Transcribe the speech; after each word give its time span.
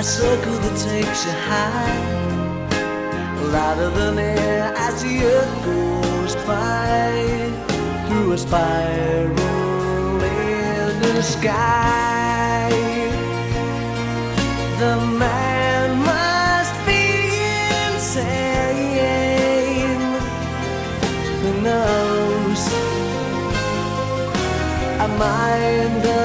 A 0.00 0.02
circle 0.02 0.54
that 0.54 0.76
takes 0.78 1.26
you 1.26 1.32
high, 1.50 1.98
louder 3.52 3.90
than 3.90 4.18
air 4.18 4.72
as 4.74 5.02
the 5.02 5.22
earth 5.22 5.54
goes 5.62 6.34
by. 6.46 7.52
Through 8.08 8.32
a 8.32 8.38
spiral 8.38 9.28
in 10.24 11.00
the 11.02 11.22
sky. 11.22 12.70
The 14.78 14.96
man 15.18 15.98
must 16.10 16.74
be 16.86 17.04
insane. 17.92 18.40
Who 21.42 21.50
knows? 21.60 22.62
A 25.04 25.06
mind 25.18 26.19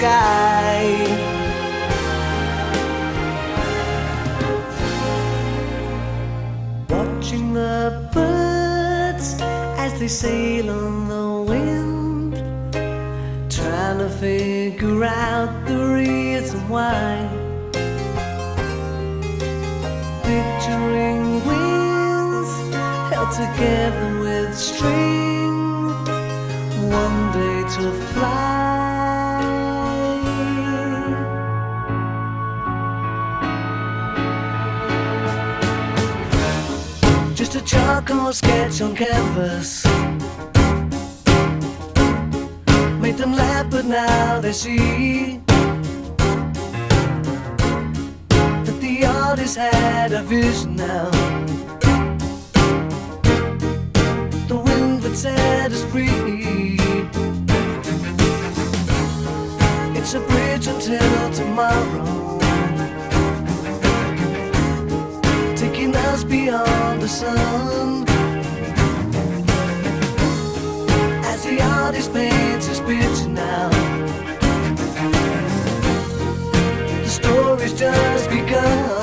sky. 0.00 0.96
Watching 6.88 7.52
the 7.52 8.08
birds 8.14 9.36
as 9.84 9.92
they 10.00 10.08
sail 10.08 10.70
on 10.70 11.08
the 11.14 11.28
wind, 11.52 12.32
trying 13.50 13.98
to 13.98 14.08
figure 14.08 15.04
out 15.04 15.50
the 15.68 15.78
reason 16.00 16.60
why. 16.74 17.28
Picturing 20.24 21.24
wings 21.48 22.50
held 23.12 23.30
together 23.42 24.09
sketch 38.32 38.80
on 38.80 38.94
canvas. 38.94 39.84
Made 43.00 43.16
them 43.16 43.32
laugh, 43.32 43.70
but 43.70 43.84
now 43.84 44.40
they 44.40 44.52
see 44.52 45.40
that 48.66 48.78
the 48.80 49.04
artist 49.04 49.56
had 49.56 50.12
a 50.12 50.22
vision 50.22 50.76
now. 50.76 51.10
The 54.48 54.56
wind 54.56 55.02
would 55.02 55.16
set 55.16 55.72
us 55.72 55.84
free. 55.84 56.78
It's 59.98 60.14
a 60.14 60.20
bridge 60.20 60.66
until 60.66 61.30
tomorrow. 61.32 62.20
taking 65.60 65.94
us 65.94 66.24
beyond 66.24 67.02
the 67.02 67.08
sun. 67.08 68.09
see 71.50 71.60
all 71.60 71.92
these 71.92 72.08
paints 72.08 72.68
is 72.68 72.80
pitching 72.80 73.34
now. 73.34 73.68
The 77.02 77.08
story's 77.08 77.74
just 77.74 78.30
begun. 78.30 78.99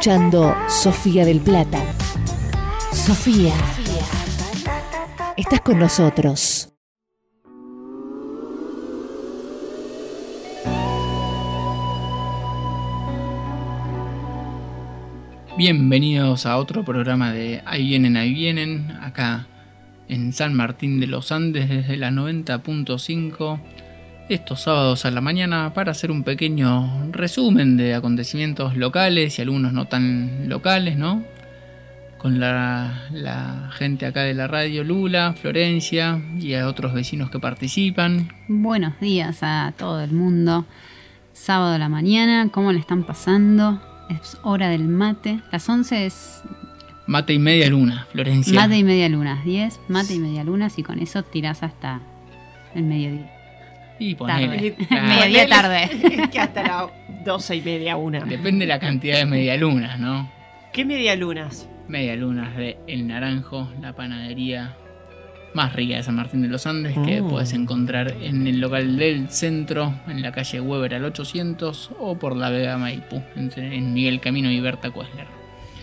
Escuchando 0.00 0.56
Sofía 0.66 1.26
del 1.26 1.40
Plata. 1.40 1.78
Sofía. 2.90 3.52
Estás 5.36 5.60
con 5.60 5.78
nosotros. 5.78 6.72
Bienvenidos 15.58 16.46
a 16.46 16.56
otro 16.56 16.82
programa 16.82 17.34
de 17.34 17.60
Ahí 17.66 17.88
vienen, 17.88 18.16
ahí 18.16 18.32
vienen, 18.32 18.92
acá 19.02 19.48
en 20.08 20.32
San 20.32 20.54
Martín 20.54 20.98
de 21.00 21.08
los 21.08 21.30
Andes 21.30 21.68
desde 21.68 21.98
la 21.98 22.10
90.5, 22.10 23.60
estos 24.34 24.62
sábados 24.62 25.04
a 25.04 25.10
la 25.10 25.20
mañana 25.20 25.72
para 25.74 25.90
hacer 25.92 26.10
un 26.10 26.22
pequeño 26.22 27.10
resumen 27.12 27.76
de 27.76 27.94
acontecimientos 27.94 28.76
locales 28.76 29.38
y 29.38 29.42
algunos 29.42 29.72
no 29.72 29.86
tan 29.86 30.48
locales, 30.48 30.96
¿no? 30.96 31.24
Con 32.18 32.38
la, 32.38 33.06
la 33.12 33.70
gente 33.72 34.06
acá 34.06 34.22
de 34.22 34.34
la 34.34 34.46
radio 34.46 34.84
Lula, 34.84 35.32
Florencia 35.32 36.20
y 36.38 36.54
a 36.54 36.68
otros 36.68 36.92
vecinos 36.92 37.30
que 37.30 37.38
participan. 37.38 38.32
Buenos 38.46 38.98
días 39.00 39.38
a 39.42 39.72
todo 39.76 40.00
el 40.02 40.12
mundo. 40.12 40.66
Sábado 41.32 41.74
a 41.74 41.78
la 41.78 41.88
mañana, 41.88 42.48
¿cómo 42.52 42.72
le 42.72 42.78
están 42.78 43.04
pasando? 43.04 43.80
Es 44.10 44.36
hora 44.42 44.68
del 44.68 44.84
mate. 44.86 45.40
Las 45.50 45.68
11 45.68 46.06
es 46.06 46.42
Mate 47.06 47.32
y 47.32 47.38
media 47.40 47.68
luna, 47.68 48.06
Florencia. 48.12 48.54
mate 48.54 48.76
y 48.76 48.84
media 48.84 49.08
luna. 49.08 49.40
10, 49.44 49.80
mate 49.88 50.14
y 50.14 50.18
media 50.20 50.44
luna. 50.44 50.68
Y 50.76 50.82
con 50.82 51.00
eso 51.00 51.22
tirás 51.24 51.62
hasta 51.62 52.00
el 52.74 52.84
mediodía. 52.84 53.39
Y 54.00 54.14
ponele. 54.16 54.74
Mediodía 54.90 55.46
tarde. 55.48 55.88
que 56.32 56.38
hasta 56.40 56.62
las 56.62 56.90
doce 57.24 57.54
y 57.56 57.60
media, 57.62 57.96
una. 57.96 58.20
Depende 58.20 58.64
de 58.64 58.68
la 58.68 58.80
cantidad 58.80 59.18
de 59.18 59.26
medialunas, 59.26 60.00
¿no? 60.00 60.28
¿Qué 60.72 60.84
media 60.84 61.14
lunas? 61.14 61.68
Media 61.86 62.16
lunas 62.16 62.56
de 62.56 62.78
El 62.88 63.06
Naranjo, 63.06 63.68
la 63.80 63.92
panadería 63.94 64.74
más 65.52 65.72
rica 65.74 65.96
de 65.96 66.02
San 66.04 66.14
Martín 66.14 66.42
de 66.42 66.48
los 66.48 66.64
Andes, 66.66 66.96
que 67.04 67.20
Mm. 67.20 67.28
puedes 67.28 67.52
encontrar 67.52 68.14
en 68.22 68.46
el 68.46 68.60
local 68.60 68.96
del 68.96 69.28
centro, 69.30 69.92
en 70.06 70.22
la 70.22 70.30
calle 70.30 70.60
Weber 70.60 70.94
al 70.94 71.04
800 71.04 71.90
o 71.98 72.16
por 72.18 72.36
la 72.36 72.50
Vega 72.50 72.78
Maipú, 72.78 73.20
entre, 73.34 73.76
en 73.76 73.92
Miguel 73.92 74.20
Camino 74.20 74.48
y 74.50 74.60
Berta 74.60 74.90
Kuesler. 74.90 75.26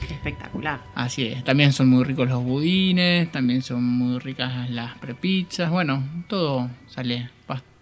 Espectacular. 0.09 0.79
Así 0.95 1.25
es, 1.27 1.43
también 1.43 1.73
son 1.73 1.89
muy 1.89 2.05
ricos 2.05 2.29
los 2.29 2.41
budines, 2.43 3.29
también 3.31 3.61
son 3.61 3.83
muy 3.83 4.19
ricas 4.19 4.69
las 4.69 4.97
prepizzas, 4.99 5.69
bueno, 5.69 6.01
todo 6.29 6.69
sale 6.87 7.29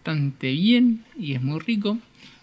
bastante 0.05 0.51
bien 0.51 1.03
y 1.17 1.33
es 1.33 1.41
muy 1.41 1.59
rico. 1.59 1.97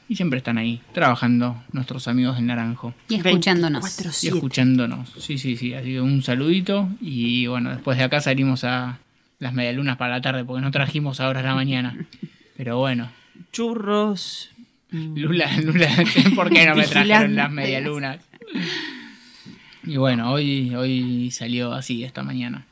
Y 0.08 0.16
siempre 0.16 0.38
están 0.38 0.58
ahí, 0.58 0.80
trabajando 0.92 1.62
nuestros 1.72 2.08
amigos 2.08 2.36
del 2.36 2.46
Naranjo. 2.46 2.92
Y 3.08 3.14
escuchándonos. 3.14 3.84
24/7. 3.84 4.24
Y 4.24 4.28
escuchándonos. 4.28 5.12
Sí, 5.18 5.38
sí, 5.38 5.56
sí. 5.56 5.72
Así 5.72 5.92
que 5.92 6.00
un 6.00 6.22
saludito. 6.22 6.88
Y 7.00 7.46
bueno, 7.46 7.70
después 7.70 7.96
de 7.96 8.04
acá 8.04 8.20
salimos 8.20 8.64
a 8.64 8.98
las 9.38 9.54
medialunas 9.54 9.96
para 9.96 10.16
la 10.16 10.20
tarde 10.20 10.44
porque 10.44 10.60
no 10.60 10.70
trajimos 10.70 11.20
ahora 11.20 11.40
a 11.40 11.44
la 11.44 11.54
mañana. 11.54 11.96
Pero 12.56 12.78
bueno, 12.78 13.10
Churros. 13.52 14.50
Lula, 14.90 15.48
Lula, 15.62 15.88
¿por 16.36 16.50
qué 16.50 16.66
no 16.66 16.74
me 16.74 16.84
trajeron 16.84 17.34
las 17.34 17.50
medialunas? 17.50 18.18
Y 19.84 19.96
bueno, 19.96 20.30
hoy, 20.32 20.74
hoy 20.74 21.30
salió 21.30 21.72
así 21.72 22.04
esta 22.04 22.22
mañana. 22.22 22.66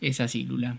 Es 0.00 0.20
así, 0.20 0.44
Lula. 0.44 0.76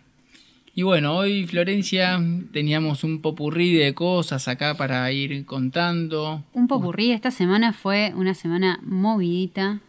Y 0.80 0.84
bueno, 0.84 1.18
hoy 1.18 1.46
Florencia 1.46 2.24
teníamos 2.54 3.04
un 3.04 3.20
popurrí 3.20 3.74
de 3.74 3.94
cosas 3.94 4.48
acá 4.48 4.78
para 4.78 5.12
ir 5.12 5.46
contando. 5.46 6.42
Un 6.54 6.70
popurrí. 6.70 7.12
Esta 7.12 7.31
semana 7.31 7.74
fue 7.74 8.14
una 8.16 8.34
semana 8.34 8.80
movidita. 8.81 9.81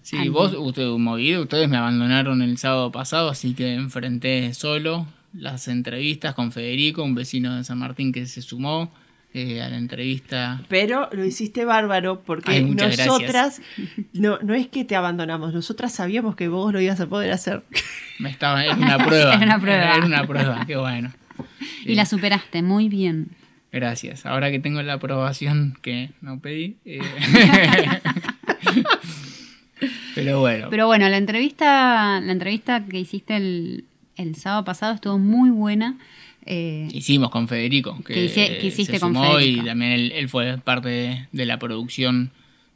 Sí, 0.00 0.30
vos, 0.30 0.54
usted 0.56 0.86
movido, 0.96 1.42
ustedes 1.42 1.68
me 1.68 1.76
abandonaron 1.76 2.40
el 2.40 2.56
sábado 2.56 2.90
pasado, 2.90 3.28
así 3.28 3.52
que 3.52 3.74
enfrenté 3.74 4.54
solo 4.54 5.06
las 5.34 5.68
entrevistas 5.68 6.34
con 6.34 6.52
Federico, 6.52 7.02
un 7.02 7.14
vecino 7.14 7.56
de 7.56 7.64
San 7.64 7.78
Martín 7.78 8.10
que 8.10 8.24
se 8.24 8.40
sumó 8.40 8.90
eh, 9.34 9.60
a 9.62 9.68
la 9.68 9.76
entrevista. 9.76 10.62
Pero 10.68 11.08
lo 11.12 11.24
hiciste 11.24 11.64
bárbaro 11.64 12.22
porque 12.22 12.50
Ay, 12.52 12.64
nosotras, 12.64 13.60
no, 14.12 14.38
no 14.42 14.54
es 14.54 14.68
que 14.68 14.84
te 14.84 14.96
abandonamos, 14.96 15.52
nosotras 15.52 15.92
sabíamos 15.92 16.34
que 16.36 16.48
vos 16.48 16.72
lo 16.72 16.80
ibas 16.80 17.00
a 17.00 17.06
poder 17.06 17.30
hacer. 17.32 17.62
Me 18.18 18.30
estaba, 18.30 18.64
era 18.64 18.74
una 18.74 18.98
prueba. 18.98 19.34
Era 19.40 19.44
una 19.44 19.60
prueba. 19.60 19.94
Era 19.96 20.06
una 20.06 20.26
prueba, 20.26 20.64
qué 20.66 20.76
bueno. 20.76 21.12
Y 21.84 21.94
la 21.94 22.04
superaste 22.06 22.62
muy 22.62 22.88
bien. 22.88 23.28
Gracias. 23.70 24.24
Ahora 24.26 24.50
que 24.50 24.58
tengo 24.60 24.82
la 24.82 24.94
aprobación 24.94 25.76
que 25.82 26.10
no 26.20 26.40
pedí. 26.40 26.78
eh, 26.84 27.00
Pero 30.14 30.40
bueno. 30.40 30.66
Pero 30.70 30.86
bueno, 30.86 31.08
la 31.08 31.16
entrevista, 31.16 32.20
la 32.20 32.32
entrevista 32.32 32.84
que 32.84 32.98
hiciste 32.98 33.36
el, 33.36 33.84
el 34.16 34.34
sábado 34.34 34.64
pasado 34.64 34.94
estuvo 34.94 35.18
muy 35.18 35.50
buena. 35.50 35.96
Eh, 36.50 36.88
hicimos 36.92 37.30
con 37.30 37.46
Federico, 37.46 37.98
que, 38.06 38.14
Que 38.14 38.24
hice- 38.24 38.56
que 38.58 38.66
hiciste 38.68 38.94
se 38.94 39.00
con 39.00 39.14
Federico. 39.14 39.62
y 39.62 39.66
también 39.66 39.92
él, 39.92 40.12
él 40.12 40.28
fue 40.30 40.56
parte 40.56 40.88
de, 40.88 41.26
de 41.30 41.44
la 41.44 41.58
producción 41.58 42.30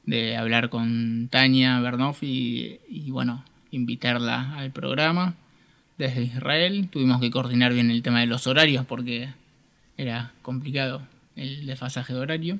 de 0.04 0.36
hablar 0.36 0.68
con 0.68 1.28
Tania 1.30 1.80
Bernoff 1.80 2.22
y, 2.22 2.80
y, 2.90 3.10
bueno, 3.10 3.44
invitarla 3.70 4.58
al 4.58 4.72
programa 4.72 5.36
desde 5.96 6.22
Israel. 6.24 6.88
Tuvimos 6.90 7.18
que 7.20 7.30
coordinar 7.30 7.72
bien 7.72 7.90
el 7.90 8.02
tema 8.02 8.20
de 8.20 8.26
los 8.26 8.46
horarios 8.46 8.84
porque 8.84 9.28
era 9.96 10.32
complicado 10.42 11.00
el 11.36 11.64
desfasaje 11.64 12.12
de 12.12 12.18
horario. 12.20 12.58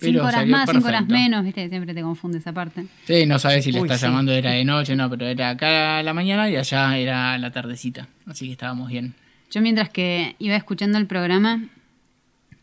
cinco 0.00 0.24
horas 0.24 0.46
más, 0.48 0.68
cinco 0.68 0.88
horas 0.88 1.06
menos, 1.06 1.44
viste, 1.44 1.68
siempre 1.68 1.94
te 1.94 2.02
confunde 2.02 2.38
esa 2.38 2.52
parte. 2.52 2.86
Sí, 3.06 3.24
no 3.26 3.38
sabes 3.38 3.62
si 3.64 3.70
le 3.70 3.78
Uy, 3.80 3.86
estás 3.86 4.00
sí. 4.00 4.06
llamando 4.06 4.32
era 4.32 4.50
de 4.50 4.64
noche, 4.64 4.96
no, 4.96 5.08
pero 5.08 5.26
era 5.26 5.50
acá 5.50 5.98
a 5.98 6.02
la 6.02 6.12
mañana 6.12 6.50
y 6.50 6.56
allá 6.56 6.98
era 6.98 7.34
a 7.34 7.38
la 7.38 7.52
tardecita. 7.52 8.08
Así 8.26 8.46
que 8.46 8.52
estábamos 8.52 8.88
bien. 8.88 9.14
Yo 9.50 9.60
mientras 9.60 9.88
que 9.90 10.36
iba 10.38 10.56
escuchando 10.56 10.98
el 10.98 11.06
programa, 11.06 11.64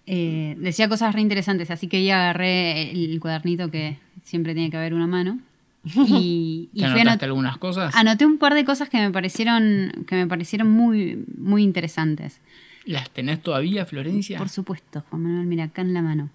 eh, 0.06 0.56
decía 0.60 0.90
cosas 0.90 1.14
re 1.16 1.22
interesantes, 1.22 1.72
así 1.72 1.88
que 1.88 2.04
ya 2.04 2.22
agarré 2.22 2.92
el 2.92 3.20
cuadernito 3.20 3.70
que 3.72 3.98
siempre 4.24 4.54
tiene 4.54 4.70
que 4.70 4.78
haber 4.78 4.94
una 4.94 5.08
mano. 5.08 5.40
Y, 5.84 6.70
y 6.74 6.80
¿Te 6.80 6.86
anotaste 6.86 7.10
anot- 7.10 7.24
algunas 7.24 7.58
cosas? 7.58 7.96
anoté 7.96 8.26
un 8.26 8.38
par 8.38 8.54
de 8.54 8.66
cosas 8.66 8.90
que 8.90 8.98
me 9.00 9.12
parecieron, 9.12 10.06
que 10.08 10.16
me 10.16 10.28
parecieron 10.28 10.70
muy, 10.70 11.24
muy 11.38 11.64
interesantes. 11.64 12.40
¿Las 12.86 13.10
tenés 13.12 13.42
todavía, 13.42 13.86
Florencia? 13.86 14.38
Por 14.38 14.50
supuesto, 14.50 15.04
Juan 15.10 15.24
Manuel, 15.24 15.46
mira, 15.48 15.66
acá 15.66 15.82
en 15.82 15.94
la 15.94 16.02
mano. 16.02 16.30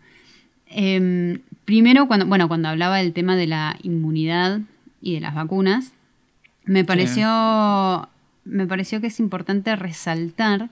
Em, 0.68 1.40
primero, 1.64 2.06
cuando, 2.08 2.26
bueno, 2.26 2.48
cuando 2.48 2.68
hablaba 2.68 2.98
del 2.98 3.12
tema 3.12 3.36
de 3.36 3.46
la 3.46 3.76
inmunidad 3.82 4.60
y 5.02 5.14
de 5.14 5.20
las 5.20 5.34
vacunas, 5.34 5.92
me 6.64 6.84
pareció, 6.84 8.08
me 8.46 8.66
pareció 8.66 9.00
que 9.00 9.08
es 9.08 9.20
importante 9.20 9.74
resaltar 9.76 10.70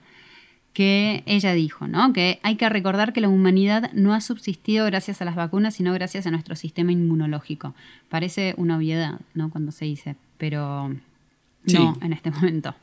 que 0.73 1.23
ella 1.25 1.53
dijo, 1.53 1.87
¿no? 1.87 2.11
Que 2.11 2.39
hay 2.43 2.55
que 2.57 2.67
recordar 2.67 3.13
que 3.13 3.21
la 3.21 3.29
humanidad 3.29 3.91
no 3.93 4.13
ha 4.13 4.19
subsistido 4.19 4.85
gracias 4.85 5.21
a 5.21 5.25
las 5.25 5.35
vacunas, 5.35 5.75
sino 5.75 5.93
gracias 5.93 6.27
a 6.27 6.31
nuestro 6.31 6.55
sistema 6.55 6.91
inmunológico. 6.91 7.73
Parece 8.09 8.53
una 8.57 8.77
obviedad, 8.77 9.19
¿no? 9.33 9.49
Cuando 9.49 9.71
se 9.71 9.85
dice, 9.85 10.15
pero 10.37 10.89
no 10.89 10.99
Sí. 11.65 11.77
en 12.01 12.11
este 12.13 12.29
momento. 12.31 12.75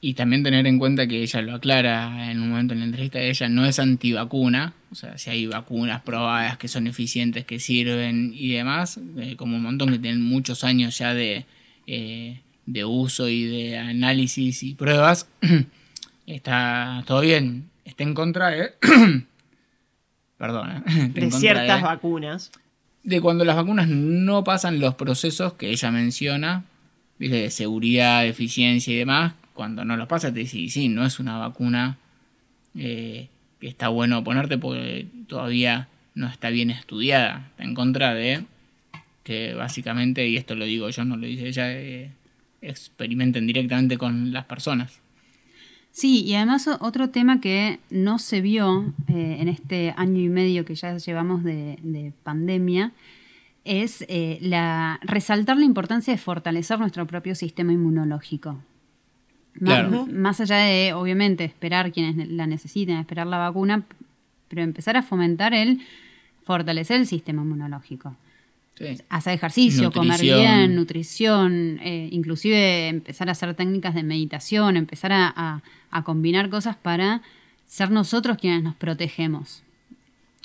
Y 0.00 0.14
también 0.14 0.42
tener 0.42 0.66
en 0.66 0.78
cuenta 0.78 1.06
que 1.06 1.22
ella 1.22 1.42
lo 1.42 1.54
aclara 1.54 2.30
en 2.30 2.40
un 2.40 2.50
momento 2.50 2.74
en 2.74 2.80
la 2.80 2.86
entrevista, 2.86 3.20
ella 3.20 3.48
no 3.48 3.64
es 3.66 3.78
antivacuna, 3.78 4.72
o 4.90 4.94
sea, 4.96 5.16
si 5.16 5.30
hay 5.30 5.46
vacunas 5.46 6.02
probadas 6.02 6.56
que 6.56 6.66
son 6.68 6.86
eficientes, 6.88 7.44
que 7.44 7.60
sirven 7.60 8.32
y 8.34 8.52
demás, 8.52 8.98
eh, 9.16 9.36
como 9.36 9.56
un 9.56 9.62
montón 9.62 9.90
que 9.90 9.98
tienen 10.00 10.22
muchos 10.22 10.64
años 10.64 10.98
ya 10.98 11.14
de, 11.14 11.46
eh, 11.86 12.40
de 12.66 12.84
uso 12.84 13.28
y 13.28 13.44
de 13.44 13.78
análisis 13.78 14.62
y 14.62 14.74
pruebas, 14.74 15.28
está 16.26 17.02
todo 17.06 17.20
bien, 17.20 17.68
está 17.84 18.02
en 18.04 18.14
contra 18.14 18.48
de... 18.50 18.72
Perdón, 20.38 20.70
eh, 20.86 21.08
De 21.14 21.30
ciertas 21.30 21.78
de- 21.80 21.82
vacunas. 21.86 22.50
de 23.04 23.20
cuando 23.20 23.44
las 23.44 23.56
vacunas 23.56 23.88
no 23.88 24.42
pasan 24.44 24.80
los 24.80 24.94
procesos 24.94 25.52
que 25.54 25.70
ella 25.70 25.90
menciona, 25.90 26.64
¿viste? 27.18 27.36
de 27.36 27.50
seguridad, 27.50 28.22
de 28.22 28.28
eficiencia 28.30 28.92
y 28.92 28.96
demás, 28.96 29.34
cuando 29.54 29.84
no 29.84 29.96
los 29.96 30.08
pasa 30.08 30.32
te 30.32 30.40
dice, 30.40 30.58
"Y 30.58 30.70
sí, 30.70 30.88
no 30.88 31.04
es 31.06 31.20
una 31.20 31.38
vacuna 31.38 31.98
eh, 32.74 33.28
que 33.60 33.68
está 33.68 33.88
bueno 33.88 34.24
ponerte 34.24 34.56
porque 34.58 35.06
todavía 35.28 35.88
no 36.14 36.26
está 36.26 36.48
bien 36.50 36.70
estudiada, 36.70 37.46
está 37.50 37.64
en 37.64 37.74
contra 37.74 38.14
de 38.14 38.44
que 39.24 39.54
básicamente, 39.54 40.26
y 40.26 40.36
esto 40.36 40.54
lo 40.56 40.64
digo 40.64 40.88
yo, 40.90 41.04
no 41.04 41.16
lo 41.16 41.26
dice 41.26 41.46
ella, 41.48 41.70
eh, 41.72 42.10
experimenten 42.62 43.46
directamente 43.46 43.98
con 43.98 44.32
las 44.32 44.46
personas. 44.46 45.00
Sí, 45.90 46.24
y 46.24 46.34
además 46.34 46.68
otro 46.80 47.10
tema 47.10 47.40
que 47.40 47.78
no 47.90 48.18
se 48.18 48.40
vio 48.40 48.94
eh, 49.08 49.36
en 49.40 49.48
este 49.48 49.92
año 49.98 50.22
y 50.22 50.30
medio 50.30 50.64
que 50.64 50.74
ya 50.74 50.96
llevamos 50.96 51.44
de, 51.44 52.12
pandemia 52.22 52.92
es 53.64 54.04
eh, 54.08 54.38
la, 54.40 54.98
resaltar 55.02 55.58
la 55.58 55.66
importancia 55.66 56.12
de 56.12 56.18
fortalecer 56.18 56.78
nuestro 56.78 57.06
propio 57.06 57.34
sistema 57.34 57.72
inmunológico. 57.72 58.58
Claro. 59.52 60.06
Más, 60.06 60.40
allá 60.40 60.56
de, 60.56 60.94
obviamente, 60.94 61.44
esperar 61.44 61.92
quienes 61.92 62.26
la 62.28 62.46
necesiten, 62.46 62.96
esperar 62.96 63.26
la 63.26 63.36
vacuna, 63.36 63.84
pero 64.48 64.62
empezar 64.62 64.96
a 64.96 65.02
fomentar 65.02 65.52
el 65.52 65.82
fortalecer 66.44 67.00
el 67.00 67.06
sistema 67.06 67.42
inmunológico. 67.42 68.16
Hacer 69.08 69.34
ejercicio, 69.34 69.92
comer 69.92 70.20
bien, 70.20 70.74
nutrición, 70.74 71.78
eh, 71.82 72.08
inclusive 72.10 72.88
empezar 72.88 73.28
a 73.28 73.32
hacer 73.32 73.54
técnicas 73.54 73.94
de 73.94 74.02
meditación, 74.02 74.76
empezar 74.76 75.12
a, 75.12 75.62
combinar 76.04 76.48
cosas 76.48 76.76
para 76.76 77.22
ser 77.66 77.90
nosotros 77.90 78.38
quienes 78.38 78.62
nos 78.62 78.74
protegemos. 78.74 79.62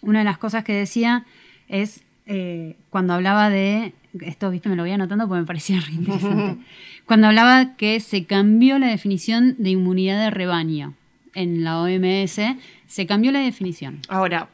Una 0.02 0.20
de 0.20 0.26
las 0.26 0.38
cosas 0.38 0.64
que 0.64 0.74
decía 0.74 1.26
es 1.68 2.04
eh, 2.26 2.76
cuando 2.90 3.14
hablaba 3.14 3.50
de, 3.50 3.94
esto 4.22 4.52
viste 4.52 4.70
me 4.70 4.76
lo 4.76 4.84
voy 4.84 4.92
anotando 4.92 5.28
porque 5.28 5.42
me 5.42 5.48
parecía 5.48 5.80
re 5.80 5.94
interesante, 5.94 6.62
cuando 7.06 7.28
hablaba 7.28 7.76
que 7.78 8.00
se 8.00 8.26
cambió 8.26 8.78
la 8.78 8.88
definición 8.88 9.56
de 9.58 9.72
inmunidad 9.72 10.20
de 10.20 10.30
rebaño 10.30 10.94
en 11.34 11.64
la 11.64 11.80
OMS, 11.80 12.40
se 12.88 13.06
cambió 13.06 13.32
la 13.32 13.40
definición. 13.40 14.00
Ahora, 14.10 14.50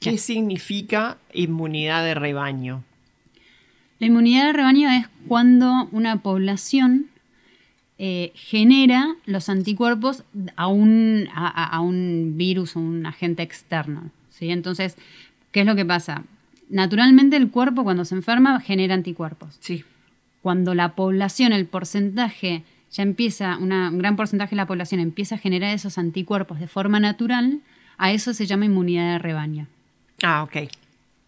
¿qué 0.00 0.18
significa 0.18 1.18
inmunidad 1.32 2.04
de 2.04 2.14
rebaño? 2.14 2.84
La 4.00 4.06
inmunidad 4.06 4.46
de 4.46 4.52
rebaño 4.54 4.90
es 4.90 5.06
cuando 5.28 5.88
una 5.92 6.22
población 6.22 7.06
eh, 7.98 8.32
genera 8.34 9.14
los 9.26 9.50
anticuerpos 9.50 10.24
a 10.56 10.68
un, 10.68 11.28
a, 11.34 11.78
un 11.80 12.32
virus 12.36 12.76
o 12.76 12.80
un 12.80 13.04
agente 13.04 13.42
externo. 13.42 14.10
¿sí? 14.30 14.50
Entonces, 14.50 14.96
¿qué 15.52 15.60
es 15.60 15.66
lo 15.66 15.76
que 15.76 15.84
pasa? 15.84 16.24
Naturalmente 16.70 17.36
el 17.36 17.50
cuerpo 17.50 17.84
cuando 17.84 18.06
se 18.06 18.14
enferma 18.14 18.58
genera 18.60 18.94
anticuerpos. 18.94 19.58
Sí. 19.60 19.84
Cuando 20.40 20.74
la 20.74 20.94
población, 20.94 21.52
el 21.52 21.66
porcentaje, 21.66 22.62
ya 22.90 23.02
empieza, 23.02 23.58
un 23.58 23.98
gran 23.98 24.16
porcentaje 24.16 24.52
de 24.52 24.56
la 24.56 24.66
población 24.66 25.02
empieza 25.02 25.34
a 25.34 25.38
generar 25.38 25.74
esos 25.74 25.98
anticuerpos 25.98 26.58
de 26.58 26.68
forma 26.68 27.00
natural, 27.00 27.60
a 27.98 28.12
eso 28.12 28.32
se 28.32 28.46
llama 28.46 28.64
inmunidad 28.64 29.12
de 29.12 29.18
rebaño. 29.18 29.66
Ah, 30.22 30.42
ok. 30.42 30.70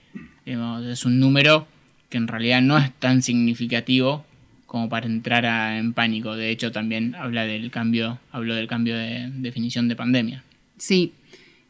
es 0.46 1.06
un 1.06 1.20
número 1.20 1.68
que 2.10 2.18
en 2.18 2.28
realidad 2.28 2.62
no 2.62 2.78
es 2.78 2.94
tan 2.94 3.22
significativo 3.22 4.26
como 4.66 4.90
para 4.90 5.06
entrar 5.08 5.46
en 5.78 5.94
pánico. 5.94 6.36
De 6.36 6.52
hecho, 6.52 6.72
también 6.72 7.16
habla 7.16 7.46
del 7.46 7.72
cambio, 7.72 8.20
habló 8.32 8.56
del 8.56 8.68
cambio 8.68 8.96
de 8.96 9.30
definición 9.34 9.88
de 9.88 9.96
pandemia. 9.96 10.44
Sí. 10.78 11.14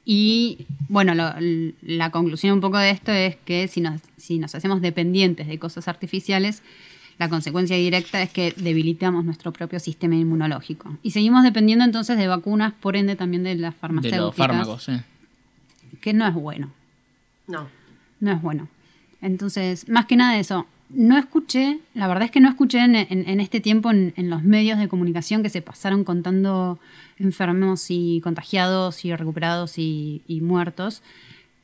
Y 0.03 0.65
bueno, 0.87 1.13
la 1.81 2.11
conclusión 2.11 2.53
un 2.53 2.61
poco 2.61 2.77
de 2.77 2.91
esto 2.91 3.11
es 3.11 3.35
que 3.35 3.67
si 3.67 3.81
nos, 3.81 4.01
si 4.15 4.39
nos 4.39 4.55
hacemos 4.55 4.81
dependientes 4.81 5.47
de 5.47 5.59
cosas 5.59 5.87
artificiales, 5.87 6.63
la 7.19 7.29
consecuencia 7.29 7.75
directa 7.75 8.21
es 8.21 8.29
que 8.29 8.53
debilitamos 8.55 9.25
nuestro 9.25 9.51
propio 9.51 9.79
sistema 9.79 10.15
inmunológico. 10.15 10.97
Y 11.01 11.11
seguimos 11.11 11.43
dependiendo 11.43 11.83
entonces 11.83 12.17
de 12.17 12.27
vacunas, 12.27 12.73
por 12.73 12.95
ende 12.95 13.15
también 13.15 13.43
de 13.43 13.55
las 13.55 13.75
farmacéuticas. 13.75 14.19
De 14.19 14.25
los 14.25 14.35
fármacos, 14.35 14.83
sí. 14.83 14.93
Que 16.01 16.13
no 16.13 16.27
es 16.27 16.33
bueno. 16.33 16.69
No. 17.47 17.67
No 18.19 18.31
es 18.31 18.41
bueno. 18.41 18.67
Entonces, 19.21 19.89
más 19.89 20.05
que 20.05 20.15
nada 20.15 20.37
eso, 20.37 20.67
no 20.89 21.17
escuché, 21.17 21.79
la 21.95 22.07
verdad 22.07 22.23
es 22.23 22.31
que 22.31 22.39
no 22.39 22.49
escuché 22.49 22.79
en, 22.79 23.39
este 23.39 23.59
tiempo 23.59 23.91
en, 23.91 24.13
los 24.29 24.43
medios 24.43 24.77
de 24.79 24.87
comunicación 24.87 25.43
que 25.43 25.49
se 25.49 25.61
pasaron 25.61 26.03
contando 26.03 26.79
enfermos 27.17 27.87
y 27.89 28.21
contagiados 28.21 29.03
y 29.03 29.15
recuperados 29.15 29.79
y, 29.79 30.21
y 30.27 30.41
muertos, 30.41 31.01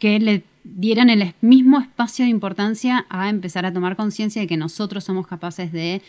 que 0.04 0.20
le 0.20 0.44
dieran 0.66 1.10
el 1.10 1.34
mismo 1.40 1.80
espacio 1.80 2.26
de 2.26 2.30
importancia 2.30 3.06
a 3.08 3.30
empezar 3.30 3.66
a 3.66 3.72
tomar 3.72 3.96
conciencia 3.96 4.42
de 4.42 4.50
que 4.50 4.58
nosotros 4.58 5.06
somos 5.06 5.26
capaces 5.26 5.72
de 5.72 6.02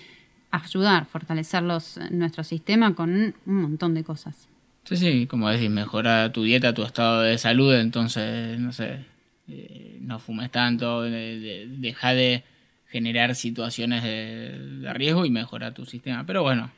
ayudar, 0.51 1.07
fortalecer 1.07 1.63
nuestro 1.63 2.43
sistema 2.43 2.93
con 2.97 3.37
un 3.47 3.55
montón 3.63 3.95
de 3.95 4.03
cosas. 4.03 4.49
Sí, 4.83 4.97
sí, 4.97 5.27
como 5.29 5.49
decís, 5.49 5.71
mejora 5.71 6.33
tu 6.33 6.43
dieta, 6.43 6.75
tu 6.75 6.83
estado 6.83 7.21
de 7.21 7.39
salud, 7.39 7.73
entonces, 7.73 8.59
no 8.59 8.73
sé, 8.73 9.05
eh, 9.47 9.99
no 10.01 10.19
fumes 10.19 10.51
tanto, 10.51 11.03
deja 11.03 12.15
de 12.15 12.43
generar 12.89 13.37
situaciones 13.37 14.03
de, 14.03 14.93
riesgo 14.93 15.25
y 15.25 15.31
mejora 15.31 15.73
tu 15.73 15.87
sistema. 15.87 16.27
Pero 16.27 16.43
bueno, 16.43 16.73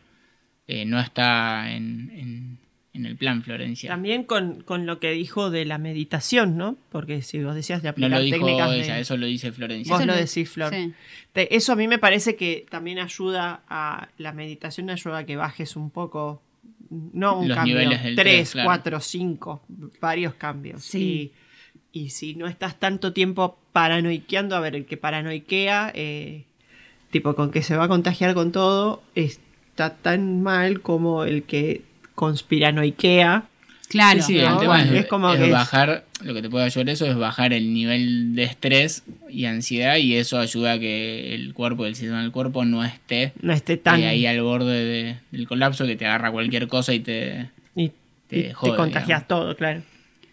eh, 0.67 0.85
no 0.85 1.01
está 1.01 1.73
en, 1.73 2.11
en 2.15 2.59
el 3.05 3.17
plan 3.17 3.43
Florencia. 3.43 3.91
También 3.91 4.25
con, 4.25 4.65
lo 4.87 5.01
que 5.01 5.11
dijo 5.11 5.51
de 5.51 5.67
la 5.67 5.77
meditación, 5.77 6.57
¿no? 6.57 6.79
Porque 6.91 7.21
si 7.21 7.43
vos 7.43 7.55
decías 7.55 7.83
de 7.83 7.91
aplicar 7.91 8.11
no 8.11 8.17
lo 8.19 8.23
dijo 8.23 8.47
técnicas 8.47 8.73
ella, 8.73 8.99
eso 8.99 9.17
lo 9.17 9.27
dice 9.27 9.53
Florencia. 9.53 9.95
Vos 9.95 10.07
lo 10.07 10.15
decís, 10.15 10.49
Flor. 10.49 10.73
eso 11.35 11.73
a 11.73 11.77
mí 11.77 11.89
me 11.89 11.99
parece 11.99 12.37
que 12.37 12.65
también 12.71 12.99
ayuda 12.99 13.63
a 13.69 14.09
la 14.17 14.33
meditación 14.33 14.89
ayuda 14.89 15.19
a 15.19 15.27
que 15.27 15.37
bajes 15.37 15.77
un 15.77 15.91
poco 15.91 16.41
no 16.91 17.41
un 17.41 17.49
cambio, 17.49 17.79
tres, 18.15 18.55
cuatro, 18.63 19.01
cinco, 19.01 19.63
varios 20.01 20.35
cambios. 20.35 20.83
Sí. 20.85 21.33
Y, 21.93 22.11
si 22.11 22.35
no 22.35 22.47
estás 22.47 22.79
tanto 22.79 23.13
tiempo 23.13 23.59
paranoiqueando, 23.73 24.55
a 24.55 24.61
ver, 24.61 24.77
el 24.77 24.85
que 24.85 24.99
paranoiquea, 24.99 25.93
eh, 25.95 26.45
tipo 27.11 27.35
con 27.35 27.51
que 27.51 27.63
se 27.63 27.77
va 27.77 27.85
a 27.85 27.89
contagiar 27.89 28.35
con 28.35 28.53
todo, 28.53 29.03
está 29.15 29.95
tan 29.97 30.43
mal 30.43 30.83
como 30.83 31.25
el 31.25 31.45
que 31.45 31.83
conspiranoikea. 32.17 33.45
Claro, 33.89 34.21
sí, 34.21 34.37
el 34.37 34.59
tema 34.59 34.83
es, 34.83 35.07
como 35.07 35.29
bajar, 35.49 36.05
lo 36.21 36.35
que 36.35 36.43
te 36.43 36.51
puede 36.51 36.65
ayudar 36.65 36.89
eso 36.89 37.07
es 37.07 37.17
bajar 37.17 37.53
el 37.53 37.73
nivel 37.73 38.35
de 38.35 38.43
estrés 38.43 39.05
y 39.31 39.45
ansiedad 39.45 39.97
y 39.99 40.17
eso 40.17 40.41
ayuda 40.41 40.73
a 40.73 40.79
que 40.81 41.37
el 41.37 41.55
cuerpo, 41.55 41.87
el 41.87 41.95
sistema 41.95 42.21
del 42.21 42.33
cuerpo 42.33 42.65
no 42.65 42.85
esté, 42.85 43.33
no 43.41 43.53
esté 43.53 43.77
tan... 43.77 44.03
ahí 44.03 44.27
al 44.27 44.43
borde 44.43 45.21
del 45.31 45.47
colapso 45.47 45.87
que 45.87 45.95
te 45.95 46.05
agarra 46.05 46.33
cualquier 46.33 46.67
cosa 46.67 46.95
y 46.95 47.01
te, 47.01 47.51
y, 47.77 47.93
te, 48.27 48.53
contagias 48.55 49.29
todo, 49.29 49.55
claro. 49.55 49.83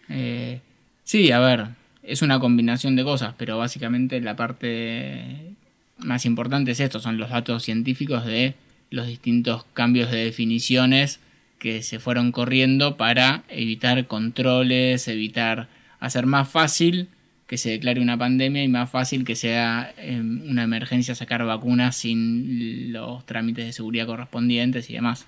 Eh, 0.08 0.58
sí, 1.04 1.30
a 1.30 1.38
ver, 1.38 1.66
es 2.02 2.22
una 2.22 2.40
combinación 2.40 2.96
de 2.96 3.04
cosas, 3.04 3.34
pero 3.38 3.56
básicamente 3.56 4.20
la 4.20 4.34
parte 4.34 5.54
más 5.98 6.26
importante 6.26 6.72
es 6.72 6.80
esto, 6.80 6.98
son 6.98 7.18
los 7.18 7.30
datos 7.30 7.62
científicos 7.62 8.26
de 8.26 8.54
los 8.90 9.06
distintos 9.06 9.64
cambios 9.74 10.10
de 10.10 10.24
definiciones 10.24 11.20
que 11.64 11.82
se 11.82 11.98
fueron 11.98 12.30
corriendo 12.30 12.98
para 12.98 13.42
evitar 13.48 14.06
controles, 14.06 15.08
evitar 15.08 15.66
hacer 15.98 16.26
más 16.26 16.46
fácil 16.46 17.08
que 17.46 17.56
se 17.56 17.70
declare 17.70 18.02
una 18.02 18.18
pandemia 18.18 18.62
y 18.62 18.68
más 18.68 18.90
fácil 18.90 19.24
que 19.24 19.34
sea 19.34 19.90
em, 19.96 20.42
una 20.46 20.64
emergencia 20.64 21.14
sacar 21.14 21.42
vacunas 21.46 21.96
sin 21.96 22.92
los 22.92 23.24
trámites 23.24 23.64
de 23.64 23.72
seguridad 23.72 24.04
correspondientes 24.04 24.90
y 24.90 24.92
demás. 24.92 25.24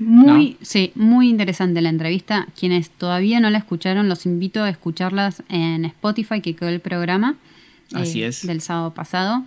Muy, 0.00 0.56
sí, 0.60 0.90
muy 0.96 1.28
interesante 1.28 1.80
la 1.80 1.90
entrevista. 1.90 2.48
Quienes 2.58 2.90
todavía 2.90 3.38
no 3.38 3.48
la 3.48 3.58
escucharon, 3.58 4.08
los 4.08 4.26
invito 4.26 4.64
a 4.64 4.70
escucharlas 4.70 5.44
en 5.48 5.84
Spotify, 5.84 6.40
que 6.40 6.56
quedó 6.56 6.68
el 6.68 6.80
programa 6.80 7.36
Así 7.92 8.24
eh, 8.24 8.26
es. 8.26 8.44
del 8.44 8.60
sábado 8.60 8.92
pasado. 8.92 9.44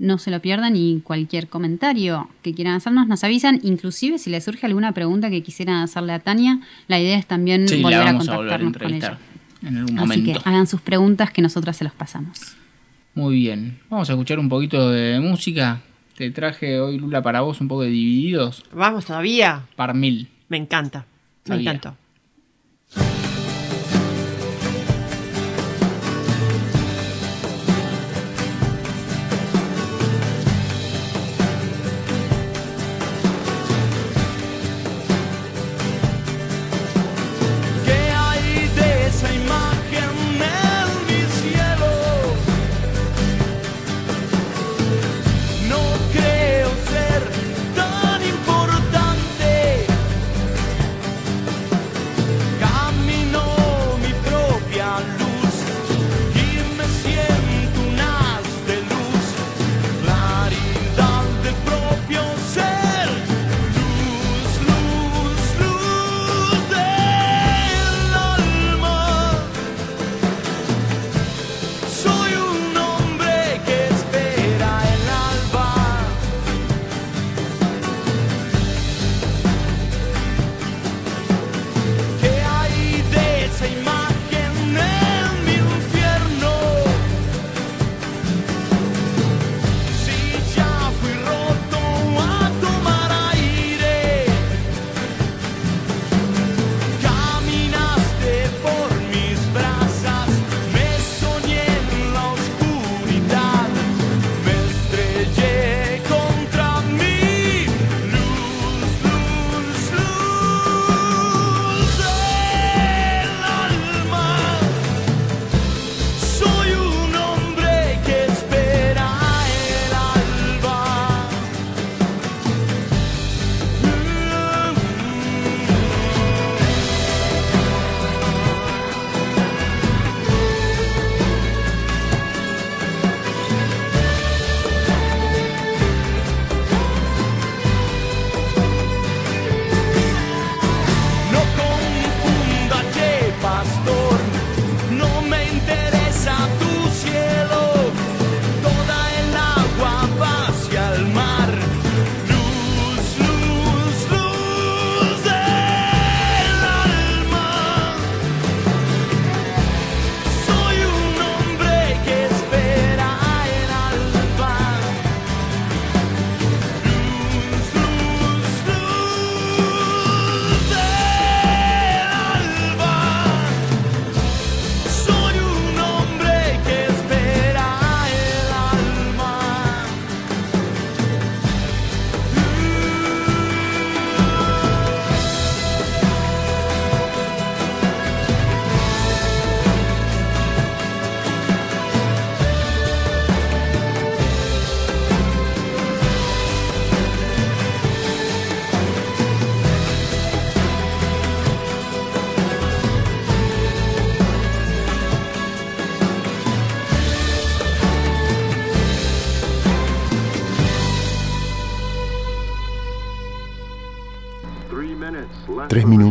No 0.00 0.16
se 0.16 0.30
lo 0.30 0.40
pierdan 0.40 0.76
y 0.76 1.02
cualquier 1.02 1.48
comentario 1.48 2.30
que 2.40 2.54
quieran 2.54 2.74
hacernos 2.74 3.06
nos 3.06 3.22
avisan. 3.22 3.60
Inclusive 3.62 4.16
si 4.16 4.30
les 4.30 4.42
surge 4.42 4.64
alguna 4.64 4.92
pregunta 4.92 5.28
que 5.28 5.42
quisieran 5.42 5.82
hacerle 5.82 6.14
a 6.14 6.20
Tania, 6.20 6.58
la 6.88 6.98
idea 6.98 7.18
es 7.18 7.26
también 7.26 7.66
volver 7.82 8.08
a 8.08 8.16
contactarnos 8.16 8.76
con 8.78 8.94
ella. 8.94 9.18
En 9.60 9.76
algún 9.76 9.94
momento. 9.96 10.32
Así 10.32 10.42
que 10.42 10.48
hagan 10.48 10.66
sus 10.66 10.80
preguntas 10.80 11.30
que 11.30 11.42
nosotras 11.42 11.76
se 11.76 11.84
los 11.84 11.92
pasamos. 11.92 12.56
Muy 13.14 13.34
bien. 13.34 13.78
Vamos 13.90 14.08
a 14.08 14.14
escuchar 14.14 14.38
un 14.38 14.48
poquito 14.48 14.88
de 14.88 15.20
música. 15.20 15.82
te 16.16 16.30
traje 16.30 16.80
hoy, 16.80 16.98
Lula, 16.98 17.22
para 17.22 17.42
vos 17.42 17.60
un 17.60 17.68
poco 17.68 17.82
de 17.82 17.90
divididos. 17.90 18.64
Vamos 18.72 19.04
todavía. 19.04 19.66
Par 19.76 19.92
mil. 19.92 20.30
Me 20.48 20.56
encanta. 20.56 21.04
Me 21.46 21.56
encantó. 21.56 21.94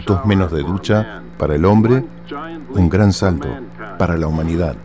Minutos 0.09 0.25
menos 0.25 0.51
de 0.51 0.63
ducha 0.63 1.23
para 1.37 1.53
el 1.55 1.65
hombre, 1.65 2.03
un 2.73 2.89
gran 2.89 3.13
salto 3.13 3.47
para 3.97 4.17
la 4.17 4.27
humanidad. 4.27 4.75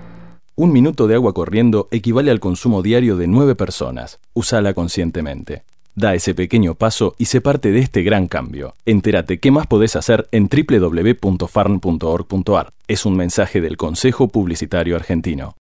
Un 0.55 0.73
minuto 0.73 1.07
de 1.07 1.15
agua 1.15 1.33
corriendo 1.33 1.89
equivale 1.91 2.31
al 2.31 2.41
consumo 2.41 2.83
diario 2.83 3.17
de 3.17 3.27
nueve 3.27 3.55
personas. 3.55 4.21
Usala 4.35 4.75
conscientemente. 4.75 5.65
Da 5.95 6.15
ese 6.15 6.35
pequeño 6.35 6.75
paso 6.75 7.15
y 7.19 7.25
sé 7.25 7.41
parte 7.41 7.71
de 7.71 7.79
este 7.79 8.03
gran 8.03 8.29
cambio. 8.29 8.75
Entérate 8.85 9.41
qué 9.41 9.51
más 9.51 9.67
podés 9.67 9.97
hacer 9.97 10.29
en 10.31 10.49
www.farn.org.ar. 10.49 12.73
Es 12.87 13.07
un 13.07 13.17
mensaje 13.17 13.61
del 13.61 13.77
Consejo 13.77 14.29
Publicitario 14.29 14.95
Argentino. 14.97 15.57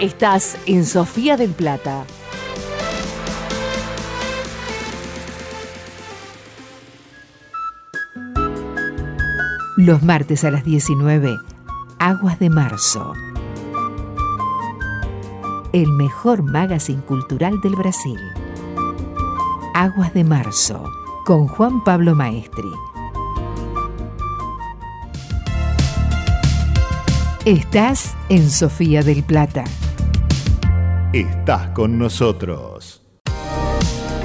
Estás 0.00 0.58
en 0.66 0.84
Sofía 0.84 1.36
del 1.36 1.52
Plata. 1.52 2.04
Los 9.78 10.02
martes 10.02 10.44
a 10.44 10.50
las 10.50 10.64
19, 10.64 11.38
Aguas 11.98 12.38
de 12.38 12.50
Marzo. 12.50 13.14
El 15.72 15.90
mejor 15.92 16.42
magazine 16.42 17.00
cultural 17.00 17.58
del 17.62 17.74
Brasil. 17.74 18.18
Aguas 19.74 20.12
de 20.12 20.24
Marzo, 20.24 20.84
con 21.24 21.48
Juan 21.48 21.82
Pablo 21.84 22.14
Maestri. 22.14 22.68
Estás 27.46 28.14
en 28.28 28.50
Sofía 28.50 29.02
del 29.02 29.22
Plata. 29.22 29.64
Estás 31.14 31.68
con 31.68 31.98
nosotros. 31.98 33.01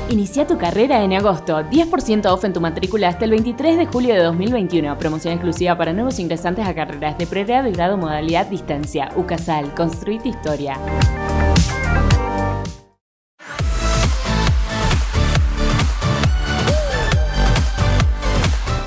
Inicia 0.10 0.48
tu 0.48 0.58
carrera 0.58 1.04
en 1.04 1.12
agosto. 1.12 1.60
10% 1.60 2.32
off 2.32 2.46
en 2.46 2.54
tu 2.54 2.62
matrícula 2.62 3.10
hasta 3.10 3.26
el 3.26 3.32
23 3.32 3.78
de 3.78 3.86
julio 3.88 4.14
de 4.14 4.24
2021. 4.24 4.98
Promoción 4.98 5.34
exclusiva 5.34 5.78
para 5.78 5.92
nuevos 5.92 6.18
ingresantes 6.20 6.66
a 6.66 6.74
carreras 6.74 7.18
de 7.18 7.28
pregrado 7.28 7.68
y 7.68 7.74
grado 7.74 7.98
modalidad 7.98 8.48
distancia. 8.48 9.10
UCASAL. 9.18 9.74
Construir 9.74 10.22
tu 10.22 10.30
historia. 10.30 10.80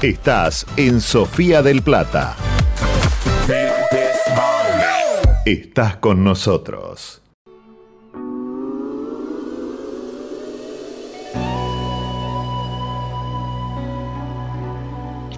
Estás 0.01 0.67
en 0.79 1.03
Sofía 1.03 1.61
del 1.61 1.83
Plata. 1.83 2.35
Estás 5.45 5.97
con 5.97 6.25
nosotros. 6.25 7.21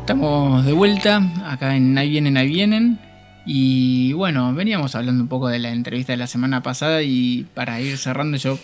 Estamos 0.03 0.65
de 0.67 0.73
vuelta 0.73 1.23
acá 1.47 1.77
en 1.77 1.97
Ahí 1.97 2.11
vienen, 2.11 2.37
ahí 2.37 2.49
vienen. 2.49 2.99
Y 3.47 4.12
bueno, 4.15 4.53
veníamos 4.53 4.97
hablando 4.97 5.23
un 5.23 5.29
poco 5.29 5.47
de 5.47 5.61
la 5.61 5.71
entrevista 5.71 6.12
de 6.12 6.17
la 6.17 6.27
semana 6.27 6.61
pasada 6.61 7.05
y 7.05 7.47
para 7.55 7.81
ir 7.81 7.97
cerrando 7.97 8.37
yo 8.37 8.59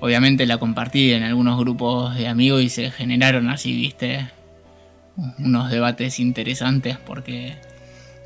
obviamente 0.00 0.46
la 0.46 0.58
compartí 0.58 1.12
en 1.12 1.22
algunos 1.22 1.60
grupos 1.60 2.16
de 2.16 2.26
amigos 2.26 2.62
y 2.62 2.70
se 2.70 2.90
generaron 2.90 3.50
así, 3.50 3.72
viste, 3.72 4.30
unos 5.38 5.70
debates 5.70 6.18
interesantes 6.18 6.98
porque 6.98 7.54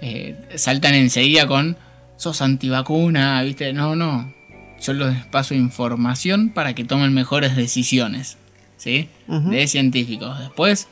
eh, 0.00 0.35
saltan 0.55 0.94
enseguida 0.94 1.46
con 1.46 1.77
sos 2.16 2.40
antivacuna, 2.40 3.42
viste, 3.42 3.74
no, 3.74 3.94
no, 3.94 4.33
yo 4.81 4.94
les 4.94 5.22
paso 5.27 5.55
información 5.55 6.48
para 6.48 6.72
que 6.72 6.85
tomen 6.85 7.12
mejores 7.12 7.57
decisiones, 7.57 8.38
¿sí? 8.79 9.11
De 9.29 9.66
científicos. 9.66 10.38
Después, 10.38 10.88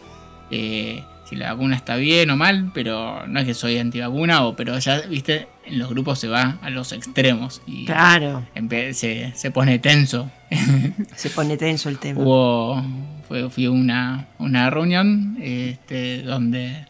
eh, 0.50 1.02
si 1.32 1.38
la 1.38 1.54
vacuna 1.54 1.76
está 1.76 1.96
bien 1.96 2.28
o 2.28 2.36
mal, 2.36 2.72
pero 2.74 3.26
no 3.26 3.40
es 3.40 3.46
que 3.46 3.54
soy 3.54 3.78
antivacuna, 3.78 4.44
o, 4.44 4.54
pero 4.54 4.78
ya, 4.78 5.00
viste, 5.00 5.48
en 5.64 5.78
los 5.78 5.88
grupos 5.88 6.18
se 6.18 6.28
va 6.28 6.58
a 6.60 6.68
los 6.68 6.92
extremos. 6.92 7.62
Y 7.66 7.86
claro. 7.86 8.46
Se, 8.92 9.32
se 9.34 9.50
pone 9.50 9.78
tenso. 9.78 10.30
se 11.16 11.30
pone 11.30 11.56
tenso 11.56 11.88
el 11.88 11.98
tema. 11.98 12.20
Hubo, 12.20 12.84
fue, 13.26 13.48
fui 13.48 13.64
a 13.64 13.70
una, 13.70 14.28
una 14.38 14.68
reunión 14.68 15.38
este, 15.40 16.20
donde 16.22 16.84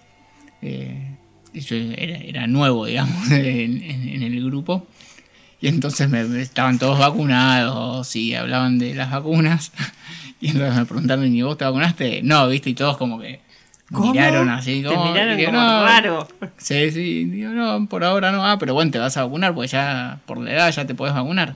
eh, 0.61 1.17
yo 1.55 1.77
era, 1.77 2.49
nuevo, 2.49 2.87
digamos, 2.87 3.31
en 3.31 4.23
el 4.25 4.45
grupo. 4.45 4.89
Y 5.61 5.69
entonces 5.69 6.09
me, 6.09 6.43
estaban 6.43 6.81
todos 6.81 6.99
vacunados 6.99 8.17
y 8.17 8.35
hablaban 8.35 8.81
de 8.81 8.95
las 8.95 9.11
vacunas. 9.13 9.73
Y 10.41 10.49
entonces 10.49 10.75
me 10.75 10.87
preguntaron, 10.87 11.33
¿y 11.33 11.41
vos 11.43 11.57
te 11.57 11.65
vacunaste? 11.65 12.21
No, 12.25 12.49
viste, 12.49 12.71
y 12.71 12.75
todos 12.75 12.97
como 12.97 13.21
que 13.21 13.39
miraron 14.01 14.49
así. 14.49 14.83
Como, 14.83 15.05
te 15.05 15.11
miraron 15.11 15.45
como 15.45 15.59
no, 15.59 15.85
raro. 15.85 16.29
Sí, 16.57 16.91
sí, 16.91 17.25
digo, 17.25 17.51
no, 17.51 17.87
por 17.89 18.05
ahora 18.05 18.33
no. 18.33 18.47
Ah, 18.47 18.59
pero 18.59 18.75
bueno, 18.75 18.91
te 18.91 18.99
vas 18.99 19.17
a 19.17 19.25
vacunar, 19.25 19.55
porque 19.55 19.69
ya 19.69 20.21
por 20.27 20.39
la 20.39 20.53
edad 20.53 20.73
ya 20.73 20.87
te 20.87 20.95
puedes 20.95 21.15
vacunar. 21.15 21.55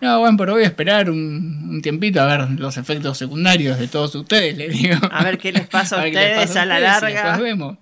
No, 0.00 0.18
bueno, 0.20 0.36
pero 0.38 0.54
voy 0.54 0.62
a 0.62 0.66
esperar 0.66 1.10
un, 1.10 1.80
tiempito 1.82 2.22
a 2.22 2.26
ver 2.26 2.58
los 2.58 2.76
efectos 2.78 3.18
secundarios 3.18 3.78
de 3.78 3.88
todos 3.88 4.14
ustedes, 4.14 4.56
le 4.56 4.68
digo. 4.68 4.96
A 5.10 5.22
ver 5.24 5.38
qué 5.38 5.52
les 5.52 5.66
pasa 5.66 5.96
a, 6.02 6.06
ustedes 6.06 6.56
a, 6.56 6.64
la 6.64 6.80
larga. 6.80 7.36
Y 7.38 7.42
vemos. 7.42 7.76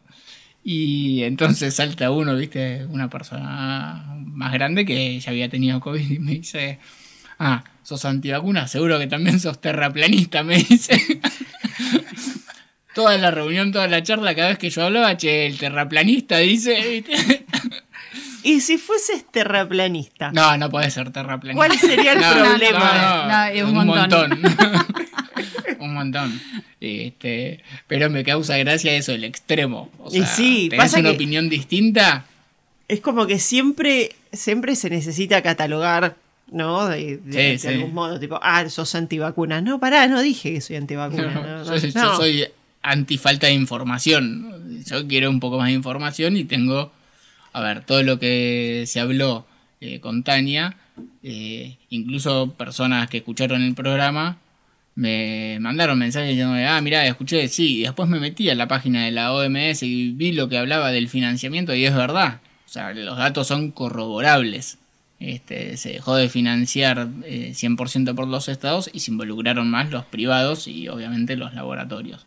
Y 0.64 1.22
entonces 1.22 1.74
salta 1.74 2.10
uno, 2.10 2.34
viste, 2.34 2.84
una 2.90 3.08
persona 3.08 4.04
más 4.16 4.52
grande 4.52 4.84
que 4.84 5.18
ya 5.20 5.30
había 5.30 5.48
tenido 5.48 5.80
COVID 5.80 6.10
y 6.10 6.18
me 6.18 6.32
dice, 6.32 6.78
ah, 7.38 7.64
sos 7.82 8.04
antivacuna, 8.04 8.66
seguro 8.66 8.98
que 8.98 9.06
también 9.06 9.38
sos 9.40 9.60
terraplanista, 9.60 10.42
me 10.42 10.56
dice. 10.58 11.00
toda 12.98 13.16
la 13.16 13.30
reunión, 13.30 13.70
toda 13.70 13.86
la 13.86 14.02
charla, 14.02 14.34
cada 14.34 14.48
vez 14.48 14.58
que 14.58 14.70
yo 14.70 14.82
hablaba, 14.82 15.16
che, 15.16 15.46
el 15.46 15.56
terraplanista 15.56 16.38
dice, 16.38 17.04
¿Y 18.42 18.60
si 18.60 18.76
fueses 18.76 19.24
terraplanista? 19.30 20.32
No, 20.32 20.56
no 20.56 20.68
puede 20.68 20.90
ser 20.90 21.12
terraplanista. 21.12 21.64
¿Cuál 21.64 21.78
sería 21.78 22.14
el 22.14 22.18
problema? 22.18 23.50
No, 23.54 23.68
un, 23.68 23.86
montón. 23.86 24.40
un 25.78 25.94
montón. 25.94 26.40
Este, 26.80 27.62
pero 27.86 28.10
me 28.10 28.24
causa 28.24 28.56
gracia 28.56 28.92
eso, 28.94 29.12
el 29.12 29.22
extremo. 29.22 29.92
O 30.00 30.10
sea, 30.10 30.20
y 30.20 30.26
sí, 30.26 30.70
pasa 30.76 30.98
una 30.98 31.10
opinión 31.10 31.48
distinta. 31.48 32.24
Es 32.88 32.98
como 32.98 33.28
que 33.28 33.38
siempre, 33.38 34.16
siempre 34.32 34.74
se 34.74 34.90
necesita 34.90 35.40
catalogar, 35.40 36.16
¿no? 36.50 36.88
De, 36.88 37.60
algún 37.64 37.94
modo, 37.94 38.18
tipo, 38.18 38.40
ah, 38.42 38.68
sos 38.68 38.92
antivacuna. 38.96 39.60
No, 39.60 39.78
pará, 39.78 40.08
no 40.08 40.20
dije 40.20 40.54
que 40.54 40.60
soy 40.60 40.74
antivacuna. 40.74 41.62
yo, 41.64 42.16
soy 42.16 42.48
antifalta 42.90 43.46
de 43.46 43.54
información. 43.54 44.82
Yo 44.86 45.06
quiero 45.06 45.30
un 45.30 45.40
poco 45.40 45.58
más 45.58 45.68
de 45.68 45.74
información 45.74 46.36
y 46.36 46.44
tengo, 46.44 46.92
a 47.52 47.60
ver, 47.60 47.84
todo 47.84 48.02
lo 48.02 48.18
que 48.18 48.84
se 48.86 49.00
habló 49.00 49.46
eh, 49.80 50.00
con 50.00 50.24
Tania, 50.24 50.76
eh, 51.22 51.76
incluso 51.90 52.54
personas 52.54 53.08
que 53.08 53.18
escucharon 53.18 53.62
el 53.62 53.74
programa, 53.74 54.38
me 54.94 55.58
mandaron 55.60 55.98
mensajes 55.98 56.30
diciendo, 56.30 56.56
ah, 56.68 56.80
mira, 56.80 57.06
escuché, 57.06 57.46
sí, 57.46 57.78
y 57.78 57.82
después 57.82 58.08
me 58.08 58.18
metí 58.18 58.50
a 58.50 58.56
la 58.56 58.66
página 58.66 59.04
de 59.04 59.12
la 59.12 59.32
OMS 59.32 59.84
y 59.84 60.10
vi 60.12 60.32
lo 60.32 60.48
que 60.48 60.58
hablaba 60.58 60.90
del 60.90 61.08
financiamiento 61.08 61.74
y 61.74 61.84
es 61.84 61.94
verdad. 61.94 62.40
O 62.66 62.68
sea, 62.68 62.92
los 62.92 63.16
datos 63.16 63.46
son 63.46 63.70
corroborables. 63.70 64.78
Este, 65.20 65.76
se 65.76 65.90
dejó 65.94 66.16
de 66.16 66.28
financiar 66.28 67.08
100% 67.08 68.10
eh, 68.10 68.14
por 68.14 68.28
los 68.28 68.48
estados 68.48 68.90
y 68.92 69.00
se 69.00 69.10
involucraron 69.10 69.68
más 69.70 69.90
los 69.90 70.04
privados 70.04 70.68
y 70.68 70.88
obviamente 70.88 71.36
los 71.36 71.54
laboratorios. 71.54 72.26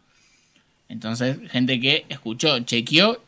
Entonces, 0.91 1.37
gente 1.49 1.79
que 1.79 2.05
escuchó, 2.09 2.59
chequeó 2.59 3.23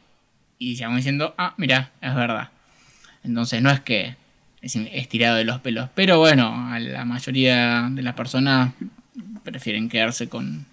y 0.59 0.75
llamó 0.75 0.97
diciendo, 0.97 1.33
ah, 1.37 1.53
mira, 1.55 1.91
es 2.01 2.13
verdad. 2.13 2.49
Entonces 3.23 3.61
no 3.61 3.71
es 3.71 3.79
que 3.79 4.17
es 4.61 4.75
estirado 4.75 5.37
de 5.37 5.45
los 5.45 5.61
pelos, 5.61 5.89
pero 5.95 6.19
bueno, 6.19 6.69
a 6.69 6.77
la 6.79 7.05
mayoría 7.05 7.89
de 7.89 8.01
las 8.01 8.15
personas 8.15 8.73
prefieren 9.45 9.87
quedarse 9.87 10.27
con, 10.27 10.65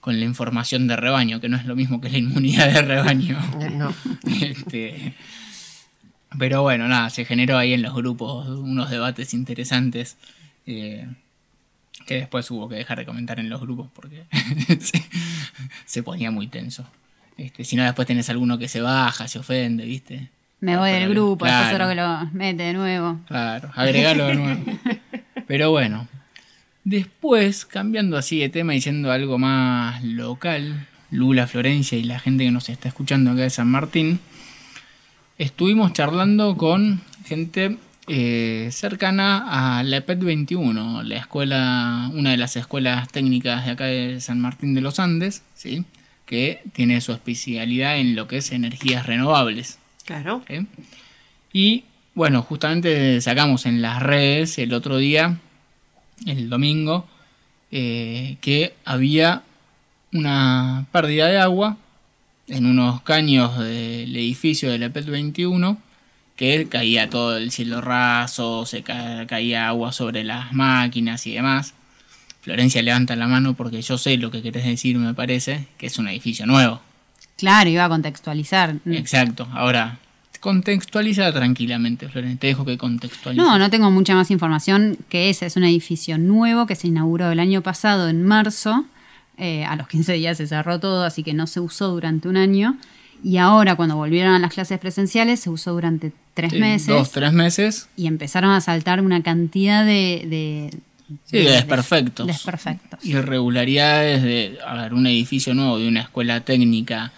con 0.00 0.20
la 0.20 0.26
información 0.26 0.88
de 0.88 0.96
rebaño, 0.96 1.40
que 1.40 1.48
no 1.48 1.56
es 1.56 1.64
lo 1.64 1.74
mismo 1.74 2.02
que 2.02 2.10
la 2.10 2.18
inmunidad 2.18 2.70
de 2.70 2.82
rebaño. 2.82 3.38
No. 3.72 3.94
Este, 4.42 5.14
pero 6.38 6.60
bueno, 6.60 6.86
nada, 6.86 7.08
se 7.08 7.24
generó 7.24 7.56
ahí 7.56 7.72
en 7.72 7.80
los 7.80 7.94
grupos 7.94 8.46
unos 8.46 8.90
debates 8.90 9.32
interesantes. 9.32 10.18
Eh, 10.66 11.06
que 12.06 12.14
después 12.14 12.50
hubo 12.50 12.68
que 12.68 12.76
dejar 12.76 12.98
de 12.98 13.06
comentar 13.06 13.38
en 13.38 13.48
los 13.48 13.60
grupos 13.60 13.88
porque 13.94 14.24
se, 15.84 16.02
ponía 16.02 16.30
muy 16.30 16.46
tenso. 16.46 16.86
Este, 17.36 17.64
si 17.64 17.76
no, 17.76 17.84
después 17.84 18.06
tenés 18.06 18.28
alguno 18.30 18.58
que 18.58 18.68
se 18.68 18.80
baja, 18.80 19.28
se 19.28 19.38
ofende, 19.38 19.84
¿viste? 19.84 20.30
Me 20.60 20.76
voy 20.76 20.90
del 20.92 21.08
grupo, 21.08 21.44
después 21.44 21.72
otro 21.72 21.88
que 21.88 21.94
lo 21.94 22.26
mete 22.32 22.62
de 22.62 22.72
nuevo. 22.72 23.20
Claro, 23.26 23.70
agregalo 23.74 24.26
de 24.26 24.34
nuevo. 24.34 24.64
Pero 25.46 25.70
bueno, 25.70 26.06
Después, 26.84 27.64
cambiando 27.64 28.16
así 28.16 28.40
de 28.40 28.48
tema 28.48 28.74
y 28.74 28.80
siendo 28.80 29.12
algo 29.12 29.38
más 29.38 30.02
local, 30.02 30.88
Lula, 31.12 31.46
Florencia 31.46 31.96
y 31.96 32.02
la 32.02 32.18
gente 32.18 32.44
que 32.44 32.50
nos 32.50 32.68
está 32.68 32.88
escuchando 32.88 33.30
acá 33.30 33.42
de 33.42 33.50
San 33.50 33.68
Martín, 33.68 34.18
estuvimos 35.38 35.92
charlando 35.92 36.56
con 36.56 37.00
gente 37.24 37.78
eh, 38.08 38.68
cercana 38.72 39.78
a 39.78 39.82
la 39.84 39.98
EPET 39.98 40.20
21, 40.20 41.02
la 41.04 41.16
escuela, 41.16 42.10
una 42.12 42.30
de 42.32 42.36
las 42.36 42.56
escuelas 42.56 43.08
técnicas 43.08 43.64
de 43.64 43.70
acá 43.70 43.84
de 43.84 44.20
San 44.20 44.40
Martín 44.40 44.74
de 44.74 44.80
los 44.80 44.98
Andes, 44.98 45.42
¿sí? 45.54 45.84
que 46.26 46.62
tiene 46.72 47.00
su 47.00 47.12
especialidad 47.12 47.98
en 47.98 48.16
lo 48.16 48.26
que 48.26 48.38
es 48.38 48.52
energías 48.52 49.06
renovables. 49.06 49.78
Claro. 50.04 50.42
Y 51.52 51.84
bueno, 52.14 52.42
justamente 52.42 53.20
sacamos 53.20 53.66
en 53.66 53.82
las 53.82 54.02
redes 54.02 54.58
el 54.58 54.72
otro 54.72 54.96
día 54.96 55.38
el 56.26 56.48
domingo, 56.48 57.06
eh, 57.70 58.36
que 58.40 58.74
había 58.84 59.42
una 60.12 60.86
pérdida 60.92 61.28
de 61.28 61.38
agua 61.38 61.76
en 62.48 62.66
unos 62.66 63.02
caños 63.02 63.58
del 63.58 64.14
edificio 64.16 64.70
de 64.70 64.78
la 64.78 64.90
PET 64.90 65.06
21 65.06 65.78
que 66.42 66.66
caía 66.68 67.08
todo 67.08 67.36
el 67.36 67.52
cielo 67.52 67.80
raso, 67.80 68.66
se 68.66 68.82
caía 68.82 69.68
agua 69.68 69.92
sobre 69.92 70.24
las 70.24 70.52
máquinas 70.52 71.24
y 71.28 71.34
demás. 71.34 71.72
Florencia 72.40 72.82
levanta 72.82 73.14
la 73.14 73.28
mano 73.28 73.54
porque 73.54 73.80
yo 73.80 73.96
sé 73.96 74.16
lo 74.16 74.32
que 74.32 74.42
querés 74.42 74.64
decir, 74.64 74.98
me 74.98 75.14
parece, 75.14 75.68
que 75.78 75.86
es 75.86 75.96
un 76.00 76.08
edificio 76.08 76.44
nuevo. 76.44 76.80
Claro, 77.36 77.70
iba 77.70 77.84
a 77.84 77.88
contextualizar. 77.88 78.74
Exacto. 78.86 79.46
Ahora, 79.52 80.00
contextualiza 80.40 81.32
tranquilamente, 81.32 82.08
Florencia. 82.08 82.40
Te 82.40 82.46
dejo 82.48 82.64
que 82.64 82.76
contextualice. 82.76 83.40
No, 83.40 83.56
no 83.56 83.70
tengo 83.70 83.92
mucha 83.92 84.16
más 84.16 84.32
información 84.32 84.98
que 85.08 85.30
ese. 85.30 85.46
Es 85.46 85.54
un 85.54 85.62
edificio 85.62 86.18
nuevo 86.18 86.66
que 86.66 86.74
se 86.74 86.88
inauguró 86.88 87.30
el 87.30 87.38
año 87.38 87.62
pasado, 87.62 88.08
en 88.08 88.24
marzo. 88.24 88.84
Eh, 89.38 89.64
a 89.64 89.76
los 89.76 89.86
15 89.86 90.14
días 90.14 90.38
se 90.38 90.48
cerró 90.48 90.80
todo, 90.80 91.04
así 91.04 91.22
que 91.22 91.34
no 91.34 91.46
se 91.46 91.60
usó 91.60 91.90
durante 91.90 92.26
un 92.26 92.36
año. 92.36 92.78
Y 93.22 93.36
ahora, 93.36 93.76
cuando 93.76 93.96
volvieron 93.96 94.34
a 94.34 94.38
las 94.38 94.52
clases 94.52 94.78
presenciales, 94.78 95.40
se 95.40 95.50
usó 95.50 95.72
durante 95.72 96.12
tres 96.34 96.52
meses. 96.54 96.88
Dos, 96.88 97.12
tres 97.12 97.32
meses. 97.32 97.88
Y 97.96 98.06
empezaron 98.06 98.50
a 98.50 98.60
saltar 98.60 99.00
una 99.00 99.22
cantidad 99.22 99.84
de. 99.84 100.24
de 100.26 100.70
sí, 101.24 101.38
de, 101.38 101.50
desperfectos. 101.50 102.26
desperfectos. 102.26 103.04
Irregularidades 103.04 104.22
de, 104.22 104.58
a 104.66 104.74
ver, 104.74 104.94
un 104.94 105.06
edificio 105.06 105.54
nuevo 105.54 105.78
de 105.78 105.88
una 105.88 106.00
escuela 106.00 106.40
técnica 106.40 107.12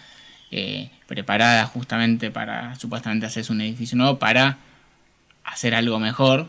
eh, 0.50 0.90
preparada 1.06 1.66
justamente 1.66 2.30
para 2.30 2.74
supuestamente 2.76 3.26
hacer 3.26 3.44
un 3.50 3.60
edificio 3.60 3.96
nuevo 3.96 4.18
para 4.18 4.58
hacer 5.44 5.74
algo 5.74 5.98
mejor 5.98 6.48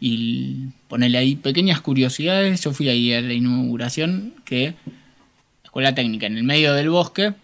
y 0.00 0.68
ponerle 0.88 1.18
ahí 1.18 1.36
pequeñas 1.36 1.80
curiosidades. 1.80 2.62
Yo 2.62 2.72
fui 2.72 2.88
ahí 2.88 3.12
a 3.12 3.20
la 3.20 3.32
inauguración 3.32 4.34
que 4.44 4.74
escuela 5.62 5.94
técnica 5.94 6.26
en 6.26 6.36
el 6.36 6.44
medio 6.44 6.72
del 6.74 6.90
bosque, 6.90 7.34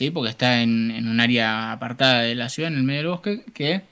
¿sí? 0.00 0.10
porque 0.10 0.30
está 0.30 0.62
en, 0.62 0.90
en, 0.90 1.08
un 1.08 1.20
área 1.20 1.72
apartada 1.72 2.22
de 2.22 2.34
la 2.34 2.48
ciudad, 2.48 2.72
en 2.72 2.78
el 2.78 2.84
medio 2.84 3.00
del 3.00 3.08
bosque, 3.08 3.44
que 3.52 3.82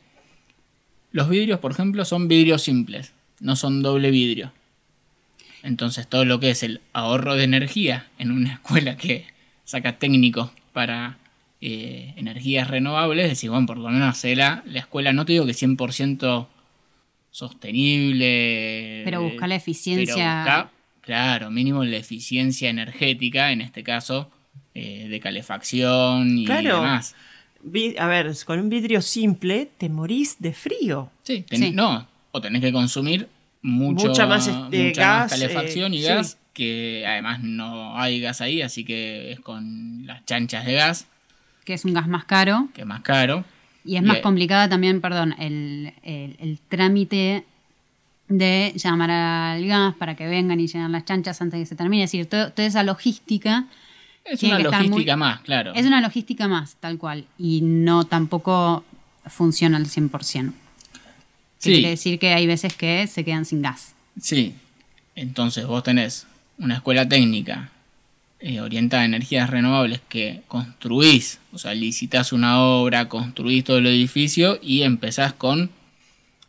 los 1.12 1.28
vidrios, 1.28 1.60
por 1.60 1.70
ejemplo, 1.70 2.02
son 2.06 2.28
vidrios 2.28 2.62
simples, 2.62 3.12
no 3.40 3.56
son 3.56 3.82
doble 3.82 4.10
vidrio. 4.10 4.50
Entonces 5.62 6.08
todo 6.08 6.24
lo 6.24 6.40
que 6.40 6.48
es 6.48 6.62
el 6.62 6.80
ahorro 6.94 7.34
de 7.34 7.44
energía 7.44 8.06
en 8.18 8.30
una 8.30 8.52
escuela 8.54 8.96
que 8.96 9.26
saca 9.64 9.98
técnicos 9.98 10.50
para 10.72 11.18
eh, 11.60 12.14
energías 12.16 12.68
renovables, 12.68 13.28
decís, 13.28 13.50
bueno, 13.50 13.66
por 13.66 13.76
lo 13.76 13.90
menos 13.90 14.08
hacerla 14.08 14.62
la 14.64 14.80
escuela, 14.80 15.12
no 15.12 15.26
te 15.26 15.34
digo 15.34 15.44
que 15.44 15.52
100% 15.52 16.46
sostenible. 17.30 19.02
Pero 19.04 19.20
buscar 19.24 19.50
la 19.50 19.56
eficiencia. 19.56 20.14
pero 20.14 20.64
busca, 20.64 20.70
claro, 21.02 21.50
mínimo 21.50 21.84
la 21.84 21.98
eficiencia 21.98 22.70
energética, 22.70 23.52
en 23.52 23.60
este 23.60 23.82
caso, 23.82 24.30
eh, 24.78 25.08
de 25.08 25.20
calefacción 25.20 26.38
y 26.38 26.44
Claro. 26.44 26.76
demás. 26.82 27.14
A 27.98 28.06
ver, 28.06 28.32
con 28.46 28.60
un 28.60 28.68
vidrio 28.68 29.02
simple 29.02 29.68
te 29.78 29.88
morís 29.88 30.36
de 30.38 30.52
frío. 30.52 31.10
Sí, 31.24 31.44
ten- 31.48 31.60
Sí. 31.60 31.70
no, 31.72 32.06
o 32.30 32.40
tenés 32.40 32.62
que 32.62 32.72
consumir 32.72 33.28
mucho, 33.62 34.08
Mucha 34.08 34.26
más, 34.26 34.46
este, 34.46 34.84
mucha 34.88 35.00
más 35.06 35.30
gas, 35.30 35.32
calefacción 35.32 35.92
eh, 35.92 35.96
y 35.96 36.00
sí. 36.02 36.06
gas, 36.08 36.38
que 36.52 37.04
además 37.06 37.40
no 37.42 37.98
hay 37.98 38.20
gas 38.20 38.40
ahí, 38.40 38.62
así 38.62 38.84
que 38.84 39.32
es 39.32 39.40
con 39.40 40.06
las 40.06 40.24
chanchas 40.24 40.64
de 40.66 40.74
gas, 40.74 41.06
que 41.64 41.74
es 41.74 41.84
un 41.84 41.92
gas 41.94 42.06
más 42.08 42.24
caro. 42.24 42.68
que 42.74 42.82
es 42.82 42.86
más 42.86 43.00
caro. 43.02 43.44
Y 43.84 43.96
es 43.96 44.02
más 44.02 44.14
Bien. 44.16 44.22
complicada 44.22 44.68
también, 44.68 45.00
perdón, 45.00 45.34
el, 45.38 45.92
el- 46.02 46.36
el 46.40 46.58
trámite 46.68 47.44
de 48.28 48.72
llamar 48.76 49.10
al 49.10 49.66
gas 49.66 49.94
para 49.94 50.14
que 50.14 50.26
vengan 50.26 50.60
y 50.60 50.66
llenen 50.66 50.92
las 50.92 51.04
chanchas 51.04 51.40
antes 51.40 51.58
de 51.58 51.62
que 51.64 51.66
se 51.66 51.76
termine. 51.76 52.04
Es 52.04 52.12
decir, 52.12 52.26
todo- 52.26 52.52
toda 52.52 52.68
esa 52.68 52.82
logística 52.82 53.66
Es 54.30 54.40
Tiene 54.40 54.56
una 54.56 54.70
muy- 54.70 54.88
logística 54.88 55.16
más, 55.16 55.40
claro. 55.40 55.72
es 55.74 55.86
una 55.86 56.00
logística 56.00 56.48
más, 56.48 56.76
tal 56.80 56.98
cual. 56.98 57.24
Y 57.38 57.60
no 57.62 58.04
tampoco 58.04 58.84
funciona 59.26 59.76
al 59.76 59.86
100%. 59.86 60.52
Que 60.52 60.58
Sí. 61.60 61.72
Quiere 61.72 61.88
decir 61.90 62.18
que 62.18 62.32
hay 62.34 62.46
veces 62.46 62.74
que 62.74 63.06
se 63.06 63.24
quedan 63.24 63.44
sin 63.44 63.62
gas. 63.62 63.94
Sí, 64.20 64.54
entonces 65.16 65.66
vos 65.66 65.82
tenés 65.82 66.26
una 66.58 66.74
escuela 66.76 67.08
técnica 67.08 67.70
eh, 68.40 68.60
orientada 68.60 69.02
a 69.02 69.06
energías 69.06 69.50
renovables 69.50 70.00
que 70.08 70.42
construís, 70.46 71.40
o 71.52 71.58
sea, 71.58 71.74
licitas 71.74 72.32
una 72.32 72.60
obra, 72.60 73.08
construís 73.08 73.64
todo 73.64 73.78
el 73.78 73.86
edificio 73.88 74.60
y 74.62 74.82
empezás 74.82 75.32
con 75.32 75.70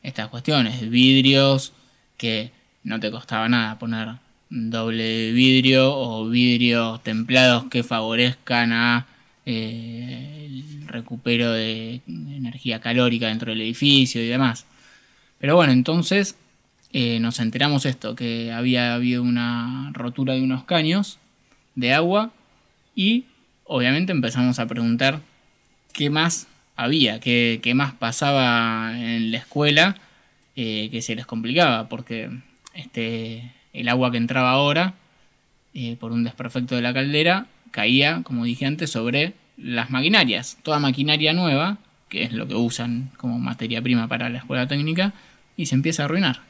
estas 0.03 0.27
cuestiones, 0.27 0.87
vidrios 0.89 1.73
que 2.17 2.51
no 2.83 2.99
te 2.99 3.09
costaba 3.09 3.49
nada 3.49 3.79
poner 3.79 4.09
doble 4.49 5.31
vidrio 5.31 5.95
o 5.95 6.27
vidrios 6.27 7.03
templados 7.03 7.65
que 7.65 7.83
favorezcan 7.83 8.73
a 8.73 9.07
eh, 9.45 10.47
el 10.47 10.87
recupero 10.87 11.51
de 11.51 12.01
energía 12.07 12.79
calórica 12.81 13.27
dentro 13.27 13.51
del 13.51 13.61
edificio 13.61 14.23
y 14.23 14.27
demás. 14.27 14.65
Pero 15.39 15.55
bueno, 15.55 15.71
entonces 15.71 16.35
eh, 16.91 17.19
nos 17.19 17.39
enteramos 17.39 17.85
esto, 17.85 18.15
que 18.15 18.51
había 18.51 18.95
habido 18.95 19.23
una 19.23 19.91
rotura 19.93 20.33
de 20.33 20.41
unos 20.41 20.63
caños 20.63 21.19
de 21.75 21.93
agua 21.93 22.31
y 22.95 23.25
obviamente 23.65 24.11
empezamos 24.11 24.59
a 24.59 24.67
preguntar 24.67 25.21
qué 25.93 26.09
más 26.09 26.47
había, 26.75 27.19
qué, 27.19 27.59
qué 27.61 27.75
más 27.75 27.93
pasaba 27.93 28.93
en 28.95 29.31
la 29.31 29.37
escuela 29.37 29.97
eh, 30.55 30.89
que 30.91 31.01
se 31.01 31.15
les 31.15 31.25
complicaba, 31.25 31.87
porque 31.87 32.29
este, 32.73 33.51
el 33.73 33.89
agua 33.89 34.11
que 34.11 34.17
entraba 34.17 34.51
ahora 34.51 34.93
eh, 35.73 35.95
por 35.99 36.11
un 36.11 36.23
desperfecto 36.23 36.75
de 36.75 36.81
la 36.81 36.93
caldera 36.93 37.47
caía, 37.71 38.21
como 38.23 38.45
dije 38.45 38.65
antes, 38.65 38.91
sobre 38.91 39.33
las 39.57 39.89
maquinarias. 39.89 40.57
Toda 40.63 40.79
maquinaria 40.79 41.33
nueva, 41.33 41.77
que 42.07 42.23
es 42.23 42.33
lo 42.33 42.47
que 42.47 42.55
usan 42.55 43.11
como 43.17 43.39
materia 43.39 43.81
prima 43.81 44.07
para 44.07 44.29
la 44.29 44.39
escuela 44.39 44.67
técnica, 44.67 45.13
y 45.55 45.67
se 45.67 45.75
empieza 45.75 46.03
a 46.03 46.05
arruinar. 46.05 46.41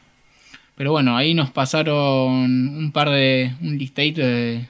Pero 0.76 0.92
bueno, 0.92 1.18
ahí 1.18 1.34
nos 1.34 1.52
pasaron 1.52 1.98
un 1.98 2.92
par 2.94 3.10
de. 3.10 3.54
un 3.62 3.78
listadito 3.78 4.22
de 4.22 4.68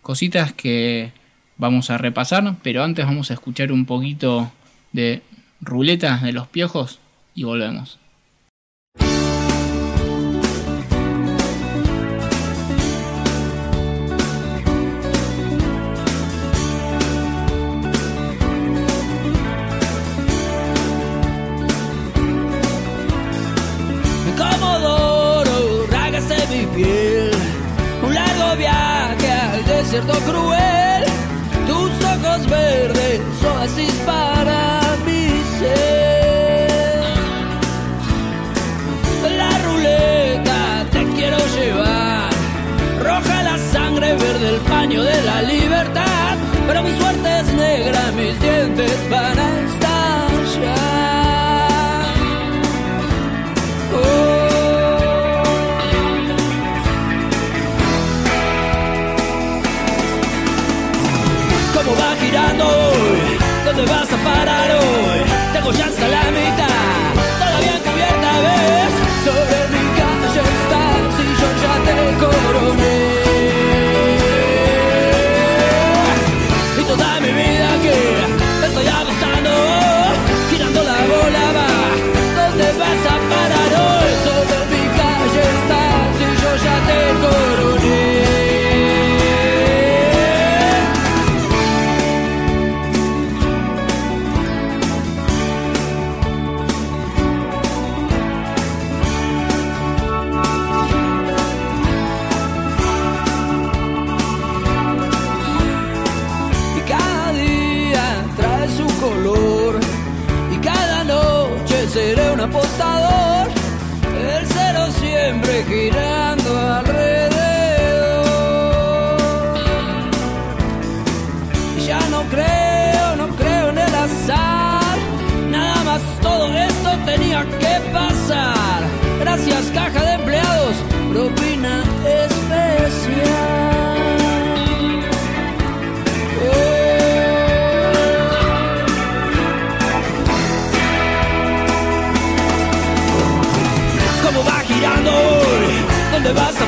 cositas 0.00 0.52
que 0.52 1.12
vamos 1.56 1.90
a 1.90 1.98
repasar, 1.98 2.56
pero 2.62 2.82
antes 2.82 3.06
vamos 3.06 3.30
a 3.30 3.34
escuchar 3.34 3.70
un 3.70 3.86
poquito 3.86 4.50
de 4.90 5.22
ruletas 5.60 6.22
de 6.22 6.32
los 6.32 6.48
piojos 6.48 6.98
y 7.36 7.44
volvemos. 7.44 8.01
Desierto 30.02 30.30
cruel. 30.30 31.04
Tus 31.66 31.90
ojos 32.04 32.46
verdes, 32.48 33.20
oasis 33.44 33.94
para 34.06 34.96
mi 35.06 35.28
ser. 35.58 37.02
La 39.36 39.58
ruleta 39.58 40.86
te 40.90 41.04
quiero 41.14 41.38
llevar. 41.56 42.30
Roja 43.02 43.42
la 43.42 43.58
sangre, 43.58 44.14
verde 44.14 44.48
el 44.48 44.60
paño 44.60 45.02
de 45.02 45.22
la 45.22 45.42
libertad. 45.42 45.61
Parar 64.24 64.70
hoy? 64.70 65.20
Tengo 65.52 65.72
ya 65.72 65.86
hasta 65.86 66.08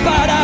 ¿Dónde 0.05 0.44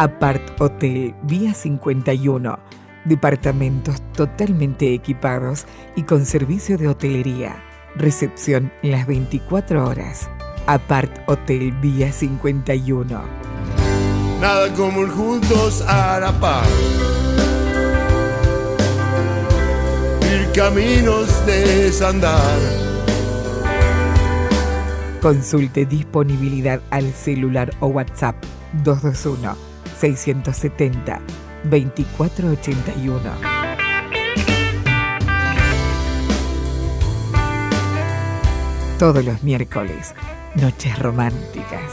Apart 0.00 0.58
Hotel 0.58 1.14
Vía 1.24 1.52
51. 1.52 2.58
Departamentos 3.04 4.00
totalmente 4.14 4.94
equipados 4.94 5.66
y 5.94 6.04
con 6.04 6.24
servicio 6.24 6.78
de 6.78 6.88
hotelería. 6.88 7.62
Recepción 7.96 8.72
las 8.80 9.06
24 9.06 9.86
horas. 9.86 10.30
Apart 10.66 11.18
Hotel 11.26 11.72
Vía 11.82 12.12
51. 12.12 13.22
Nada 14.40 14.72
como 14.72 15.02
ir 15.02 15.10
juntos 15.10 15.84
a 15.86 16.18
la 16.18 16.32
par. 16.40 16.64
Ir 20.32 20.50
caminos 20.52 21.44
de 21.44 21.58
desandar. 21.82 22.58
Consulte 25.20 25.84
disponibilidad 25.84 26.80
al 26.88 27.12
celular 27.12 27.70
o 27.80 27.88
WhatsApp 27.88 28.36
221 28.82 29.69
670 30.00 31.20
2481. 31.64 33.20
Todos 38.98 39.24
los 39.24 39.42
miércoles, 39.42 40.14
noches 40.54 40.98
románticas. 40.98 41.92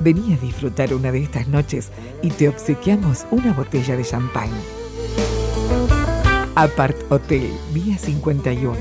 Vení 0.00 0.34
a 0.34 0.36
disfrutar 0.38 0.92
una 0.94 1.12
de 1.12 1.22
estas 1.22 1.48
noches 1.48 1.90
y 2.22 2.30
te 2.30 2.48
obsequiamos 2.48 3.26
una 3.30 3.52
botella 3.52 3.96
de 3.96 4.04
champán. 4.04 4.50
Apart 6.54 6.96
Hotel, 7.10 7.50
Vía 7.72 7.98
51, 7.98 8.74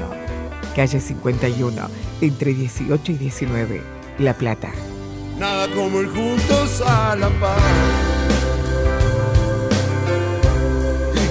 calle 0.76 1.00
51, 1.00 1.90
entre 2.22 2.54
18 2.54 3.12
y 3.12 3.16
19, 3.16 3.82
La 4.20 4.34
Plata. 4.34 4.72
Nada 5.40 5.68
como 5.74 6.02
ir 6.02 6.10
juntos 6.10 6.82
a 6.86 7.16
la 7.16 7.30
par. 7.40 8.23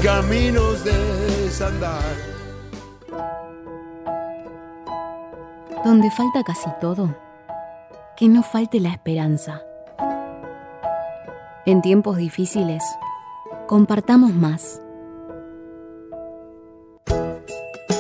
Caminos 0.03 0.85
de 0.85 0.93
desandar. 1.45 2.03
Donde 5.85 6.11
falta 6.11 6.43
casi 6.45 6.69
todo, 6.81 7.15
que 8.17 8.29
no 8.29 8.43
falte 8.43 8.81
la 8.81 8.89
esperanza. 8.91 9.63
En 11.67 11.83
tiempos 11.83 12.17
difíciles, 12.17 12.83
compartamos 13.69 14.35
más. 14.35 14.83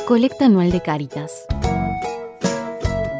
Colecta 0.07 0.47
anual 0.47 0.73
de 0.73 0.81
Caritas. 0.81 1.47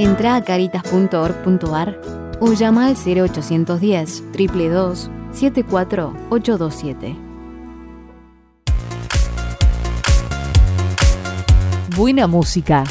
Entra 0.01 0.35
a 0.35 0.43
caritas.org.ar 0.43 2.01
o 2.41 2.53
llama 2.53 2.89
al 2.89 2.97
0810 2.97 4.33
322 4.33 5.09
74827. 5.31 7.32
Buena 11.97 12.27
música. 12.27 12.85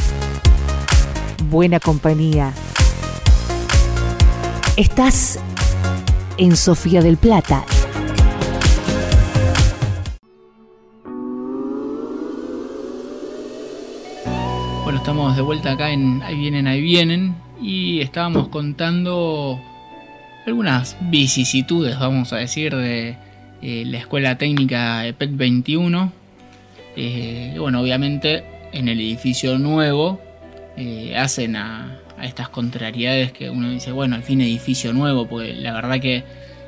Buena 1.50 1.80
compañía. 1.80 2.54
Estás 4.78 5.40
en 6.38 6.56
Sofía 6.56 7.02
del 7.02 7.18
Plata. 7.18 7.66
Bueno, 14.84 15.00
estamos 15.00 15.36
de 15.36 15.42
vuelta 15.42 15.72
acá 15.72 15.90
en 15.92 16.22
Ahí 16.22 16.38
vienen, 16.38 16.68
ahí 16.68 16.82
vienen. 16.82 17.36
Y 17.60 18.02
estábamos 18.02 18.50
contando 18.50 19.60
algunas 20.46 20.96
vicisitudes, 21.10 21.98
vamos 21.98 22.34
a 22.34 22.38
decir, 22.38 22.76
de 22.76 23.18
eh, 23.64 23.84
la 23.88 23.98
Escuela 23.98 24.38
Técnica 24.38 25.08
EPET 25.08 25.36
21. 25.36 26.14
Eh, 26.96 27.56
bueno, 27.58 27.82
obviamente 27.82 28.51
en 28.71 28.88
el 28.88 28.99
edificio 28.99 29.57
nuevo 29.57 30.21
eh, 30.77 31.15
hacen 31.17 31.55
a, 31.55 31.97
estas 32.21 32.49
contrariedades 32.49 33.31
que 33.31 33.49
uno 33.49 33.69
dice, 33.72 33.91
bueno, 33.91 34.15
al 34.15 34.24
fin 34.24 34.41
edificio 34.41 34.93
nuevo, 34.93 35.28
porque 35.28 35.53
la 35.53 35.74
verdad 35.74 35.99
que 35.99 36.24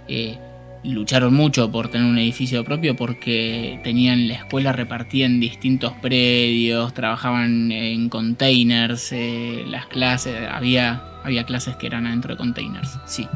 eh, 0.07 0.37
lucharon 0.83 1.33
mucho 1.35 1.71
por 1.71 1.89
tener 1.89 2.07
un 2.07 2.17
edificio 2.17 2.63
propio 2.63 2.95
porque 2.95 3.79
tenían 3.83 4.27
la 4.27 4.33
escuela 4.33 4.71
repartida 4.71 5.27
en 5.27 5.39
distintos 5.39 5.93
predios, 6.01 6.93
trabajaban 6.95 7.71
en 7.71 8.09
containers, 8.09 9.11
eh, 9.11 9.63
las 9.67 9.85
clases, 9.85 10.35
había, 10.49 11.03
había 11.23 11.45
clases 11.45 11.75
que 11.75 11.85
eran 11.85 12.07
adentro 12.07 12.33
de 12.33 12.37
containers, 12.37 12.97
sí. 13.05 13.27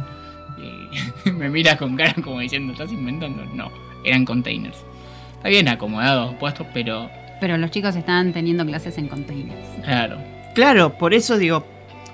Me 1.31 1.49
mira 1.49 1.77
con 1.77 1.95
cara 1.95 2.15
como 2.15 2.39
diciendo, 2.39 2.73
¿estás 2.73 2.91
inventando? 2.91 3.45
No, 3.53 3.71
eran 4.03 4.25
containers. 4.25 4.77
Está 5.35 5.49
bien 5.49 5.67
acomodados, 5.67 6.33
puestos, 6.35 6.65
pero 6.73 7.09
Pero 7.39 7.57
los 7.57 7.71
chicos 7.71 7.95
estaban 7.95 8.33
teniendo 8.33 8.65
clases 8.65 8.97
en 8.97 9.07
containers. 9.07 9.59
claro. 9.83 10.17
Claro, 10.53 10.97
por 10.97 11.13
eso 11.13 11.37
digo, 11.37 11.67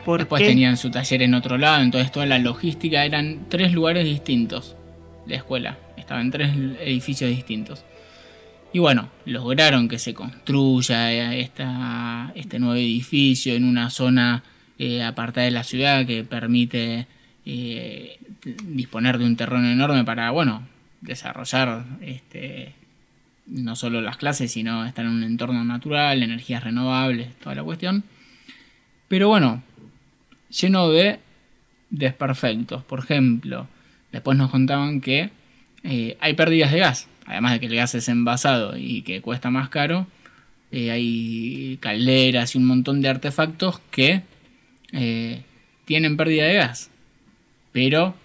¿por 0.04 0.20
Después 0.20 0.42
qué? 0.42 0.50
tenían 0.50 0.76
su 0.76 0.92
taller 0.92 1.22
en 1.22 1.34
otro 1.34 1.58
lado, 1.58 1.82
entonces 1.82 2.12
toda 2.12 2.26
la 2.26 2.40
logística 2.40 3.06
eran 3.06 3.46
tres 3.48 3.72
lugares 3.72 4.04
distintos. 4.04 4.76
La 5.26 5.38
escuela 5.38 5.78
estaba 5.96 6.20
en 6.20 6.30
tres 6.30 6.52
edificios 6.82 7.30
distintos. 7.30 7.86
Y 8.74 8.80
bueno, 8.80 9.10
lograron 9.26 9.88
que 9.88 9.98
se 9.98 10.14
construya 10.14 11.14
eh, 11.14 11.40
esta, 11.40 12.34
este 12.36 12.60
nuevo 12.60 12.76
edificio 12.76 13.54
en 13.54 13.64
una 13.64 13.90
zona 13.90 14.44
eh, 14.78 15.04
apartada 15.04 15.46
de 15.46 15.52
la 15.52 15.64
ciudad 15.64 16.06
que 16.06 16.26
permite 16.26 17.08
eh, 17.46 18.18
disponer 18.66 19.20
de 19.20 19.26
un 19.26 19.38
terreno 19.38 19.70
enorme 19.70 20.04
para, 20.04 20.32
bueno, 20.32 20.68
desarrollar 21.02 21.86
este, 22.02 22.74
no 23.46 23.76
solo 23.76 24.02
las 24.02 24.18
clases, 24.18 24.52
sino 24.52 24.86
estar 24.86 25.06
en 25.06 25.12
un 25.12 25.24
entorno 25.24 25.64
natural, 25.64 26.24
energías 26.24 26.64
renovables, 26.64 27.34
toda 27.40 27.56
la 27.56 27.64
cuestión. 27.64 28.04
Pero 29.08 29.28
bueno, 29.28 29.62
lleno 30.50 30.90
de 30.90 31.20
desperfectos. 31.90 32.84
Por 32.84 33.00
ejemplo, 33.00 33.68
después 34.12 34.38
nos 34.38 34.50
contaban 34.50 35.02
que 35.02 35.30
eh, 35.84 36.18
hay 36.20 36.34
pérdidas 36.34 36.72
de 36.72 36.80
gas. 36.80 37.08
Además 37.26 37.54
de 37.54 37.60
que 37.60 37.66
el 37.68 37.76
gas 37.76 37.96
es 37.96 38.10
envasado 38.10 38.78
y 38.78 39.02
que 39.04 39.22
cuesta 39.22 39.50
más 39.50 39.70
caro, 39.70 40.08
eh, 40.72 40.92
hay 40.92 41.78
calderas 41.80 42.56
y 42.56 42.58
un 42.58 42.66
montón 42.66 43.02
de 43.02 43.10
artefactos 43.10 43.80
que 43.92 44.24
eh, 44.92 45.44
tienen 45.86 46.18
pérdida 46.18 46.46
de 46.46 46.56
gas. 46.56 46.90
Pero 47.72 48.16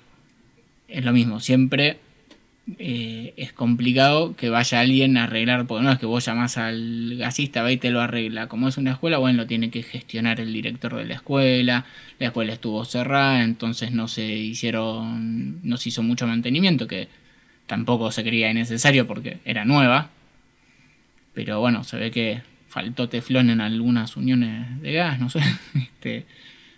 es 0.88 1.04
lo 1.04 1.12
mismo, 1.12 1.40
siempre 1.40 1.98
eh, 2.78 3.32
es 3.36 3.52
complicado 3.52 4.36
que 4.36 4.50
vaya 4.50 4.80
alguien 4.80 5.16
a 5.16 5.24
arreglar, 5.24 5.66
porque 5.66 5.84
no 5.84 5.90
es 5.92 5.98
que 5.98 6.06
vos 6.06 6.24
llamás 6.24 6.58
al 6.58 7.14
gasista, 7.16 7.62
va 7.62 7.72
y 7.72 7.78
te 7.78 7.90
lo 7.90 8.00
arregla. 8.00 8.46
Como 8.48 8.68
es 8.68 8.76
una 8.76 8.90
escuela, 8.92 9.18
bueno, 9.18 9.38
lo 9.38 9.46
tiene 9.46 9.70
que 9.70 9.82
gestionar 9.82 10.40
el 10.40 10.52
director 10.52 10.94
de 10.96 11.06
la 11.06 11.14
escuela. 11.14 11.86
La 12.18 12.26
escuela 12.26 12.52
estuvo 12.52 12.84
cerrada, 12.84 13.42
entonces 13.42 13.92
no 13.92 14.06
se 14.08 14.26
hicieron, 14.26 15.60
no 15.62 15.76
se 15.78 15.88
hizo 15.88 16.02
mucho 16.02 16.26
mantenimiento, 16.26 16.86
que 16.86 17.08
tampoco 17.66 18.10
se 18.12 18.22
creía 18.22 18.52
necesario 18.52 19.06
porque 19.06 19.38
era 19.44 19.64
nueva. 19.64 20.10
Pero 21.34 21.60
bueno, 21.60 21.84
se 21.84 21.96
ve 21.96 22.10
que 22.10 22.42
faltó 22.68 23.08
teflón 23.08 23.48
en 23.50 23.60
algunas 23.60 24.16
uniones 24.16 24.80
de 24.82 24.92
gas, 24.92 25.18
no 25.20 25.30
sé. 25.30 25.40
Este, 25.74 26.26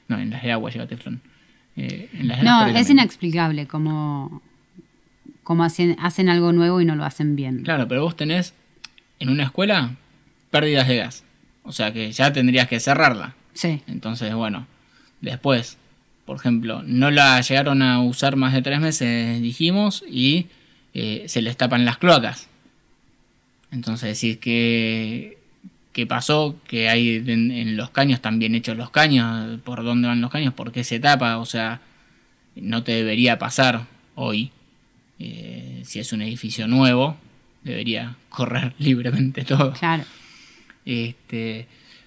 no, 0.08 0.18
en 0.18 0.30
las 0.30 0.42
de 0.42 0.52
agua 0.52 0.70
lleva 0.70 0.86
teflón. 0.86 1.20
Eh, 1.76 2.08
en 2.14 2.28
las 2.28 2.38
de 2.38 2.44
gas 2.44 2.52
No, 2.60 2.66
es 2.66 2.74
también. 2.74 2.98
inexplicable 2.98 3.66
cómo, 3.66 4.42
cómo 5.50 5.64
hacen, 5.64 5.96
hacen 5.98 6.28
algo 6.28 6.52
nuevo 6.52 6.80
y 6.80 6.84
no 6.84 6.94
lo 6.94 7.04
hacen 7.04 7.34
bien. 7.34 7.64
Claro, 7.64 7.88
pero 7.88 8.04
vos 8.04 8.14
tenés 8.14 8.54
en 9.18 9.30
una 9.30 9.42
escuela 9.42 9.96
pérdidas 10.52 10.86
de 10.86 10.98
gas. 10.98 11.24
O 11.64 11.72
sea 11.72 11.92
que 11.92 12.12
ya 12.12 12.32
tendrías 12.32 12.68
que 12.68 12.78
cerrarla. 12.78 13.34
Sí. 13.52 13.82
Entonces, 13.88 14.32
bueno, 14.32 14.68
después, 15.20 15.76
por 16.24 16.36
ejemplo, 16.36 16.84
no 16.86 17.10
la 17.10 17.40
llegaron 17.40 17.82
a 17.82 18.00
usar 18.00 18.36
más 18.36 18.52
de 18.52 18.62
tres 18.62 18.78
meses, 18.78 19.42
dijimos, 19.42 20.04
y 20.08 20.46
eh, 20.94 21.24
se 21.26 21.42
les 21.42 21.56
tapan 21.56 21.84
las 21.84 21.98
cloacas. 21.98 22.46
Entonces, 23.72 24.10
decir 24.10 24.38
que, 24.38 25.36
que 25.92 26.06
pasó, 26.06 26.54
que 26.68 26.88
hay 26.88 27.24
en, 27.26 27.50
en 27.50 27.76
los 27.76 27.90
caños 27.90 28.18
están 28.18 28.38
bien 28.38 28.54
hechos 28.54 28.76
los 28.76 28.90
caños, 28.90 29.58
por 29.62 29.82
dónde 29.82 30.06
van 30.06 30.20
los 30.20 30.30
caños, 30.30 30.54
por 30.54 30.70
qué 30.70 30.84
se 30.84 31.00
tapa, 31.00 31.38
o 31.38 31.44
sea, 31.44 31.80
no 32.54 32.84
te 32.84 32.92
debería 32.92 33.40
pasar 33.40 33.86
hoy. 34.14 34.52
Eh, 35.20 35.82
si 35.84 36.00
es 36.00 36.12
un 36.12 36.22
edificio 36.22 36.66
nuevo, 36.66 37.16
debería 37.62 38.16
correr 38.30 38.74
libremente 38.78 39.44
todo. 39.44 39.72
Claro. 39.74 40.04
Este, 40.84 41.66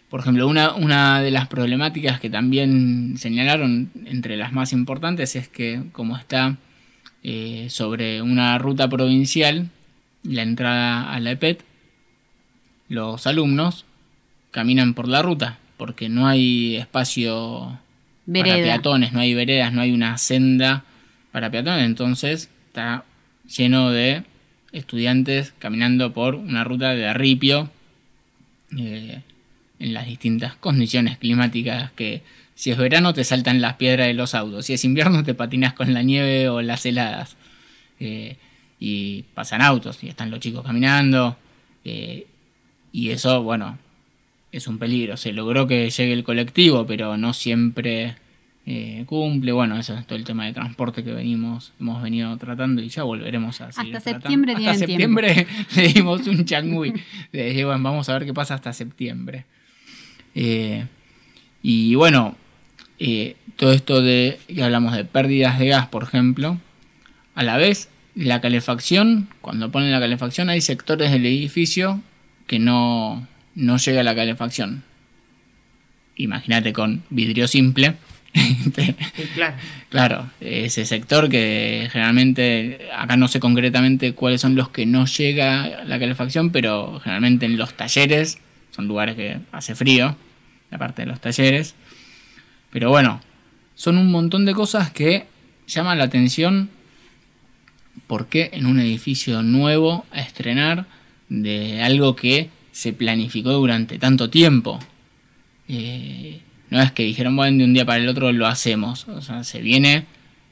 por 0.09 0.20
ejemplo, 0.22 0.47
una, 0.47 0.74
una 0.74 1.22
de 1.22 1.32
las 1.32 1.47
problemáticas 1.47 2.20
que 2.20 2.30
también 2.30 3.16
señalaron 3.18 3.91
entre 4.05 4.36
las 4.36 4.51
más 4.51 4.74
importantes 4.74 5.36
es 5.36 5.47
que 5.47 5.84
como 5.91 6.18
está 6.18 6.57
eh, 7.24 7.68
sobre 7.70 8.22
una 8.22 8.57
ruta 8.57 8.89
provincial, 8.89 9.70
la 10.24 10.41
entrada 10.41 11.14
a 11.14 11.20
la 11.20 11.32
EPET, 11.32 11.64
los 12.89 13.28
alumnos 13.28 13.86
caminan 14.51 14.93
por 14.93 15.07
la 15.07 15.22
ruta 15.22 15.59
porque 15.78 16.09
no 16.09 16.28
hay 16.28 16.78
espacio 16.78 17.80
para 18.26 18.55
peatones, 18.55 19.14
no 19.14 19.20
hay 19.20 19.34
veredas, 19.34 19.74
no 19.74 19.82
hay 19.82 19.91
una 19.91 20.18
senda 20.18 20.84
para 21.32 21.49
peatones, 21.49 21.86
entonces 21.86 22.49
está 22.74 23.05
lleno 23.55 23.91
de 23.91 24.24
estudiantes 24.71 25.53
caminando 25.59 26.11
por 26.11 26.34
una 26.34 26.63
ruta 26.63 26.95
de 26.95 27.05
arripio 27.05 27.69
eh, 28.76 29.21
en 29.78 29.93
las 29.93 30.07
distintas 30.07 30.55
condiciones 30.55 31.19
climáticas 31.19 31.91
que 31.91 32.24
si 32.55 32.71
es 32.71 32.78
verano 32.80 33.13
te 33.13 33.24
saltan 33.24 33.61
las 33.61 33.76
piedras 33.76 34.07
de 34.07 34.15
los 34.15 34.34
autos, 34.34 34.65
si 34.65 34.74
es 34.74 34.84
invierno 34.86 35.24
te 35.24 35.36
patinas 35.36 35.74
con 35.74 35.93
la 35.93 36.01
nieve 36.01 36.49
o 36.49 36.61
las 36.63 36.84
heladas 36.86 37.38
Eh, 37.99 38.36
y 38.80 39.24
pasan 39.36 39.61
autos 39.61 40.03
y 40.03 40.09
están 40.09 40.32
los 40.32 40.39
chicos 40.39 40.65
caminando 40.65 41.38
eh, 41.86 42.26
y 42.91 43.11
eso 43.11 43.43
bueno 43.43 43.78
es 44.51 44.67
un 44.67 44.80
peligro, 44.80 45.15
se 45.15 45.32
logró 45.32 45.67
que 45.67 45.89
llegue 45.91 46.11
el 46.11 46.24
colectivo 46.24 46.88
pero 46.88 47.17
no 47.17 47.34
siempre 47.34 48.15
eh, 48.66 49.03
cumple, 49.05 49.51
bueno 49.51 49.78
eso 49.78 49.93
es 49.95 50.05
todo 50.07 50.18
el 50.18 50.24
tema 50.24 50.45
de 50.45 50.53
transporte 50.53 51.03
que 51.03 51.11
venimos 51.11 51.74
hemos 51.80 52.01
venido 52.01 52.36
tratando 52.38 52.82
y 52.82 52.89
ya 52.89 53.03
volveremos 53.03 53.59
a 53.61 53.72
seguir 53.72 53.95
Hasta 53.97 54.11
tratando. 54.11 54.22
septiembre 54.30 54.53
hasta 54.53 54.74
septiembre 54.76 55.47
le 55.76 55.88
dimos 55.89 56.28
un 56.28 56.45
changui 56.45 56.93
le 57.32 57.45
dije 57.45 57.66
bueno 57.66 57.84
vamos 57.84 58.07
a 58.09 58.14
ver 58.14 58.26
qué 58.26 58.34
pasa 58.34 58.53
hasta 58.53 58.72
septiembre 58.72 59.45
eh, 60.36 60.86
y 61.61 61.95
bueno, 61.95 62.36
eh, 62.99 63.36
todo 63.55 63.72
esto 63.72 64.01
de 64.01 64.39
que 64.47 64.64
hablamos 64.64 64.95
de 64.95 65.05
pérdidas 65.05 65.59
de 65.59 65.68
gas, 65.68 65.88
por 65.88 66.03
ejemplo, 66.03 66.59
a 67.36 67.43
la 67.43 67.57
vez 67.57 67.89
la 68.16 68.41
calefacción, 68.41 69.30
cuando 69.41 69.72
ponen 69.72 69.91
la 69.91 69.99
calefacción 69.99 70.49
hay 70.49 70.61
sectores 70.61 71.11
del 71.11 71.26
edificio 71.26 72.01
que 72.47 72.59
no, 72.59 73.28
no 73.55 73.78
llega 73.78 74.03
la 74.03 74.16
calefacción. 74.16 74.84
Imagínate 76.16 76.74
con 76.74 77.03
vidrio 77.09 77.47
simple. 77.47 77.95
Claro. 79.89 80.29
Ese 80.41 80.86
sector 80.86 81.29
que 81.29 81.88
generalmente, 81.91 82.89
acá 82.95 83.15
no 83.15 83.27
sé 83.27 83.39
concretamente 83.39 84.13
cuáles 84.13 84.41
son 84.41 84.55
los 84.55 84.69
que 84.69 84.86
no 84.86 85.05
llega 85.05 85.84
la 85.86 85.99
calefacción, 85.99 86.51
pero 86.51 86.99
generalmente 86.99 87.45
en 87.45 87.57
los 87.57 87.75
talleres, 87.75 88.39
son 88.71 88.88
lugares 88.88 89.15
que 89.15 89.39
hace 89.51 89.75
frío, 89.75 90.15
aparte 90.71 91.03
de 91.03 91.07
los 91.07 91.21
talleres. 91.21 91.75
Pero 92.71 92.89
bueno, 92.89 93.21
son 93.75 93.97
un 93.97 94.09
montón 94.11 94.45
de 94.45 94.53
cosas 94.53 94.91
que 94.91 95.25
llaman 95.67 95.99
la 95.99 96.05
atención 96.05 96.69
porque 98.07 98.49
en 98.53 98.65
un 98.65 98.79
edificio 98.79 99.43
nuevo 99.43 100.05
a 100.11 100.21
estrenar 100.21 100.88
de 101.29 101.81
algo 101.81 102.15
que 102.15 102.49
se 102.71 102.93
planificó 102.93 103.51
durante 103.51 103.99
tanto 103.99 104.29
tiempo. 104.29 104.79
Eh, 105.67 106.41
no 106.74 106.82
es 106.82 106.91
que 106.91 107.03
dijeron, 107.03 107.36
bueno, 107.36 107.59
de 107.59 107.65
un 107.65 107.74
día 107.76 107.86
para 107.86 108.01
el 108.01 108.09
otro 108.09 108.32
lo 108.32 108.47
hacemos. 108.47 109.07
O 109.07 109.21
sea, 109.21 109.43
se 109.43 109.61
viene 109.61 110.07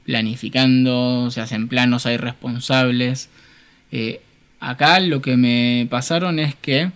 planificando, 0.06 1.32
se 1.32 1.42
hacen 1.42 1.68
planos, 1.68 2.06
hay 2.06 2.18
responsables. 2.18 3.32
Eh, 3.92 4.22
acá 4.60 5.00
lo 5.00 5.24
que 5.24 5.36
me 5.36 5.88
pasaron 5.90 6.38
es 6.38 6.54
que 6.54 6.92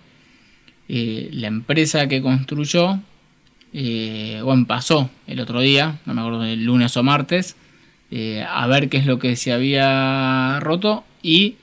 eh, 0.89 1.29
la 1.31 1.47
empresa 1.47 2.07
que 2.07 2.21
construyó, 2.21 2.99
eh, 3.73 4.41
bueno, 4.43 4.67
pasó 4.67 5.09
el 5.25 5.39
otro 5.39 5.59
día, 5.59 5.97
no 6.05 6.13
me 6.13 6.21
acuerdo 6.21 6.45
el 6.45 6.63
lunes 6.63 6.95
o 6.95 7.01
martes, 7.01 7.55
a 8.47 8.67
ver 8.67 8.87
qué 8.87 8.97
es 8.97 9.07
lo 9.07 9.17
que 9.17 9.35
se 9.35 9.51
había 9.51 10.59
roto 10.61 11.03
y 11.21 11.55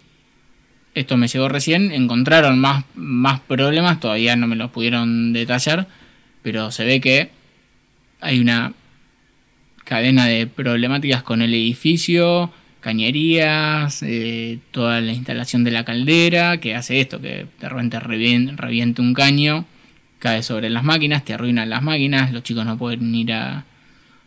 esto 0.95 1.17
me 1.17 1.29
llegó 1.29 1.49
recién, 1.49 1.93
encontraron 1.93 2.59
más, 2.59 2.85
más 2.95 3.41
problemas, 3.41 4.01
todavía 4.01 4.35
no 4.37 4.49
me 4.49 4.57
los 4.57 4.71
pudieron 4.71 5.33
detallar, 5.33 5.87
pero 6.43 6.71
se 6.71 6.85
ve 6.85 7.01
que 7.01 7.31
hay 8.23 8.41
una 8.41 8.73
cadena 9.85 10.27
de 10.27 10.47
problemáticas 10.47 11.23
con 11.23 11.43
el 11.43 11.53
edificio, 11.53 12.53
cañerías, 12.81 14.03
eh, 14.03 14.59
toda 14.71 15.01
la 15.01 15.13
instalación 15.13 15.65
de 15.65 15.71
la 15.73 15.85
caldera, 15.85 16.59
que 16.59 16.75
hace 16.75 17.01
esto, 17.01 17.21
que 17.21 17.47
de 17.61 17.69
repente 17.69 17.99
revien- 18.01 18.57
reviente 18.57 19.03
un 19.03 19.13
caño, 19.13 19.67
cae 20.19 20.43
sobre 20.43 20.71
las 20.71 20.85
máquinas, 20.85 21.25
te 21.25 21.35
arruinan 21.35 21.69
las 21.69 21.83
máquinas, 21.83 22.33
los 22.33 22.43
chicos 22.43 22.65
no 22.65 22.79
pueden 22.79 23.15
ir 23.15 23.33
a, 23.33 23.65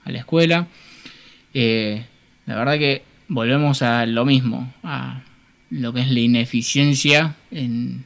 a 0.04 0.12
la 0.12 0.20
escuela. 0.20 0.68
Eh, 1.54 2.06
la 2.46 2.56
verdad 2.56 2.78
que 2.78 3.04
volvemos 3.28 3.82
a 3.82 4.06
lo 4.06 4.26
mismo, 4.26 4.74
a 4.84 5.22
lo 5.70 5.94
que 5.94 6.02
es 6.02 6.12
la 6.12 6.20
ineficiencia 6.20 7.36
en, 7.50 8.06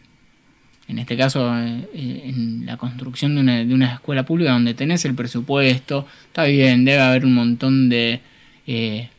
en 0.89 0.97
este 0.97 1.15
caso 1.15 1.55
eh, 1.55 1.87
en 1.93 2.65
la 2.65 2.75
construcción 2.75 3.35
de 3.35 3.41
una, 3.41 3.63
de 3.63 3.73
una 3.73 3.93
escuela 3.93 4.25
pública 4.25 4.51
donde 4.51 4.73
tenés 4.73 5.05
el 5.05 5.13
presupuesto, 5.13 6.07
está 6.25 6.45
bien, 6.45 6.83
debe 6.83 6.99
haber 6.99 7.25
un 7.25 7.35
montón 7.35 7.89
de 7.89 8.21
eh, 8.65 9.09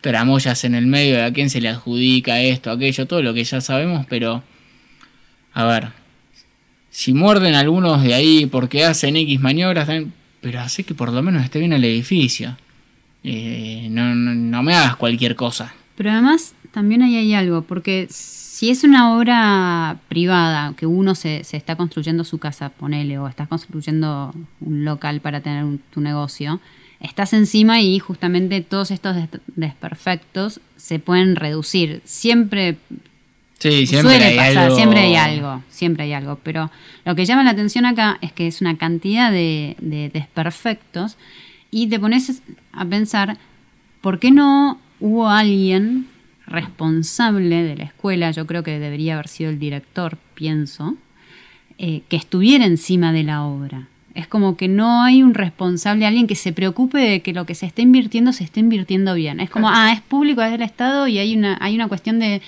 tramoyas 0.00 0.64
en 0.64 0.74
el 0.74 0.86
medio 0.86 1.14
de 1.14 1.22
a 1.22 1.32
quién 1.32 1.50
se 1.50 1.60
le 1.60 1.68
adjudica 1.68 2.40
esto, 2.40 2.72
aquello, 2.72 3.06
todo 3.06 3.22
lo 3.22 3.32
que 3.32 3.44
ya 3.44 3.60
sabemos, 3.60 4.06
pero 4.06 4.42
a 5.52 5.64
ver, 5.64 5.90
si 6.90 7.14
muerden 7.14 7.54
algunos 7.54 8.02
de 8.02 8.12
ahí 8.12 8.46
porque 8.46 8.84
hacen 8.84 9.16
X 9.16 9.40
maniobras, 9.40 9.88
pero 10.40 10.60
hace 10.60 10.82
que 10.82 10.94
por 10.94 11.12
lo 11.12 11.22
menos 11.22 11.44
esté 11.44 11.60
bien 11.60 11.72
el 11.72 11.84
edificio. 11.84 12.56
Eh, 13.22 13.86
no, 13.88 14.14
no, 14.16 14.34
no 14.34 14.62
me 14.64 14.74
hagas 14.74 14.96
cualquier 14.96 15.36
cosa. 15.36 15.74
Pero 15.96 16.10
además 16.10 16.54
también 16.74 17.02
ahí 17.02 17.16
hay 17.16 17.32
algo, 17.34 17.62
porque 17.62 18.06
si 18.10 18.68
es 18.70 18.84
una 18.84 19.16
obra 19.16 19.98
privada, 20.08 20.74
que 20.76 20.86
uno 20.86 21.14
se, 21.14 21.42
se 21.44 21.56
está 21.56 21.76
construyendo 21.76 22.24
su 22.24 22.38
casa, 22.38 22.68
ponele, 22.68 23.18
o 23.18 23.26
estás 23.28 23.48
construyendo 23.48 24.34
un 24.60 24.84
local 24.84 25.20
para 25.20 25.40
tener 25.40 25.64
un- 25.64 25.80
tu 25.90 26.00
negocio, 26.00 26.60
estás 27.00 27.32
encima 27.32 27.80
y 27.80 27.98
justamente 27.98 28.60
todos 28.60 28.90
estos 28.90 29.16
des- 29.16 29.28
desperfectos 29.56 30.60
se 30.76 30.98
pueden 30.98 31.36
reducir. 31.36 32.00
Siempre 32.04 32.76
Sí, 33.58 33.86
siempre 33.86 34.10
suele 34.10 34.24
hay 34.26 34.36
pasar, 34.36 34.58
algo- 34.64 34.76
siempre 34.76 35.00
hay 35.00 35.14
algo, 35.16 35.62
siempre 35.70 36.04
hay 36.04 36.12
algo. 36.12 36.38
Pero 36.42 36.70
lo 37.06 37.14
que 37.14 37.24
llama 37.24 37.44
la 37.44 37.50
atención 37.50 37.86
acá 37.86 38.18
es 38.20 38.32
que 38.32 38.46
es 38.46 38.60
una 38.60 38.76
cantidad 38.76 39.30
de, 39.32 39.76
de 39.80 40.10
desperfectos 40.10 41.16
y 41.70 41.86
te 41.88 41.98
pones 41.98 42.42
a 42.72 42.84
pensar, 42.84 43.38
¿por 44.00 44.18
qué 44.18 44.30
no 44.30 44.78
hubo 45.00 45.28
alguien 45.28 46.06
responsable 46.46 47.62
de 47.62 47.76
la 47.76 47.84
escuela? 47.84 48.30
Yo 48.30 48.46
creo 48.46 48.62
que 48.62 48.78
debería 48.78 49.14
haber 49.14 49.28
sido 49.28 49.50
el 49.50 49.58
director, 49.58 50.18
pienso, 50.34 50.96
eh, 51.78 52.02
que 52.08 52.16
estuviera 52.16 52.66
encima 52.66 53.12
de 53.12 53.24
la 53.24 53.44
obra. 53.44 53.88
Es 54.14 54.28
como 54.28 54.56
que 54.56 54.68
no 54.68 55.02
hay 55.02 55.22
un 55.22 55.34
responsable, 55.34 56.06
alguien 56.06 56.26
que 56.26 56.36
se 56.36 56.52
preocupe 56.52 56.98
de 56.98 57.20
que 57.20 57.32
lo 57.32 57.46
que 57.46 57.54
se 57.54 57.66
esté 57.66 57.82
invirtiendo 57.82 58.32
se 58.32 58.44
esté 58.44 58.60
invirtiendo 58.60 59.14
bien. 59.14 59.40
Es 59.40 59.50
como, 59.50 59.68
ah, 59.68 59.92
es 59.92 60.00
público, 60.00 60.40
es 60.42 60.52
del 60.52 60.62
Estado 60.62 61.08
y 61.08 61.18
hay 61.18 61.36
una, 61.36 61.58
hay 61.60 61.74
una 61.74 61.88
cuestión 61.88 62.20
de... 62.20 62.40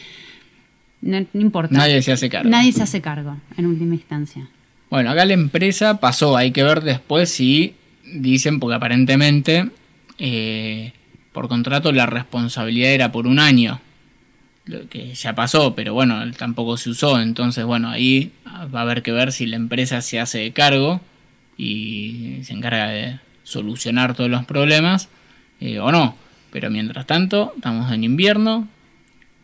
No, 1.02 1.20
no 1.32 1.40
importa. 1.40 1.76
Nadie 1.76 2.00
se 2.02 2.12
hace 2.12 2.28
cargo. 2.28 2.48
Nadie 2.48 2.72
se 2.72 2.82
hace 2.82 3.00
cargo, 3.00 3.36
en 3.56 3.66
última 3.66 3.94
instancia. 3.94 4.48
Bueno, 4.90 5.10
acá 5.10 5.24
la 5.24 5.34
empresa 5.34 5.98
pasó, 5.98 6.36
hay 6.36 6.52
que 6.52 6.62
ver 6.62 6.82
después 6.82 7.30
si 7.30 7.74
dicen, 8.14 8.60
porque 8.60 8.76
aparentemente 8.76 9.68
eh, 10.18 10.92
por 11.32 11.48
contrato 11.48 11.92
la 11.92 12.06
responsabilidad 12.06 12.92
era 12.92 13.12
por 13.12 13.26
un 13.26 13.38
año, 13.38 13.80
lo 14.66 14.88
que 14.88 15.14
ya 15.14 15.34
pasó, 15.34 15.74
pero 15.74 15.94
bueno, 15.94 16.20
tampoco 16.32 16.76
se 16.76 16.90
usó, 16.90 17.20
entonces 17.20 17.64
bueno, 17.64 17.88
ahí 17.88 18.32
va 18.74 18.80
a 18.80 18.82
haber 18.82 19.02
que 19.02 19.12
ver 19.12 19.32
si 19.32 19.46
la 19.46 19.56
empresa 19.56 20.02
se 20.02 20.20
hace 20.20 20.38
de 20.38 20.52
cargo 20.52 21.00
y 21.56 22.40
se 22.42 22.52
encarga 22.52 22.88
de 22.88 23.18
solucionar 23.44 24.14
todos 24.14 24.28
los 24.28 24.44
problemas 24.44 25.08
eh, 25.60 25.78
o 25.78 25.90
no. 25.92 26.16
Pero 26.50 26.70
mientras 26.70 27.06
tanto, 27.06 27.52
estamos 27.56 27.92
en 27.92 28.04
invierno, 28.04 28.68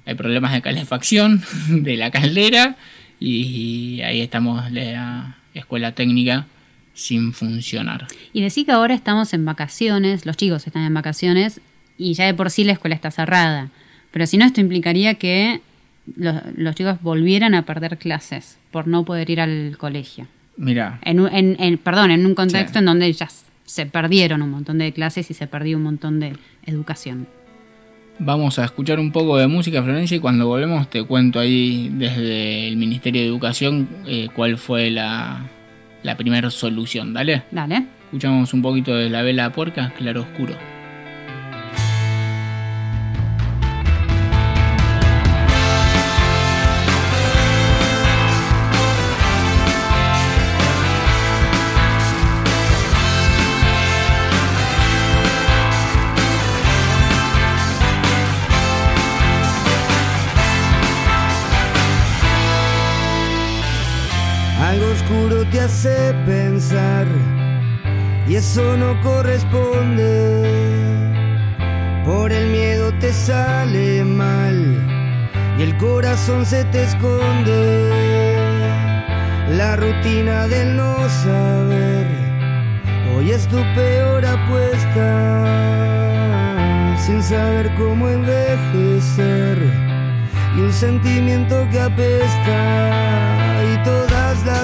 hay 0.06 0.14
problemas 0.14 0.52
de 0.52 0.62
calefacción 0.62 1.42
de 1.68 1.96
la 1.96 2.10
caldera 2.10 2.76
y 3.20 4.00
ahí 4.02 4.20
estamos 4.20 4.70
la 4.72 5.36
escuela 5.54 5.92
técnica 5.92 6.46
sin 6.94 7.32
funcionar. 7.32 8.08
Y 8.32 8.42
decir 8.42 8.66
que 8.66 8.72
ahora 8.72 8.94
estamos 8.94 9.32
en 9.32 9.44
vacaciones, 9.44 10.26
los 10.26 10.36
chicos 10.36 10.66
están 10.66 10.84
en 10.84 10.94
vacaciones 10.94 11.60
y 11.96 12.14
ya 12.14 12.26
de 12.26 12.34
por 12.34 12.50
sí 12.50 12.64
la 12.64 12.72
escuela 12.72 12.94
está 12.94 13.10
cerrada. 13.10 13.70
Pero 14.12 14.26
si 14.26 14.36
no, 14.36 14.44
esto 14.44 14.60
implicaría 14.60 15.14
que 15.14 15.60
los, 16.16 16.36
los 16.56 16.74
chicos 16.74 16.98
volvieran 17.02 17.54
a 17.54 17.62
perder 17.64 17.98
clases 17.98 18.58
por 18.70 18.86
no 18.86 19.04
poder 19.04 19.28
ir 19.30 19.40
al 19.40 19.76
colegio. 19.78 20.26
Mira, 20.56 20.98
En, 21.02 21.20
un- 21.20 21.34
en- 21.34 21.56
en- 21.58 21.78
perdón, 21.78 22.10
en 22.10 22.24
un 22.26 22.34
contexto 22.34 22.74
Sí. 22.74 22.78
en 22.80 22.84
donde 22.86 23.12
ya 23.12 23.28
se 23.64 23.86
perdieron 23.86 24.42
un 24.42 24.50
montón 24.50 24.78
de 24.78 24.92
clases 24.92 25.30
y 25.30 25.34
se 25.34 25.46
perdió 25.46 25.76
un 25.78 25.82
montón 25.84 26.20
de 26.20 26.34
educación. 26.66 27.26
vamos 28.18 28.58
a 28.60 28.64
escuchar 28.66 29.00
un 29.00 29.10
poco 29.10 29.36
de 29.38 29.48
música, 29.48 29.82
Florencia, 29.82 30.16
y 30.16 30.20
cuando 30.20 30.46
volvemos 30.46 30.88
te 30.90 31.02
cuento 31.02 31.40
ahí 31.40 31.90
desde 31.94 32.68
el 32.68 32.76
Ministerio 32.76 33.20
de 33.22 33.26
Educación 33.26 33.88
eh, 34.06 34.28
cuál 34.32 34.58
fue 34.58 34.90
la, 34.90 35.40
la 36.04 36.16
primera 36.16 36.50
solución. 36.50 37.14
Dale. 37.14 37.42
Dale. 37.50 37.84
Escuchamos 38.04 38.52
un 38.54 38.62
poquito 38.62 38.94
de 38.94 39.08
la 39.10 39.22
vela 39.22 39.50
puerca, 39.50 39.92
claro 39.98 40.20
oscuro. 40.20 40.54
Hace 65.82 66.14
pensar 66.24 67.06
y 68.28 68.36
eso 68.36 68.76
no 68.76 69.00
corresponde. 69.00 70.44
Por 72.04 72.30
el 72.30 72.50
miedo 72.50 72.92
te 73.00 73.12
sale 73.12 74.04
mal 74.04 74.54
y 75.58 75.62
el 75.62 75.76
corazón 75.78 76.46
se 76.46 76.64
te 76.66 76.84
esconde. 76.84 77.90
La 79.56 79.74
rutina 79.74 80.46
del 80.46 80.76
no 80.76 80.94
saber 81.08 82.06
hoy 83.16 83.32
es 83.32 83.48
tu 83.48 83.56
peor 83.74 84.24
apuesta. 84.24 85.44
Sin 86.96 87.20
saber 87.24 87.74
cómo 87.74 88.08
envejecer 88.08 89.58
y 90.56 90.60
un 90.60 90.72
sentimiento 90.72 91.66
que 91.72 91.80
apesta 91.80 93.64
y 93.74 93.82
todas 93.82 94.11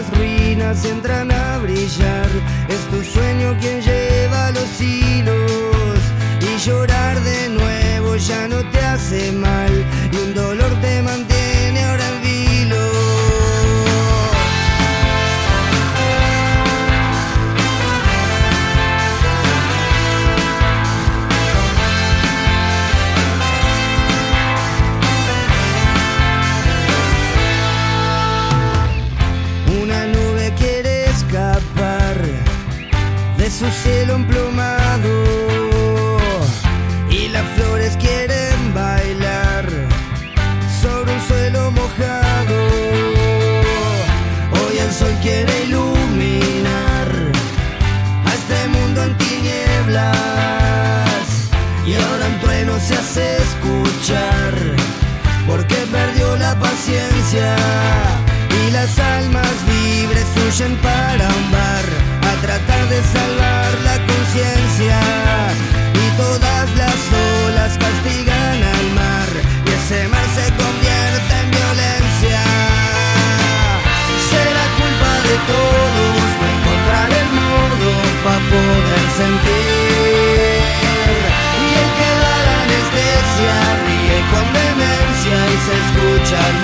las 0.08 0.18
ruinas 0.18 0.84
entran 0.84 1.30
a 1.30 1.58
brillar. 1.58 2.28
Es 2.68 2.80
tu 2.90 3.02
sueño 3.02 3.56
quien 3.60 3.80
lleva 3.80 4.50
los 4.52 4.80
hilos 4.80 6.00
y 6.40 6.58
llorar 6.58 7.20
de 7.22 7.48
nuevo 7.48 8.16
ya 8.16 8.48
no 8.48 8.58
te 8.70 8.78
hace 8.80 9.32
mal 9.32 9.72
y 10.12 10.16
un 10.16 10.34
dolor 10.34 10.70
te 10.80 11.02
mantiene 11.02 11.37
cielo 33.88 34.16
emplomado 34.16 35.14
y 37.10 37.28
las 37.28 37.46
flores 37.56 37.96
quieren 37.96 38.74
bailar 38.74 39.64
sobre 40.82 41.14
un 41.14 41.20
suelo 41.26 41.70
mojado. 41.70 42.56
Hoy 44.60 44.78
el 44.78 44.92
sol 44.92 45.14
quiere 45.22 45.64
iluminar 45.64 47.08
a 48.26 48.30
este 48.40 48.68
mundo 48.68 49.04
en 49.04 49.16
tinieblas 49.16 50.06
y 51.86 51.94
ahora 51.94 52.26
un 52.26 52.40
trueno 52.40 52.78
se 52.80 52.94
hace 52.94 53.36
escuchar 53.38 54.52
porque 55.46 55.76
perdió 55.90 56.36
la 56.36 56.54
paciencia 56.58 57.56
y 58.60 58.70
las 58.70 58.98
almas 58.98 59.54
libres 59.72 60.26
huyen 60.36 60.76
para 60.76 61.26
un 61.38 61.50
bar 61.52 62.17
tratar 62.40 62.88
de 62.88 63.02
salvar 63.02 63.70
la 63.84 63.96
conciencia. 64.06 64.98
Y 65.94 66.16
todas 66.16 66.66
las 66.76 66.98
olas 67.44 67.78
castigan 67.78 68.58
al 68.62 68.86
mar 68.94 69.28
y 69.66 69.70
ese 69.70 70.08
mar 70.08 70.26
se 70.34 70.46
convierte 70.62 71.32
en 71.42 71.50
violencia. 71.50 72.40
Será 74.30 74.64
culpa 74.80 75.12
de 75.28 75.36
todos 75.52 76.28
no 76.38 76.46
encontrar 76.54 77.08
el 77.22 77.28
modo 77.42 77.90
para 78.24 78.40
poder 78.52 79.06
sentir. 79.20 80.60
Y 81.64 81.70
el 81.82 81.90
que 81.98 82.10
da 82.22 82.36
la 82.46 82.56
anestesia 82.66 83.56
ríe 83.84 84.18
con 84.32 84.46
demencia 84.62 85.38
y 85.54 85.58
se 85.66 85.74
escucha 85.82 86.36
al 86.48 86.56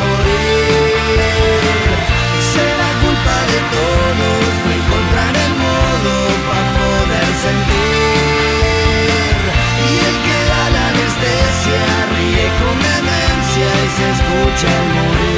y 14.35 14.37
se 14.37 14.43
escucha 14.43 14.67
al 14.67 14.87
morir 14.89 15.34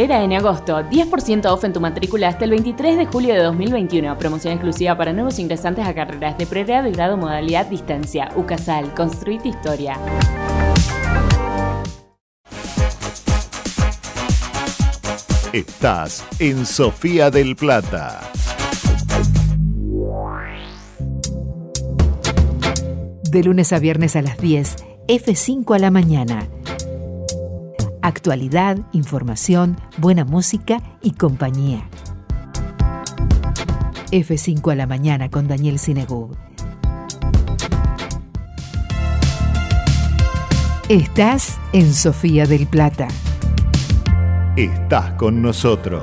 carrera 0.00 0.24
en 0.24 0.32
agosto. 0.32 0.80
10% 0.80 1.44
off 1.46 1.64
en 1.64 1.74
tu 1.74 1.80
matrícula 1.80 2.28
hasta 2.28 2.44
el 2.44 2.52
23 2.52 2.96
de 2.96 3.06
julio 3.06 3.34
de 3.34 3.42
2021. 3.42 4.16
Promoción 4.16 4.54
exclusiva 4.54 4.96
para 4.96 5.12
nuevos 5.12 5.38
ingresantes 5.38 5.86
a 5.86 5.94
carreras 5.94 6.38
de 6.38 6.46
pregrado 6.46 6.88
y 6.88 6.92
grado 6.92 7.18
modalidad 7.18 7.66
distancia. 7.66 8.30
UCASAL, 8.34 8.94
construite 8.94 9.48
historia. 9.50 9.98
Estás 15.52 16.24
en 16.38 16.64
Sofía 16.64 17.30
del 17.30 17.56
Plata. 17.56 18.20
De 23.30 23.44
lunes 23.44 23.72
a 23.72 23.78
viernes 23.78 24.16
a 24.16 24.22
las 24.22 24.38
10, 24.38 24.76
F5 25.08 25.76
a 25.76 25.78
la 25.78 25.90
mañana. 25.90 26.48
Actualidad, 28.02 28.78
información, 28.92 29.76
buena 29.98 30.24
música 30.24 30.80
y 31.02 31.10
compañía. 31.12 31.86
F5 34.10 34.72
a 34.72 34.74
la 34.74 34.86
mañana 34.86 35.30
con 35.30 35.48
Daniel 35.48 35.78
Sinegub. 35.78 36.34
Estás 40.88 41.58
en 41.74 41.92
Sofía 41.92 42.46
del 42.46 42.66
Plata. 42.66 43.06
Estás 44.56 45.12
con 45.12 45.42
nosotros. 45.42 46.02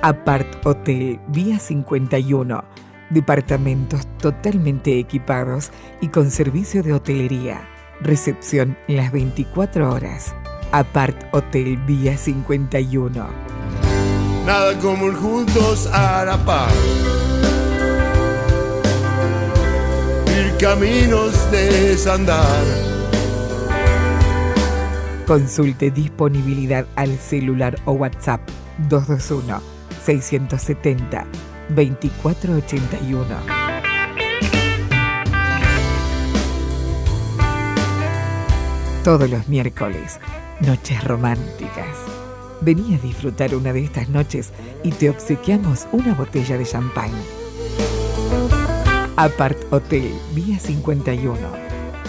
Apart 0.00 0.64
Hotel 0.64 1.18
Vía 1.26 1.58
51. 1.58 2.64
Departamentos 3.10 4.06
totalmente 4.18 4.96
equipados 5.00 5.72
y 6.00 6.06
con 6.06 6.30
servicio 6.30 6.84
de 6.84 6.92
hotelería. 6.92 7.69
Recepción 8.02 8.78
las 8.88 9.12
24 9.12 9.92
horas. 9.92 10.34
Apart 10.72 11.16
Hotel 11.32 11.76
Vía 11.86 12.16
51. 12.16 13.28
Nada 14.46 14.78
como 14.78 15.08
ir 15.08 15.14
juntos 15.14 15.86
a 15.92 16.24
la 16.24 16.38
par. 16.38 16.72
Ir 20.26 20.56
caminos 20.58 21.50
de 21.50 21.88
desandar. 21.88 22.64
Consulte 25.26 25.90
disponibilidad 25.90 26.86
al 26.96 27.18
celular 27.18 27.76
o 27.84 27.92
WhatsApp 27.92 28.40
221 28.88 29.60
670 30.02 31.26
2481. 31.68 33.69
Todos 39.10 39.28
los 39.28 39.48
miércoles, 39.48 40.20
noches 40.60 41.02
románticas. 41.02 41.98
Vení 42.60 42.94
a 42.94 42.98
disfrutar 42.98 43.56
una 43.56 43.72
de 43.72 43.82
estas 43.82 44.08
noches 44.08 44.52
y 44.84 44.92
te 44.92 45.10
obsequiamos 45.10 45.88
una 45.90 46.14
botella 46.14 46.56
de 46.56 46.64
champán. 46.64 47.10
Apart 49.16 49.58
Hotel, 49.72 50.12
Vía 50.32 50.60
51, 50.60 51.36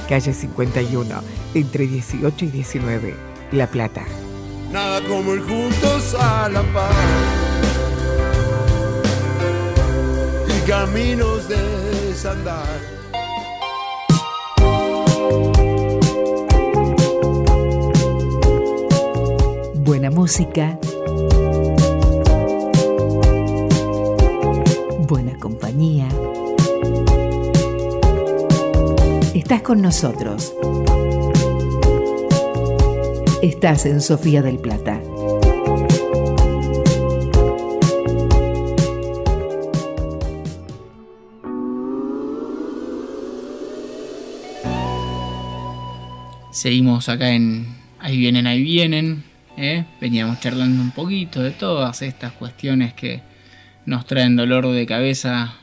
calle 0.07 0.31
51, 0.31 1.23
entre 1.55 1.87
18 1.87 2.45
y 2.45 2.49
19, 2.49 3.15
La 3.51 3.65
Plata. 3.65 4.05
Nada 4.71 5.01
como 5.07 5.33
ir 5.33 5.41
juntos 5.41 6.15
a 6.19 6.49
la 6.49 6.61
par. 6.71 6.93
Y 10.55 10.69
caminos 10.69 11.49
de 11.49 11.57
desandar. 12.09 13.00
Buena 19.83 20.11
música. 20.11 20.79
Buena 25.07 25.37
compañía. 25.39 26.07
Estás 29.33 29.63
con 29.63 29.81
nosotros. 29.81 30.53
Estás 33.41 33.87
en 33.87 34.01
Sofía 34.01 34.43
del 34.43 34.59
Plata. 34.59 35.01
Seguimos 46.51 47.09
acá 47.09 47.31
en 47.31 47.81
Ahí 48.01 48.17
vienen, 48.17 48.47
ahí 48.47 48.63
vienen. 48.63 49.30
¿Eh? 49.57 49.85
Veníamos 49.99 50.39
charlando 50.39 50.81
un 50.81 50.91
poquito 50.91 51.41
de 51.41 51.51
todas 51.51 52.01
estas 52.01 52.31
cuestiones 52.33 52.93
que 52.93 53.21
nos 53.85 54.05
traen 54.05 54.35
dolor 54.35 54.67
de 54.67 54.85
cabeza 54.85 55.53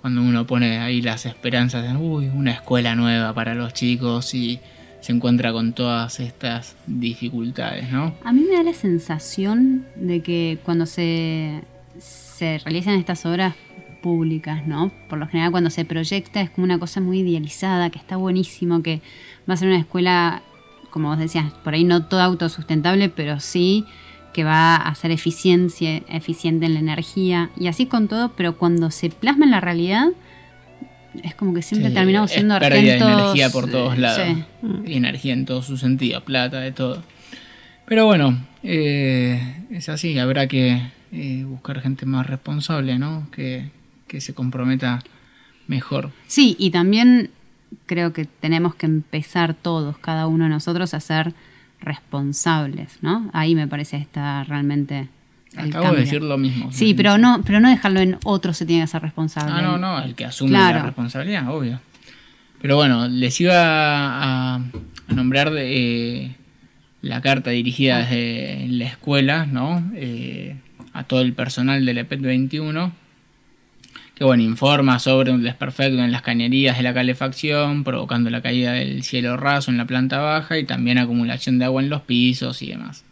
cuando 0.00 0.22
uno 0.22 0.46
pone 0.46 0.78
ahí 0.78 1.02
las 1.02 1.26
esperanzas 1.26 1.82
de 1.82 1.96
uy, 1.96 2.28
una 2.28 2.52
escuela 2.52 2.94
nueva 2.94 3.32
para 3.34 3.54
los 3.54 3.74
chicos 3.74 4.34
y 4.34 4.60
se 5.00 5.12
encuentra 5.12 5.52
con 5.52 5.72
todas 5.72 6.20
estas 6.20 6.76
dificultades, 6.86 7.90
¿no? 7.90 8.14
A 8.24 8.32
mí 8.32 8.44
me 8.48 8.56
da 8.56 8.62
la 8.62 8.74
sensación 8.74 9.86
de 9.96 10.20
que 10.20 10.58
cuando 10.64 10.86
se, 10.86 11.62
se 11.98 12.58
realizan 12.58 12.94
estas 12.94 13.24
obras 13.26 13.54
públicas, 14.02 14.66
¿no? 14.66 14.92
Por 15.08 15.18
lo 15.18 15.26
general 15.26 15.50
cuando 15.50 15.70
se 15.70 15.84
proyecta 15.84 16.40
es 16.40 16.50
como 16.50 16.64
una 16.64 16.78
cosa 16.78 17.00
muy 17.00 17.20
idealizada, 17.20 17.90
que 17.90 17.98
está 17.98 18.16
buenísimo, 18.16 18.82
que 18.82 19.00
va 19.48 19.54
a 19.54 19.56
ser 19.56 19.68
una 19.68 19.78
escuela, 19.78 20.42
como 20.90 21.08
vos 21.08 21.18
decías, 21.18 21.52
por 21.64 21.74
ahí 21.74 21.84
no 21.84 22.04
toda 22.06 22.24
autosustentable, 22.24 23.08
pero 23.08 23.40
sí 23.40 23.84
que 24.32 24.44
va 24.44 24.76
a 24.76 24.94
ser 24.94 25.10
eficiencia, 25.10 26.02
eficiente 26.08 26.66
en 26.66 26.74
la 26.74 26.80
energía 26.80 27.50
y 27.58 27.66
así 27.66 27.86
con 27.86 28.08
todo, 28.08 28.32
pero 28.36 28.56
cuando 28.56 28.90
se 28.90 29.10
plasma 29.10 29.44
en 29.46 29.50
la 29.50 29.60
realidad 29.60 30.08
es 31.24 31.34
como 31.34 31.54
que 31.54 31.62
siempre 31.62 31.88
Sí, 31.88 31.94
terminamos 31.94 32.30
es 32.30 32.34
siendo 32.36 32.58
de 32.58 32.66
argentos. 32.66 33.08
energía 33.10 33.50
por 33.50 33.70
todos 33.70 33.96
eh, 33.96 34.00
lados. 34.00 34.22
sí. 34.62 34.68
Y 34.86 34.94
energía 34.94 35.32
en 35.32 35.46
todo 35.46 35.62
su 35.62 35.76
sentido, 35.76 36.22
plata, 36.22 36.60
de 36.60 36.70
todo. 36.72 37.02
Pero 37.86 38.04
bueno, 38.06 38.38
eh, 38.62 39.64
es 39.70 39.88
así, 39.88 40.18
habrá 40.18 40.46
que 40.46 40.80
eh, 41.10 41.44
buscar 41.44 41.80
gente 41.80 42.04
más 42.06 42.26
responsable, 42.26 42.98
¿no? 42.98 43.28
Que, 43.32 43.70
que 44.06 44.20
se 44.20 44.34
comprometa 44.34 45.02
mejor. 45.66 46.12
Sí, 46.26 46.54
y 46.58 46.70
también 46.70 47.30
creo 47.86 48.12
que 48.12 48.24
tenemos 48.26 48.74
que 48.74 48.86
empezar 48.86 49.54
todos, 49.54 49.98
cada 49.98 50.26
uno 50.26 50.44
de 50.44 50.50
nosotros, 50.50 50.94
a 50.94 51.00
ser 51.00 51.34
responsables, 51.80 52.98
¿no? 53.02 53.30
Ahí 53.32 53.54
me 53.54 53.66
parece 53.68 53.96
está 53.96 54.44
realmente 54.44 55.08
el 55.54 55.68
Acabo 55.70 55.84
cambio. 55.84 55.92
de 56.00 56.04
decir 56.04 56.22
lo 56.22 56.38
mismo. 56.38 56.70
Sí, 56.72 56.94
pero 56.94 57.18
no, 57.18 57.42
pero 57.44 57.60
no 57.60 57.68
dejarlo 57.70 58.00
en 58.00 58.18
otro 58.24 58.52
se 58.52 58.66
tiene 58.66 58.82
que 58.82 58.88
ser 58.88 59.02
responsable. 59.02 59.52
Ah, 59.56 59.62
no, 59.62 59.78
no, 59.78 60.02
el 60.02 60.14
que 60.14 60.24
asume 60.24 60.50
Claro. 60.50 60.78
la 60.78 60.84
responsabilidad, 60.86 61.48
obvio. 61.54 61.80
Pero 62.60 62.76
bueno, 62.76 63.06
les 63.08 63.40
iba 63.40 63.54
a, 63.54 64.54
a 64.56 65.12
nombrar 65.14 65.50
de, 65.50 66.24
eh, 66.24 66.36
la 67.02 67.20
carta 67.20 67.50
dirigida 67.50 67.98
desde 67.98 68.66
la 68.68 68.86
escuela, 68.86 69.46
¿no? 69.46 69.82
Eh, 69.94 70.56
a 70.92 71.04
todo 71.04 71.20
el 71.20 71.32
personal 71.32 71.84
del 71.86 71.98
EPET 71.98 72.20
21, 72.20 72.92
que 74.18 74.24
bueno, 74.24 74.42
informa 74.42 74.98
sobre 74.98 75.30
un 75.30 75.44
desperfecto 75.44 76.02
en 76.02 76.10
las 76.10 76.22
cañerías 76.22 76.76
de 76.76 76.82
la 76.82 76.92
calefacción, 76.92 77.84
provocando 77.84 78.30
la 78.30 78.42
caída 78.42 78.72
del 78.72 79.04
cielo 79.04 79.36
raso 79.36 79.70
en 79.70 79.76
la 79.76 79.86
planta 79.86 80.18
baja 80.18 80.58
y 80.58 80.64
también 80.64 80.98
acumulación 80.98 81.60
de 81.60 81.66
agua 81.66 81.80
en 81.80 81.88
los 81.88 82.02
pisos 82.02 82.60
y 82.62 82.66
demás. 82.66 83.04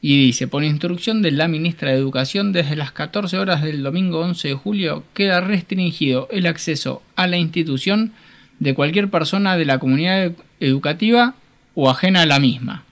Y 0.00 0.16
dice, 0.24 0.48
por 0.48 0.64
instrucción 0.64 1.20
de 1.20 1.32
la 1.32 1.46
ministra 1.46 1.90
de 1.90 1.98
Educación, 1.98 2.52
desde 2.52 2.74
las 2.74 2.90
14 2.90 3.36
horas 3.36 3.62
del 3.62 3.82
domingo 3.82 4.20
11 4.20 4.48
de 4.48 4.54
julio 4.54 5.04
queda 5.12 5.42
restringido 5.42 6.26
el 6.30 6.46
acceso 6.46 7.02
a 7.14 7.26
la 7.26 7.36
institución 7.36 8.12
de 8.60 8.72
cualquier 8.72 9.10
persona 9.10 9.58
de 9.58 9.66
la 9.66 9.78
comunidad 9.78 10.32
educativa 10.58 11.34
o 11.74 11.90
ajena 11.90 12.22
a 12.22 12.26
la 12.26 12.40
misma. 12.40 12.84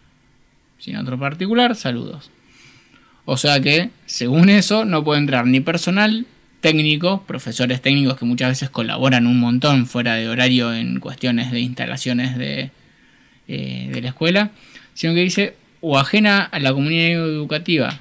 Sin 0.78 0.96
otro 0.96 1.18
particular, 1.18 1.76
saludos. 1.76 2.30
O 3.24 3.38
sea 3.38 3.58
que, 3.60 3.88
según 4.04 4.50
eso, 4.50 4.84
no 4.84 5.02
puede 5.02 5.20
entrar 5.20 5.46
ni 5.46 5.60
personal 5.60 6.26
técnico, 6.66 7.22
profesores 7.22 7.80
técnicos 7.80 8.18
que 8.18 8.24
muchas 8.24 8.48
veces 8.48 8.70
colaboran 8.70 9.28
un 9.28 9.38
montón 9.38 9.86
fuera 9.86 10.16
de 10.16 10.28
horario 10.28 10.74
en 10.74 10.98
cuestiones 10.98 11.52
de 11.52 11.60
instalaciones 11.60 12.36
de, 12.36 12.72
eh, 13.46 13.88
de 13.92 14.02
la 14.02 14.08
escuela, 14.08 14.50
sino 14.92 15.14
que 15.14 15.20
dice 15.20 15.54
o 15.80 15.96
ajena 15.96 16.42
a 16.42 16.58
la 16.58 16.72
comunidad 16.72 17.10
educativa. 17.10 18.00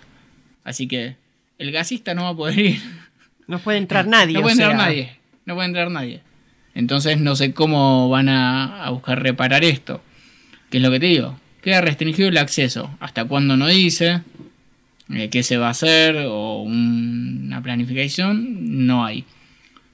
Así 0.63 0.88
que 0.88 1.16
el 1.59 1.72
gasista 1.72 2.16
no 2.16 2.24
va 2.24 2.30
a 2.30 2.36
poder 2.36 2.57
ir. 2.57 2.82
No 3.45 3.59
puede 3.59 3.78
entrar 3.78 4.07
nadie. 4.07 4.34
No 4.34 4.41
puede 4.41 4.53
entrar 4.53 4.72
sea, 4.72 4.78
nadie. 4.80 5.16
No 5.45 5.53
puede 5.53 5.68
entrar 5.68 5.91
nadie. 5.91 6.22
Entonces 6.74 7.20
no 7.20 7.36
sé 7.36 7.53
cómo 7.53 8.09
van 8.09 8.30
a, 8.30 8.84
a 8.84 8.89
buscar 8.89 9.22
reparar 9.22 9.63
esto. 9.63 10.01
¿Qué 10.72 10.78
es 10.78 10.84
lo 10.84 10.89
que 10.89 10.99
te 10.99 11.05
digo? 11.05 11.39
Queda 11.61 11.82
restringido 11.82 12.30
el 12.30 12.38
acceso. 12.39 12.89
¿Hasta 12.99 13.26
cuándo 13.26 13.57
no 13.57 13.68
dice? 13.68 14.22
Eh, 15.10 15.30
¿Qué 15.30 15.43
se 15.43 15.58
va 15.58 15.68
a 15.68 15.72
hacer? 15.72 16.16
¿O 16.28 16.62
un- 16.62 17.43
una 17.45 17.62
planificación? 17.62 18.86
No 18.88 19.06
hay. 19.06 19.24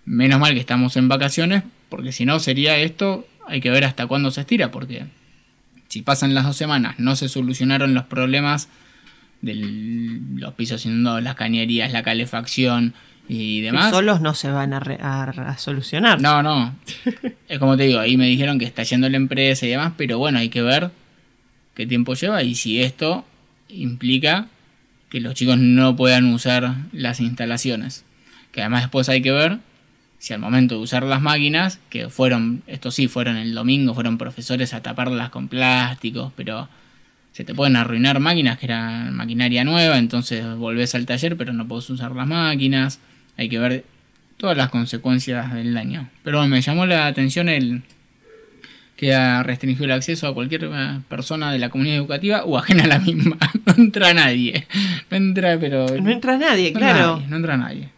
Menos 0.06 0.40
mal 0.40 0.54
que 0.54 0.60
estamos 0.60 0.96
en 0.98 1.08
vacaciones. 1.08 1.64
Porque 1.90 2.12
si 2.12 2.26
no 2.26 2.40
sería 2.40 2.78
esto. 2.78 3.28
Hay 3.48 3.60
que 3.60 3.70
ver 3.72 3.84
hasta 3.86 4.08
cuándo 4.08 4.32
se 4.32 4.42
estira. 4.42 4.72
Porque 4.72 5.06
Si 5.90 6.02
pasan 6.04 6.34
las 6.34 6.46
dos 6.46 6.56
semanas, 6.56 6.96
no 7.00 7.16
se 7.18 7.28
solucionaron 7.28 7.94
los 7.94 8.06
problemas 8.06 8.70
de 9.42 9.56
los 10.36 10.54
pisos 10.54 10.86
inundados, 10.86 11.22
las 11.24 11.36
cañerías, 11.36 11.92
la 11.92 12.04
calefacción 12.04 12.94
y 13.28 13.62
demás. 13.62 13.90
solos 13.92 14.22
no 14.22 14.34
se 14.34 14.50
van 14.52 14.72
a, 14.74 14.78
a 14.78 15.58
solucionar. 15.58 16.22
No, 16.22 16.42
no. 16.44 16.76
es 17.50 17.60
como 17.60 17.76
te 17.76 17.84
digo, 17.84 18.00
ahí 18.00 18.16
me 18.18 18.28
dijeron 18.28 18.58
que 18.60 18.66
está 18.66 18.84
yendo 18.84 19.10
la 19.10 19.18
empresa 19.18 19.66
y 19.66 19.70
demás, 19.70 19.94
pero 19.98 20.18
bueno, 20.18 20.40
hay 20.40 20.48
que 20.50 20.62
ver 20.62 20.92
qué 21.76 21.86
tiempo 21.88 22.14
lleva 22.14 22.42
y 22.44 22.56
si 22.56 22.82
esto 22.82 23.26
implica 23.68 24.48
que 25.12 25.20
los 25.20 25.36
chicos 25.36 25.58
no 25.58 25.98
puedan 25.98 26.34
usar 26.34 26.74
las 26.94 27.20
instalaciones. 27.20 28.06
Que 28.54 28.62
además 28.62 28.84
después 28.84 29.10
hay 29.10 29.22
que 29.22 29.32
ver 29.32 29.60
si 30.20 30.34
al 30.34 30.40
momento 30.40 30.76
de 30.76 30.82
usar 30.82 31.04
las 31.04 31.22
máquinas, 31.22 31.80
que 31.90 32.08
fueron, 32.08 32.64
esto 32.66 32.92
sí, 32.92 33.08
fueron 33.08 33.36
el 33.36 33.54
domingo, 33.54 33.94
fueron 33.94 34.18
profesores 34.18 34.74
a 34.74 34.82
taparlas 34.82 35.30
con 35.30 35.50
plásticos, 35.50 36.32
pero 36.38 36.70
se 37.34 37.44
te 37.44 37.54
pueden 37.54 37.76
arruinar 37.76 38.22
máquinas 38.22 38.58
que 38.58 38.68
eran 38.68 39.14
maquinaria 39.14 39.66
nueva, 39.66 39.98
entonces 39.98 40.46
volvés 40.56 40.96
al 40.96 41.06
taller, 41.06 41.36
pero 41.36 41.52
no 41.52 41.68
podés 41.68 41.90
usar 41.90 42.14
las 42.14 42.28
máquinas. 42.28 43.00
Hay 43.36 43.50
que 43.50 43.60
ver 43.60 43.84
todas 44.38 44.56
las 44.56 44.70
consecuencias 44.70 45.54
del 45.54 45.74
daño. 45.74 46.10
Pero 46.24 46.48
me 46.48 46.62
llamó 46.62 46.86
la 46.86 47.08
atención 47.08 47.50
el, 47.50 47.84
que 49.02 49.16
ha 49.16 49.42
restringido 49.42 49.86
el 49.86 49.94
acceso 49.94 50.28
a 50.28 50.34
cualquier 50.36 50.66
eh, 50.66 51.00
persona 51.10 51.52
de 51.52 51.58
la 51.58 51.70
comunidad 51.70 51.98
educativa 51.98 52.44
o 52.46 52.56
ajena 52.56 52.84
a 52.84 52.88
la 52.88 53.00
misma. 53.00 53.36
No 53.66 53.74
entra 53.76 54.14
nadie. 54.14 54.68
No 55.10 55.18
entra, 55.18 55.60
pero. 55.60 55.88
No 56.00 56.12
entra 56.12 56.38
nadie, 56.38 56.72
claro. 56.72 57.20
no 57.28 57.36
entra 57.38 57.58
nadie. 57.58 57.90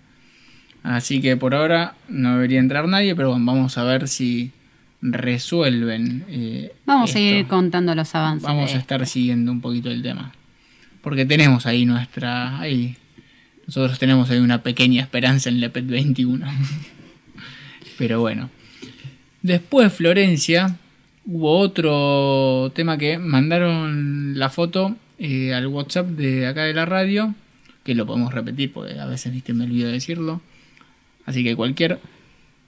Así 0.82 1.20
que 1.20 1.36
por 1.36 1.56
ahora 1.56 1.96
no 2.08 2.36
debería 2.36 2.60
entrar 2.60 2.88
nadie, 2.88 3.16
pero 3.16 3.32
bueno, 3.32 3.44
vamos 3.44 3.78
a 3.78 3.84
ver 3.84 4.08
si 4.08 4.52
resuelven. 5.02 6.24
Eh, 6.30 6.74
vamos 6.86 7.14
a 7.14 7.20
ir 7.20 7.48
contando 7.48 7.94
los 7.96 8.16
avances. 8.16 8.48
Vamos 8.48 8.74
a 8.74 8.78
estar 8.78 9.06
siguiendo 9.06 9.52
un 9.52 9.60
poquito 9.60 9.92
el 9.92 10.02
tema. 10.04 10.32
Porque 11.02 11.26
tenemos 11.26 11.66
ahí 11.66 11.84
nuestra. 11.84 12.60
Ahí, 12.60 12.96
nosotros 13.68 14.00
tenemos 14.00 14.30
ahí 14.30 14.40
una 14.40 14.64
pequeña 14.64 15.02
esperanza 15.02 15.50
en 15.50 15.60
Lepet 15.60 15.86
21. 15.86 16.46
pero 17.98 18.22
bueno. 18.22 18.50
Después 19.42 19.92
Florencia 19.92 20.78
Hubo 21.26 21.58
otro 21.58 22.72
tema 22.76 22.98
que 22.98 23.18
mandaron 23.18 24.38
la 24.38 24.50
foto 24.50 24.98
eh, 25.20 25.54
al 25.54 25.68
WhatsApp 25.68 26.08
de 26.08 26.48
acá 26.48 26.66
de 26.66 26.74
la 26.74 26.86
radio, 26.86 27.34
que 27.86 27.96
lo 27.96 28.06
podemos 28.06 28.34
repetir 28.34 28.74
porque 28.74 29.00
a 29.00 29.06
veces 29.06 29.32
me 29.54 29.64
olvido 29.64 29.90
decirlo. 29.90 30.42
Así 31.26 31.42
que 31.44 31.56
cualquier 31.56 32.00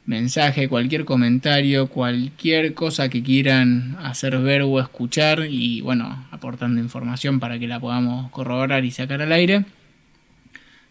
mensaje, 0.05 0.69
cualquier 0.69 1.03
comentario, 1.03 1.87
cualquier 1.87 2.73
cosa 2.73 3.09
que 3.09 3.23
quieran 3.23 3.97
hacer 4.01 4.37
ver 4.39 4.61
o 4.61 4.79
escuchar 4.79 5.47
y 5.49 5.81
bueno, 5.81 6.25
aportando 6.31 6.79
información 6.79 7.41
para 7.41 7.59
que 7.59 7.67
la 7.67 7.81
podamos 7.81 8.31
corroborar 8.31 8.85
y 8.85 8.91
sacar 8.91 9.21
al 9.21 9.33
aire, 9.33 9.65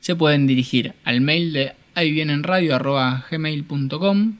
se 0.00 0.16
pueden 0.16 0.46
dirigir 0.46 0.92
al 1.04 1.22
mail 1.22 1.54
de 1.54 1.72
ahí 1.94 2.14
gmail.com 2.14 4.34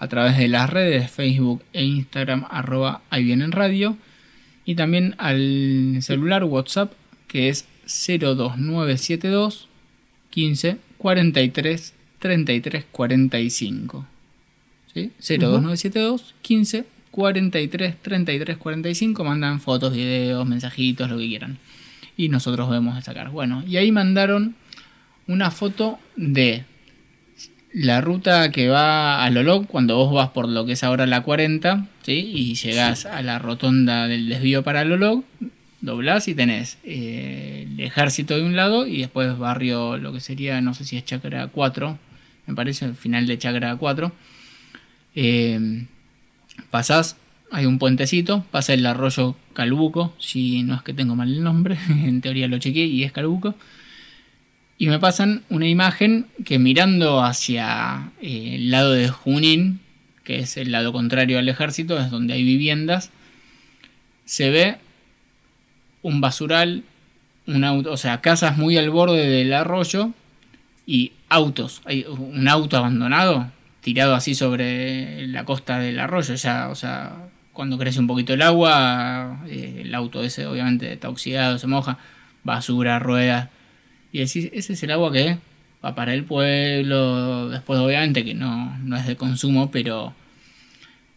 a 0.00 0.08
través 0.08 0.36
de 0.36 0.48
las 0.48 0.68
redes 0.68 1.10
Facebook 1.10 1.62
e 1.72 1.84
Instagram 1.84 2.46
arroba 2.50 3.02
ahí 3.10 3.22
vienen 3.22 3.52
radio 3.52 3.96
y 4.64 4.74
también 4.74 5.14
al 5.18 5.98
celular 6.00 6.42
WhatsApp 6.42 6.92
que 7.28 7.48
es 7.48 7.66
02972 7.84 9.68
15 10.30 10.78
43 10.98 11.94
33 12.18 12.84
45 12.90 14.06
¿Sí? 14.92 15.12
02972 15.20 16.34
15 16.42 16.84
43 17.12 17.96
33 18.02 18.56
45 18.56 19.24
mandan 19.24 19.60
fotos, 19.60 19.92
videos, 19.92 20.46
mensajitos, 20.46 21.08
lo 21.08 21.18
que 21.18 21.28
quieran 21.28 21.58
y 22.20 22.28
nosotros 22.28 22.68
vemos 22.68 22.96
de 22.96 23.02
sacar. 23.02 23.30
Bueno, 23.30 23.64
y 23.66 23.78
ahí 23.78 23.92
mandaron 23.92 24.54
una 25.26 25.50
foto 25.50 25.98
de 26.16 26.64
la 27.72 28.00
ruta 28.00 28.50
que 28.50 28.68
va 28.68 29.24
a 29.24 29.30
Lolog, 29.30 29.66
cuando 29.66 29.96
vos 29.96 30.12
vas 30.12 30.30
por 30.30 30.48
lo 30.48 30.66
que 30.66 30.72
es 30.72 30.82
ahora 30.82 31.06
la 31.06 31.22
40, 31.22 31.86
¿sí? 32.02 32.12
y 32.12 32.54
llegás 32.54 33.06
a 33.06 33.22
la 33.22 33.38
rotonda 33.38 34.08
del 34.08 34.28
desvío 34.28 34.62
para 34.62 34.84
Lolog, 34.84 35.22
doblás 35.80 36.28
y 36.28 36.34
tenés 36.34 36.78
eh, 36.84 37.68
el 37.70 37.80
ejército 37.80 38.36
de 38.36 38.42
un 38.42 38.56
lado 38.56 38.86
y 38.86 38.98
después 38.98 39.38
barrio, 39.38 39.96
lo 39.98 40.12
que 40.12 40.20
sería, 40.20 40.60
no 40.60 40.74
sé 40.74 40.84
si 40.84 40.96
es 40.96 41.04
Chacra 41.04 41.46
4, 41.46 41.98
me 42.46 42.54
parece, 42.54 42.86
el 42.86 42.94
final 42.94 43.26
de 43.26 43.38
Chacra 43.38 43.76
4. 43.76 44.12
Eh, 45.14 45.86
pasás, 46.70 47.16
hay 47.52 47.66
un 47.66 47.78
puentecito, 47.78 48.44
pasa 48.50 48.74
el 48.74 48.84
arroyo 48.84 49.36
Calbuco, 49.52 50.14
si 50.18 50.64
no 50.64 50.74
es 50.74 50.82
que 50.82 50.92
tengo 50.92 51.14
mal 51.14 51.32
el 51.32 51.42
nombre, 51.42 51.78
en 51.88 52.20
teoría 52.20 52.48
lo 52.48 52.58
chequeé 52.58 52.86
y 52.86 53.04
es 53.04 53.12
Calbuco 53.12 53.54
y 54.80 54.86
me 54.86 54.98
pasan 54.98 55.42
una 55.50 55.68
imagen 55.68 56.26
que 56.42 56.58
mirando 56.58 57.22
hacia 57.22 58.12
eh, 58.22 58.52
el 58.54 58.70
lado 58.70 58.92
de 58.92 59.10
Junín, 59.10 59.80
que 60.24 60.38
es 60.38 60.56
el 60.56 60.72
lado 60.72 60.90
contrario 60.90 61.38
al 61.38 61.50
ejército, 61.50 62.00
es 62.00 62.10
donde 62.10 62.32
hay 62.32 62.42
viviendas, 62.42 63.10
se 64.24 64.48
ve 64.48 64.78
un 66.00 66.22
basural, 66.22 66.82
un 67.46 67.62
auto, 67.64 67.92
o 67.92 67.98
sea, 67.98 68.22
casas 68.22 68.56
muy 68.56 68.78
al 68.78 68.88
borde 68.88 69.28
del 69.28 69.52
arroyo 69.52 70.12
y 70.86 71.12
autos. 71.28 71.82
Hay 71.84 72.06
un 72.08 72.48
auto 72.48 72.78
abandonado 72.78 73.52
tirado 73.82 74.14
así 74.14 74.34
sobre 74.34 75.26
la 75.26 75.44
costa 75.44 75.78
del 75.78 76.00
arroyo, 76.00 76.36
ya, 76.36 76.70
o 76.70 76.74
sea, 76.74 77.28
cuando 77.52 77.76
crece 77.76 78.00
un 78.00 78.06
poquito 78.06 78.32
el 78.32 78.40
agua, 78.40 79.44
eh, 79.46 79.82
el 79.84 79.94
auto 79.94 80.22
ese 80.22 80.46
obviamente 80.46 80.90
está 80.90 81.10
oxidado, 81.10 81.58
se 81.58 81.66
moja, 81.66 81.98
basura, 82.44 82.98
ruedas 82.98 83.50
y 84.12 84.18
decís, 84.18 84.50
ese 84.52 84.72
es 84.72 84.82
el 84.82 84.90
agua 84.90 85.12
que 85.12 85.38
va 85.84 85.94
para 85.94 86.14
el 86.14 86.24
pueblo, 86.24 87.48
después 87.48 87.78
obviamente 87.78 88.24
que 88.24 88.34
no, 88.34 88.76
no 88.78 88.96
es 88.96 89.06
de 89.06 89.16
consumo, 89.16 89.70
pero 89.70 90.14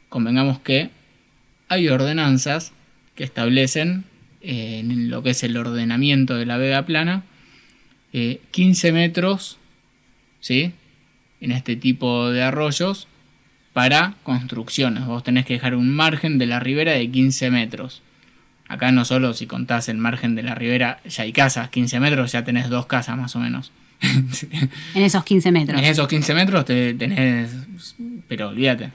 convengamos 0.09 0.59
que 0.59 0.89
hay 1.69 1.89
ordenanzas 1.89 2.71
que 3.15 3.23
establecen 3.23 4.05
eh, 4.41 4.79
en 4.79 5.09
lo 5.09 5.23
que 5.23 5.31
es 5.31 5.43
el 5.43 5.57
ordenamiento 5.57 6.35
de 6.35 6.45
la 6.45 6.57
vega 6.57 6.85
plana 6.85 7.23
15 8.11 8.87
eh, 8.87 8.91
metros 8.91 9.57
¿sí? 10.39 10.73
en 11.41 11.51
este 11.51 11.75
tipo 11.75 12.29
de 12.29 12.43
arroyos 12.43 13.07
para 13.73 14.15
construcciones. 14.23 15.05
Vos 15.07 15.23
tenés 15.23 15.45
que 15.45 15.53
dejar 15.53 15.75
un 15.75 15.89
margen 15.89 16.37
de 16.37 16.45
la 16.45 16.59
ribera 16.59 16.91
de 16.91 17.09
15 17.09 17.49
metros. 17.49 18.03
Acá 18.67 18.91
no 18.91 19.05
solo 19.05 19.33
si 19.33 19.45
contás 19.45 19.89
el 19.89 19.97
margen 19.97 20.35
de 20.35 20.43
la 20.43 20.55
ribera, 20.55 20.99
ya 21.05 21.23
hay 21.23 21.33
casas, 21.33 21.69
15 21.69 21.99
metros, 21.99 22.31
ya 22.31 22.43
tenés 22.43 22.69
dos 22.69 22.85
casas 22.85 23.17
más 23.17 23.35
o 23.35 23.39
menos. 23.39 23.71
en 24.93 25.03
esos 25.03 25.23
15 25.23 25.51
metros. 25.51 25.79
En 25.79 25.85
esos 25.85 26.07
15 26.07 26.33
metros 26.33 26.65
te, 26.65 26.93
tenés, 26.93 27.51
pero 28.27 28.49
olvídate. 28.49 28.91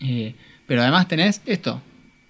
Eh, 0.00 0.34
pero 0.66 0.82
además 0.82 1.08
tenés 1.08 1.40
esto, 1.46 1.80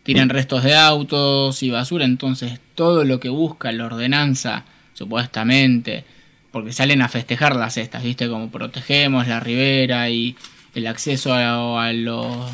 tiran 0.03 0.29
restos 0.29 0.63
de 0.63 0.77
autos 0.77 1.63
y 1.63 1.71
basura, 1.71 2.05
entonces 2.05 2.61
todo 2.75 3.05
lo 3.05 3.19
que 3.19 3.29
busca 3.29 3.73
la 3.73 3.87
ordenanza, 3.87 4.65
supuestamente, 4.93 6.05
porque 6.53 6.73
salen 6.73 7.03
a 7.03 7.09
festejar 7.09 7.57
las 7.57 7.77
estas, 7.77 8.03
¿viste? 8.03 8.29
Como 8.29 8.51
protegemos 8.51 9.27
la 9.27 9.41
ribera 9.41 10.09
y 10.11 10.37
el 10.77 10.87
acceso 10.89 11.33
a, 11.33 11.91
los 11.95 12.53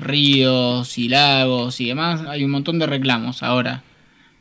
ríos 0.00 0.98
y 0.98 1.08
lagos 1.08 1.80
y 1.80 1.88
demás, 1.88 2.22
hay 2.28 2.44
un 2.44 2.52
montón 2.52 2.78
de 2.78 2.86
reclamos. 2.86 3.42
Ahora, 3.42 3.82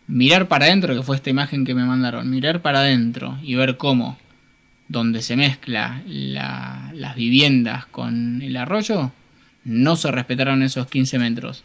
mirar 0.06 0.48
para 0.48 0.66
adentro, 0.66 0.96
que 0.96 1.02
fue 1.02 1.16
esta 1.16 1.32
imagen 1.32 1.66
que 1.66 1.74
me 1.74 1.86
mandaron, 1.86 2.30
mirar 2.30 2.62
para 2.62 2.82
adentro 2.82 3.39
y 3.41 3.56
ver 3.56 3.78
cómo, 3.78 4.20
donde 4.89 5.24
se 5.24 5.36
mezcla 5.36 6.04
las 6.06 7.16
viviendas 7.16 7.88
con 7.88 8.44
el 8.44 8.56
arroyo, 8.58 9.12
no 9.64 9.96
se 9.96 10.12
respetaron 10.12 10.62
esos 10.62 10.86
15 10.86 11.18
metros. 11.18 11.64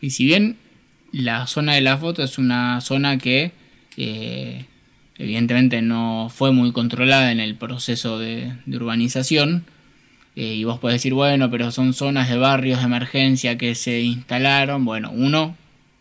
Y 0.00 0.10
si 0.10 0.24
bien 0.26 0.58
la 1.10 1.48
zona 1.48 1.74
de 1.74 1.80
la 1.80 1.98
foto 1.98 2.22
es 2.22 2.38
una 2.38 2.80
zona 2.82 3.18
que 3.18 3.50
eh, 3.96 4.66
evidentemente 5.18 5.82
no 5.82 6.30
fue 6.32 6.52
muy 6.52 6.70
controlada 6.70 7.32
en 7.32 7.40
el 7.40 7.56
proceso 7.56 8.20
de 8.20 8.52
urbanización, 8.68 9.64
eh, 10.34 10.54
y 10.54 10.64
vos 10.64 10.78
podés 10.78 10.96
decir, 10.96 11.14
bueno, 11.14 11.50
pero 11.50 11.70
son 11.70 11.92
zonas 11.92 12.28
de 12.28 12.38
barrios 12.38 12.78
de 12.78 12.86
emergencia 12.86 13.58
que 13.58 13.74
se 13.74 14.00
instalaron. 14.00 14.84
Bueno, 14.84 15.10
uno, 15.12 15.56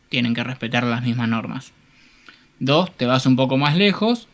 tienen 0.10 0.34
que 0.34 0.44
respetar 0.44 0.84
las 0.84 1.04
mismas 1.04 1.28
normas. 1.28 1.74
Dos, 2.60 2.96
te 2.96 3.06
vas 3.06 3.26
un 3.26 3.36
poco 3.36 3.58
más 3.58 3.76
lejos 3.76 4.28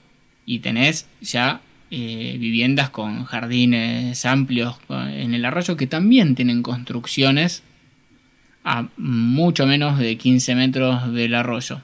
y 0.46 0.60
tenés 0.60 1.08
ya 1.22 1.62
eh, 1.90 2.36
viviendas 2.40 2.90
con 2.90 3.24
jardines 3.24 4.26
amplios 4.26 4.76
en 4.90 5.34
el 5.34 5.46
arroyo 5.46 5.78
que 5.78 5.88
también 5.88 6.36
tienen 6.36 6.62
construcciones 6.62 7.64
a 8.64 8.90
mucho 8.98 9.66
menos 9.66 9.98
de 9.98 10.18
15 10.18 10.56
metros 10.56 11.14
del 11.14 11.34
arroyo. 11.34 11.82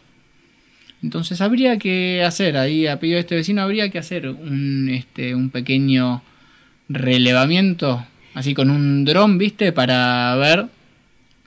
Entonces 1.02 1.40
habría 1.42 1.78
que 1.80 2.24
hacer, 2.26 2.58
ahí 2.58 2.88
a 2.88 3.00
pedido 3.00 3.16
de 3.16 3.22
este 3.22 3.36
vecino, 3.36 3.62
habría 3.62 3.90
que 3.90 4.00
hacer 4.00 4.28
un, 4.28 4.90
este, 4.90 5.36
un 5.36 5.50
pequeño 5.50 6.22
relevamiento, 6.94 8.06
así 8.34 8.54
con 8.54 8.70
un 8.70 9.06
dron, 9.06 9.38
¿viste? 9.38 9.72
Para 9.72 10.36
ver 10.36 10.68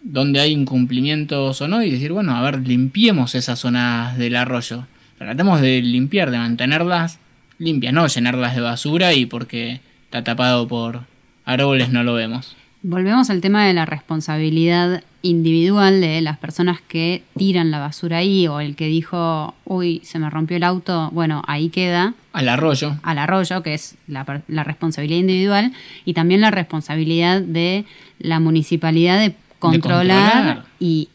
dónde 0.03 0.41
hay 0.41 0.53
incumplimientos 0.53 1.61
o 1.61 1.69
no 1.69 1.83
y 1.83 1.91
decir, 1.91 2.13
bueno, 2.13 2.37
a 2.37 2.43
ver, 2.43 2.67
limpiemos 2.67 3.35
esas 3.35 3.59
zonas 3.59 4.17
del 4.19 4.37
arroyo. 4.37 4.87
Tratemos 5.19 5.61
de 5.61 5.83
limpiar, 5.83 6.31
de 6.31 6.39
mantenerlas 6.39 7.19
limpias, 7.59 7.93
no 7.93 8.07
llenarlas 8.07 8.55
de 8.55 8.61
basura 8.61 9.15
y 9.15 9.27
porque 9.27 9.81
está 10.05 10.23
tapado 10.23 10.69
por 10.69 11.05
árboles 11.45 11.91
no 11.91 12.03
lo 12.03 12.15
vemos. 12.15 12.57
Volvemos 12.83 13.31
al 13.31 13.41
tema 13.41 13.67
de 13.67 13.75
la 13.75 13.87
responsabilidad 13.87 15.03
individual 15.27 16.01
de 16.01 16.21
las 16.21 16.39
personas 16.39 16.81
que 16.81 17.23
tiran 17.37 17.71
la 17.71 17.79
basura 17.79 18.19
ahí 18.19 18.49
o 18.49 18.61
el 18.61 18.77
que 18.77 18.87
dijo, 18.87 19.55
uy, 19.65 20.01
se 20.05 20.19
me 20.19 20.31
rompió 20.31 20.57
el 20.57 20.65
auto, 20.65 21.11
bueno, 21.13 21.43
ahí 21.47 21.69
queda. 21.69 22.15
Al 22.33 22.49
arroyo. 22.49 22.97
Al 23.03 23.19
arroyo, 23.19 23.63
que 23.63 23.75
es 23.75 23.97
la, 24.07 24.43
la 24.49 24.65
responsabilidad 24.65 25.21
individual, 25.21 25.73
y 26.05 26.15
también 26.15 26.41
la 26.41 26.51
responsabilidad 26.51 27.41
de 27.41 27.85
la 28.19 28.41
municipalidad 28.41 29.19
de 29.19 29.35
controlar, 29.59 30.65
Y, 30.79 31.09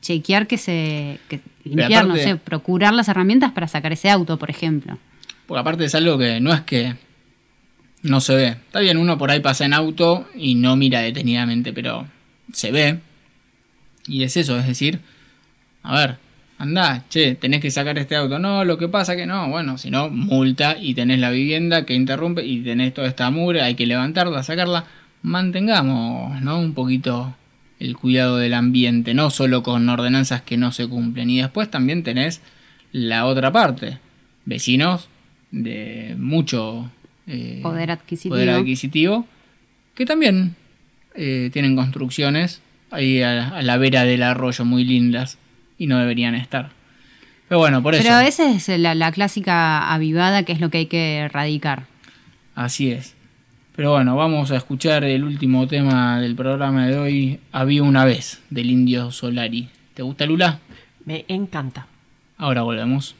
chequear 0.00 0.46
que 0.46 0.58
se... 0.58 1.18
Que 1.28 1.40
limpiar, 1.64 2.06
no 2.06 2.16
sé, 2.16 2.36
procurar 2.36 2.94
las 2.94 3.08
herramientas 3.08 3.52
para 3.52 3.68
sacar 3.68 3.92
ese 3.92 4.10
auto, 4.10 4.38
por 4.38 4.50
ejemplo. 4.50 4.98
Porque 5.46 5.60
aparte 5.60 5.84
es 5.84 5.94
algo 5.94 6.16
que 6.16 6.40
no 6.40 6.52
es 6.52 6.62
que 6.62 6.94
no 8.02 8.20
se 8.20 8.34
ve. 8.34 8.48
Está 8.48 8.80
bien, 8.80 8.96
uno 8.96 9.18
por 9.18 9.30
ahí 9.30 9.40
pasa 9.40 9.64
en 9.64 9.74
auto 9.74 10.26
y 10.34 10.54
no 10.54 10.76
mira 10.76 11.00
detenidamente, 11.00 11.72
pero 11.72 12.06
se 12.52 12.70
ve. 12.70 13.00
Y 14.10 14.24
es 14.24 14.36
eso, 14.36 14.58
es 14.58 14.66
decir, 14.66 14.98
a 15.84 15.94
ver, 15.94 16.16
anda, 16.58 17.04
che, 17.08 17.36
tenés 17.36 17.60
que 17.60 17.70
sacar 17.70 17.96
este 17.96 18.16
auto. 18.16 18.40
No, 18.40 18.64
lo 18.64 18.76
que 18.76 18.88
pasa 18.88 19.14
que 19.14 19.24
no, 19.24 19.48
bueno, 19.48 19.78
si 19.78 19.88
no, 19.88 20.10
multa 20.10 20.76
y 20.76 20.94
tenés 20.94 21.20
la 21.20 21.30
vivienda 21.30 21.86
que 21.86 21.94
interrumpe 21.94 22.44
y 22.44 22.60
tenés 22.64 22.92
toda 22.92 23.06
esta 23.06 23.30
mura, 23.30 23.66
hay 23.66 23.76
que 23.76 23.86
levantarla, 23.86 24.42
sacarla. 24.42 24.84
Mantengamos, 25.22 26.42
¿no? 26.42 26.58
Un 26.58 26.74
poquito 26.74 27.36
el 27.78 27.96
cuidado 27.96 28.38
del 28.38 28.54
ambiente, 28.54 29.14
no 29.14 29.30
solo 29.30 29.62
con 29.62 29.88
ordenanzas 29.88 30.42
que 30.42 30.56
no 30.56 30.72
se 30.72 30.88
cumplen. 30.88 31.30
Y 31.30 31.40
después 31.40 31.70
también 31.70 32.02
tenés 32.02 32.40
la 32.90 33.26
otra 33.26 33.52
parte, 33.52 33.98
vecinos 34.44 35.08
de 35.52 36.16
mucho 36.18 36.90
eh, 37.28 37.60
poder, 37.62 37.92
adquisitivo. 37.92 38.34
poder 38.34 38.50
adquisitivo, 38.50 39.24
que 39.94 40.04
también 40.04 40.56
eh, 41.14 41.50
tienen 41.52 41.76
construcciones 41.76 42.60
ahí 42.90 43.22
a, 43.22 43.62
la 43.62 43.76
vera 43.76 44.04
del 44.04 44.22
arroyo 44.22 44.64
muy 44.64 44.84
lindas 44.84 45.38
y 45.78 45.86
no 45.86 45.98
deberían 45.98 46.34
estar. 46.34 46.70
Pero 47.48 47.58
bueno, 47.58 47.82
por 47.82 47.94
eso. 47.94 48.02
Pero 48.02 48.18
esa 48.20 48.50
es 48.50 48.68
la, 48.68 48.94
la 48.94 49.12
clásica 49.12 49.92
avivada 49.92 50.44
que 50.44 50.52
es 50.52 50.60
lo 50.60 50.70
que 50.70 50.78
hay 50.78 50.86
que 50.86 51.18
erradicar. 51.18 51.84
Así 52.54 52.90
es. 52.90 53.14
Pero 53.74 53.92
bueno, 53.92 54.14
vamos 54.14 54.50
a 54.50 54.56
escuchar 54.56 55.04
el 55.04 55.24
último 55.24 55.66
tema 55.66 56.20
del 56.20 56.34
programa 56.34 56.86
de 56.86 56.98
hoy, 56.98 57.40
Había 57.50 57.82
una 57.82 58.04
vez, 58.04 58.42
del 58.50 58.70
indio 58.70 59.10
Solari. 59.10 59.70
¿Te 59.94 60.02
gusta 60.02 60.26
Lula? 60.26 60.58
Me 61.04 61.24
encanta. 61.28 61.86
Ahora 62.36 62.62
volvemos. 62.62 63.14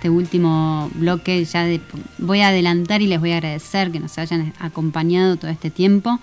Este 0.00 0.08
último 0.08 0.90
bloque. 0.94 1.44
Ya 1.44 1.64
de- 1.64 1.82
voy 2.16 2.40
a 2.40 2.48
adelantar 2.48 3.02
y 3.02 3.06
les 3.06 3.20
voy 3.20 3.32
a 3.32 3.36
agradecer 3.36 3.92
que 3.92 4.00
nos 4.00 4.16
hayan 4.16 4.54
acompañado 4.58 5.36
todo 5.36 5.50
este 5.50 5.70
tiempo. 5.70 6.18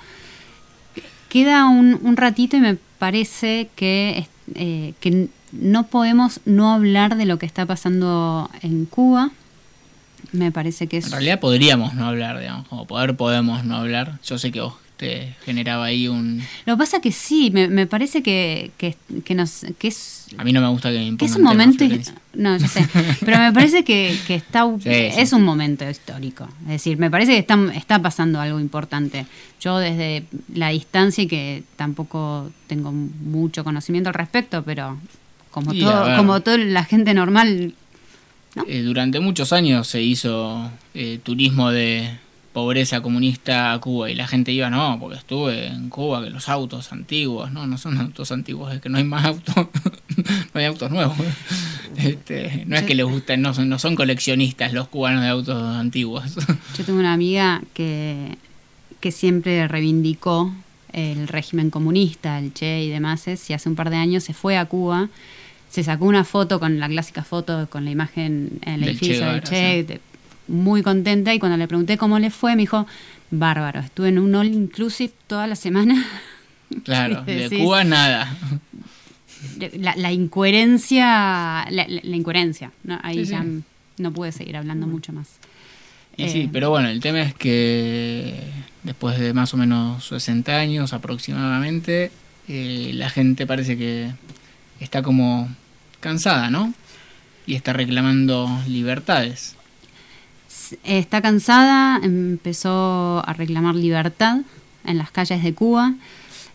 Queda 1.30 1.68
un, 1.68 2.00
un 2.02 2.18
ratito 2.18 2.58
y 2.58 2.60
me 2.62 2.76
parece 2.98 3.70
que, 3.76 4.28
eh, 4.56 4.94
que 5.00 5.28
no 5.52 5.84
podemos 5.84 6.40
no 6.46 6.72
hablar 6.74 7.18
de 7.18 7.28
lo 7.28 7.38
que 7.38 7.46
está 7.46 7.68
pasando 7.68 8.50
en 8.64 8.86
Cuba. 8.86 9.30
Me 10.32 10.52
parece 10.52 10.88
que 10.88 10.98
es... 10.98 11.06
En 11.06 11.12
realidad 11.12 11.40
podríamos 11.40 11.94
no 11.94 12.08
hablar, 12.08 12.40
digamos, 12.40 12.68
como 12.70 12.88
poder 12.88 13.16
podemos 13.16 13.64
no 13.64 13.76
hablar. 13.76 14.18
Yo 14.26 14.40
sé 14.40 14.52
que 14.52 14.62
vos 14.62 14.74
te 14.98 15.36
generaba 15.46 15.86
ahí 15.86 16.08
un... 16.08 16.42
Lo 16.66 16.74
que 16.74 16.80
pasa 16.80 17.00
que 17.00 17.12
sí, 17.12 17.52
me, 17.54 17.68
me 17.68 17.86
parece 17.86 18.24
que, 18.24 18.72
que, 18.80 18.96
que 19.24 19.36
nos, 19.36 19.68
que 19.78 19.90
es 19.90 20.17
A 20.38 20.44
mí 20.44 20.52
no 20.52 20.62
me 20.62 20.68
gusta 20.68 20.92
que 20.92 21.00
me 21.12 21.26
es 21.26 21.36
un 21.36 21.44
momento 21.44 21.86
no 22.34 22.58
yo 22.58 22.68
sé 22.68 22.88
pero 23.26 23.40
me 23.40 23.54
parece 23.54 23.84
que, 23.84 24.18
que 24.28 24.36
está 24.36 24.66
Sí, 24.80 24.90
es 24.90 25.30
sí. 25.30 25.36
un 25.36 25.44
momento 25.44 25.90
histórico. 25.90 26.48
Es 26.64 26.68
decir 26.68 26.98
me 26.98 27.10
parece 27.10 27.32
que 27.32 27.38
está, 27.40 27.58
está 27.74 28.02
pasando 28.02 28.40
algo 28.40 28.60
importante. 28.60 29.26
Yo 29.62 29.78
desde 29.80 30.26
la 30.54 30.70
distancia 30.70 31.24
y 31.24 31.28
que 31.28 31.64
tampoco 31.76 32.52
tengo 32.68 32.92
mucho 32.92 33.64
conocimiento 33.64 34.10
al 34.10 34.16
respecto 34.16 34.64
pero 34.64 34.98
como 35.52 35.74
Y, 35.74 35.82
todo 35.82 36.18
como 36.18 36.42
toda 36.42 36.58
la 36.58 36.84
gente 36.84 37.14
normal 37.14 37.74
Eh, 38.68 38.82
durante 38.82 39.20
muchos 39.20 39.54
años 39.54 39.88
se 39.88 40.02
hizo 40.02 40.70
eh, 40.94 41.20
turismo 41.24 41.70
de 41.72 42.18
pobreza 42.58 43.02
comunista 43.02 43.72
a 43.72 43.80
Cuba 43.80 44.10
y 44.10 44.16
la 44.16 44.26
gente 44.28 44.52
iba, 44.52 44.68
no, 44.72 44.98
porque 45.00 45.20
estuve 45.20 45.68
en 45.68 45.90
Cuba, 45.90 46.24
que 46.24 46.32
los 46.32 46.50
autos 46.50 46.92
antiguos, 46.92 47.52
no, 47.52 47.68
no 47.68 47.78
son 47.78 48.00
autos 48.00 48.32
antiguos, 48.32 48.74
es 48.74 48.82
que 48.82 48.90
no 48.90 48.98
hay 48.98 49.04
más 49.04 49.26
autos, 49.26 49.56
no 50.54 50.60
hay 50.60 50.66
autos 50.66 50.92
nuevos. 50.92 51.16
Este, 51.96 52.64
no 52.68 52.76
es 52.76 52.84
que 52.84 52.96
les 52.96 53.06
gusten, 53.06 53.42
no 53.42 53.54
son, 53.54 53.70
no 53.70 53.80
son 53.80 53.96
coleccionistas 53.96 54.74
los 54.74 54.88
cubanos 54.88 55.24
de 55.24 55.30
autos 55.30 55.76
antiguos. 55.76 56.36
yo 56.78 56.84
tengo 56.86 57.00
una 57.00 57.14
amiga 57.14 57.62
que 57.74 58.38
que 59.00 59.12
siempre 59.12 59.68
reivindicó 59.68 60.52
el 60.94 61.28
régimen 61.28 61.70
comunista 61.70 62.40
el 62.40 62.54
Che 62.54 62.84
y 62.84 62.90
demás 62.90 63.28
y 63.28 63.54
hace 63.54 63.70
un 63.70 63.76
par 63.76 63.90
de 63.90 63.98
años 63.98 64.24
se 64.24 64.34
fue 64.34 64.58
a 64.58 64.66
Cuba 64.66 65.10
se 65.70 65.84
sacó 65.84 66.06
una 66.06 66.24
foto 66.24 66.60
con 66.60 66.80
la 66.80 66.88
clásica 66.88 67.24
foto 67.24 67.68
con 67.70 67.86
la 67.86 67.92
imagen 67.92 68.60
en 68.64 68.74
el 68.76 68.80
Del 68.82 68.90
edificio 68.90 69.20
Che 69.20 69.26
del 69.32 69.42
Che, 69.44 69.84
de- 69.84 70.02
muy 70.48 70.82
contenta 70.82 71.34
y 71.34 71.40
cuando 71.40 71.58
le 71.58 71.68
pregunté 71.68 71.98
cómo 71.98 72.20
le 72.20 72.32
fue 72.32 72.56
me 72.56 72.64
dijo 72.64 72.88
bárbaro 73.30 73.82
estuve 73.82 74.10
en 74.10 74.20
un 74.20 74.34
all 74.34 74.48
inclusive 74.48 75.14
toda 75.28 75.46
la 75.46 75.56
semana 75.56 76.04
Claro, 76.84 77.22
de 77.24 77.50
Cuba 77.50 77.86
nada. 77.86 78.36
La, 79.78 79.96
la 79.96 80.12
incoherencia 80.12 81.68
la, 81.70 81.86
incoherencia 82.16 82.72
¿no? 82.84 83.00
ahí 83.04 83.20
Sí, 83.20 83.26
sí. 83.26 83.32
ya 83.32 83.46
no 83.98 84.12
pude 84.12 84.32
seguir 84.32 84.58
hablando 84.58 84.88
mucho 84.88 85.14
más 85.14 85.28
Y 86.18 86.24
Eh, 86.24 86.30
sí, 86.30 86.50
pero 86.52 86.70
bueno, 86.70 86.90
el 86.90 87.00
tema 87.00 87.22
es 87.22 87.34
que 87.34 88.36
después 88.84 89.20
de 89.20 89.34
más 89.34 89.54
o 89.54 89.58
menos 89.58 90.06
60 90.06 90.56
años 90.56 90.94
aproximadamente, 90.94 92.12
eh, 92.48 92.92
la 92.94 93.10
gente 93.10 93.46
parece 93.46 93.78
que 93.78 94.12
está 94.80 95.04
como 95.04 95.50
cansada, 96.00 96.50
¿no? 96.50 96.74
Y 97.46 97.56
está 97.56 97.74
reclamando 97.74 98.50
libertades. 98.68 99.56
está 100.84 101.22
cansada, 101.22 102.00
empezó 102.04 103.24
a 103.26 103.34
reclamar 103.34 103.76
libertad 103.76 104.40
en 104.86 104.98
las 104.98 105.12
calles 105.12 105.44
de 105.44 105.54
Cuba. 105.54 105.94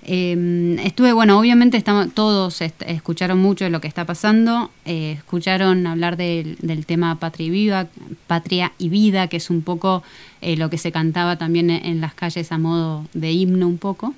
Eh, 0.05 0.76
estuve, 0.82 1.12
bueno, 1.12 1.38
obviamente 1.38 1.76
estamos, 1.76 2.12
todos 2.12 2.61
est- 2.61 2.82
escucharon 2.86 3.38
mucho 3.38 3.64
de 3.64 3.70
lo 3.70 3.80
que 3.80 3.86
está 3.86 4.05
pasando, 4.05 4.70
eh, 4.84 5.12
escucharon 5.18 5.86
hablar 5.86 6.16
del, 6.16 6.57
del 6.61 6.86
tema 6.86 7.14
Patria 7.20 7.46
y, 7.46 7.50
Viva, 7.50 7.86
Patria 8.26 8.72
y 8.78 8.88
Vida, 8.88 9.28
que 9.28 9.36
es 9.36 9.48
un 9.48 9.62
poco 9.62 10.03
eh, 10.40 10.57
lo 10.57 10.70
que 10.70 10.78
se 10.78 10.90
cantaba 10.90 11.36
también 11.38 11.70
en, 11.70 11.86
en 11.86 12.00
las 12.00 12.14
calles 12.14 12.50
a 12.50 12.59
modo 12.59 13.07
de 13.14 13.30
himno 13.32 13.68
un 13.68 13.78
poco. 13.78 14.12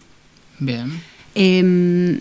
Bien. 0.59 0.91
Eh, 1.35 2.21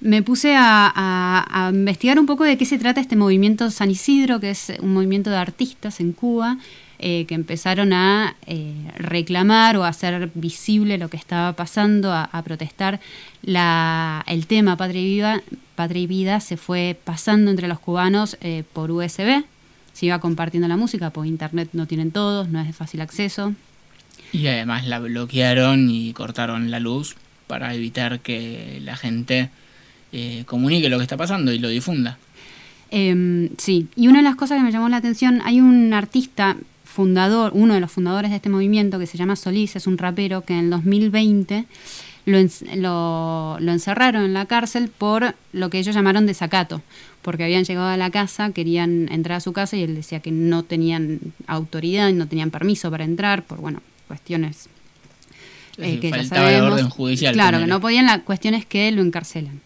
me 0.00 0.22
puse 0.22 0.54
a, 0.54 0.92
a- 0.94 1.66
a 1.66 1.70
investigar 1.70 2.20
un 2.20 2.26
poco 2.26 2.44
de 2.44 2.56
qué 2.56 2.64
se 2.64 2.78
trata 2.78 3.00
este 3.00 3.16
movimiento 3.16 3.68
San 3.72 3.90
Isidro, 3.90 4.38
que 4.38 4.50
es 4.50 4.72
un 4.80 4.92
movimiento 4.94 5.28
de 5.30 5.36
artistas 5.38 5.98
en 5.98 6.12
Cuba, 6.12 6.58
eh, 6.98 7.26
que 7.26 7.34
empezaron 7.34 7.92
a 7.92 8.36
eh, 8.46 8.74
reclamar 8.96 9.76
o 9.76 9.84
a 9.84 9.88
hacer 9.88 10.30
visible 10.34 10.98
lo 10.98 11.08
que 11.08 11.16
estaba 11.16 11.52
pasando, 11.52 12.12
a, 12.12 12.24
a 12.24 12.42
protestar. 12.42 13.00
La, 13.42 14.24
el 14.26 14.46
tema 14.46 14.76
Patria 14.76 15.00
y, 15.00 15.04
Viva, 15.04 15.40
Patria 15.74 16.02
y 16.02 16.06
Vida 16.08 16.40
se 16.40 16.56
fue 16.56 16.98
pasando 17.04 17.50
entre 17.52 17.68
los 17.68 17.78
cubanos 17.78 18.36
eh, 18.40 18.64
por 18.72 18.90
USB, 18.90 19.44
se 19.92 20.06
iba 20.06 20.18
compartiendo 20.18 20.66
la 20.66 20.76
música, 20.76 21.10
por 21.10 21.26
internet 21.26 21.70
no 21.72 21.86
tienen 21.86 22.10
todos, 22.10 22.48
no 22.48 22.60
es 22.60 22.66
de 22.66 22.72
fácil 22.72 23.00
acceso. 23.00 23.54
Y 24.32 24.48
además 24.48 24.86
la 24.86 24.98
bloquearon 24.98 25.88
y 25.90 26.12
cortaron 26.12 26.70
la 26.70 26.80
luz 26.80 27.16
para 27.46 27.74
evitar 27.74 28.20
que 28.20 28.80
la 28.82 28.96
gente 28.96 29.50
eh, 30.12 30.42
comunique 30.46 30.88
lo 30.88 30.98
que 30.98 31.04
está 31.04 31.16
pasando 31.16 31.52
y 31.52 31.58
lo 31.58 31.68
difunda. 31.68 32.18
Eh, 32.90 33.50
sí, 33.58 33.88
y 33.96 34.08
una 34.08 34.18
de 34.18 34.24
las 34.24 34.36
cosas 34.36 34.58
que 34.58 34.64
me 34.64 34.72
llamó 34.72 34.88
la 34.88 34.96
atención, 34.96 35.40
hay 35.44 35.60
un 35.60 35.92
artista 35.92 36.56
fundador, 36.98 37.52
uno 37.54 37.74
de 37.74 37.80
los 37.80 37.92
fundadores 37.92 38.30
de 38.32 38.36
este 38.38 38.48
movimiento 38.48 38.98
que 38.98 39.06
se 39.06 39.16
llama 39.16 39.36
Solís, 39.36 39.76
es 39.76 39.86
un 39.86 39.98
rapero 39.98 40.42
que 40.42 40.54
en 40.54 40.64
el 40.64 40.70
2020 40.70 41.64
lo, 42.26 42.38
en- 42.38 42.50
lo, 42.82 43.56
lo 43.60 43.70
encerraron 43.72 44.24
en 44.24 44.34
la 44.34 44.46
cárcel 44.46 44.88
por 44.88 45.36
lo 45.52 45.70
que 45.70 45.78
ellos 45.78 45.94
llamaron 45.94 46.26
desacato, 46.26 46.82
porque 47.22 47.44
habían 47.44 47.62
llegado 47.62 47.86
a 47.86 47.96
la 47.96 48.10
casa, 48.10 48.50
querían 48.50 49.08
entrar 49.12 49.36
a 49.36 49.40
su 49.40 49.52
casa 49.52 49.76
y 49.76 49.84
él 49.84 49.94
decía 49.94 50.18
que 50.18 50.32
no 50.32 50.64
tenían 50.64 51.20
autoridad, 51.46 52.10
no 52.12 52.26
tenían 52.26 52.50
permiso 52.50 52.90
para 52.90 53.04
entrar, 53.04 53.44
por 53.44 53.58
bueno, 53.60 53.80
cuestiones 54.08 54.68
eh, 55.78 56.00
que 56.00 56.10
ya 56.10 56.16
faltaba 56.16 56.48
sabemos. 56.48 56.72
orden 56.72 56.88
judicial, 56.90 57.32
Claro, 57.34 57.60
que 57.60 57.66
no 57.68 57.80
podían, 57.80 58.06
la 58.06 58.22
cuestión 58.22 58.54
es 58.54 58.66
que 58.66 58.90
lo 58.90 59.02
encarcelan. 59.02 59.60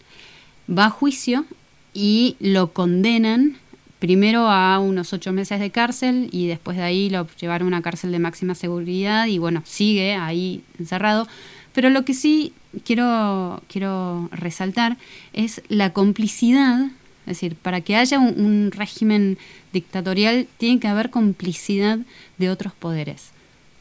Va 0.68 0.84
a 0.84 0.90
juicio 0.90 1.46
y 1.94 2.36
lo 2.40 2.74
condenan 2.74 3.56
primero 4.02 4.48
a 4.50 4.80
unos 4.80 5.12
ocho 5.12 5.30
meses 5.32 5.60
de 5.60 5.70
cárcel 5.70 6.28
y 6.32 6.48
después 6.48 6.76
de 6.76 6.82
ahí 6.82 7.08
lo 7.08 7.24
llevaron 7.40 7.66
a 7.66 7.76
una 7.76 7.82
cárcel 7.82 8.10
de 8.10 8.18
máxima 8.18 8.56
seguridad 8.56 9.26
y 9.28 9.38
bueno, 9.38 9.62
sigue 9.64 10.16
ahí 10.16 10.64
encerrado. 10.80 11.28
Pero 11.72 11.88
lo 11.88 12.04
que 12.04 12.12
sí 12.12 12.52
quiero, 12.84 13.62
quiero 13.68 14.28
resaltar 14.32 14.96
es 15.34 15.62
la 15.68 15.92
complicidad, 15.92 16.86
es 16.86 17.26
decir, 17.26 17.54
para 17.54 17.80
que 17.80 17.94
haya 17.94 18.18
un, 18.18 18.34
un 18.44 18.72
régimen 18.72 19.38
dictatorial 19.72 20.48
tiene 20.58 20.80
que 20.80 20.88
haber 20.88 21.10
complicidad 21.10 21.98
de 22.38 22.50
otros 22.50 22.72
poderes. 22.72 23.30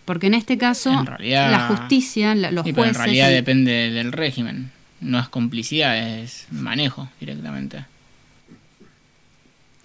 Porque 0.05 0.27
en 0.27 0.35
este 0.35 0.59
caso 0.59 0.91
En 0.91 1.07
realidad- 1.07 1.49
la 1.49 1.67
justicia, 1.67 2.35
la- 2.35 2.51
los 2.51 2.63
Sí, 2.63 2.73
pero 2.73 2.85
en 2.85 2.93
jueces... 2.93 3.03
realidad 3.05 3.31
y- 3.31 3.33
depende 3.33 3.89
del 3.89 4.11
régimen. 4.11 4.69
No 4.99 5.19
es 5.19 5.27
complicidad, 5.29 5.97
es 6.19 6.45
manejo 6.51 7.09
directamente. 7.19 7.85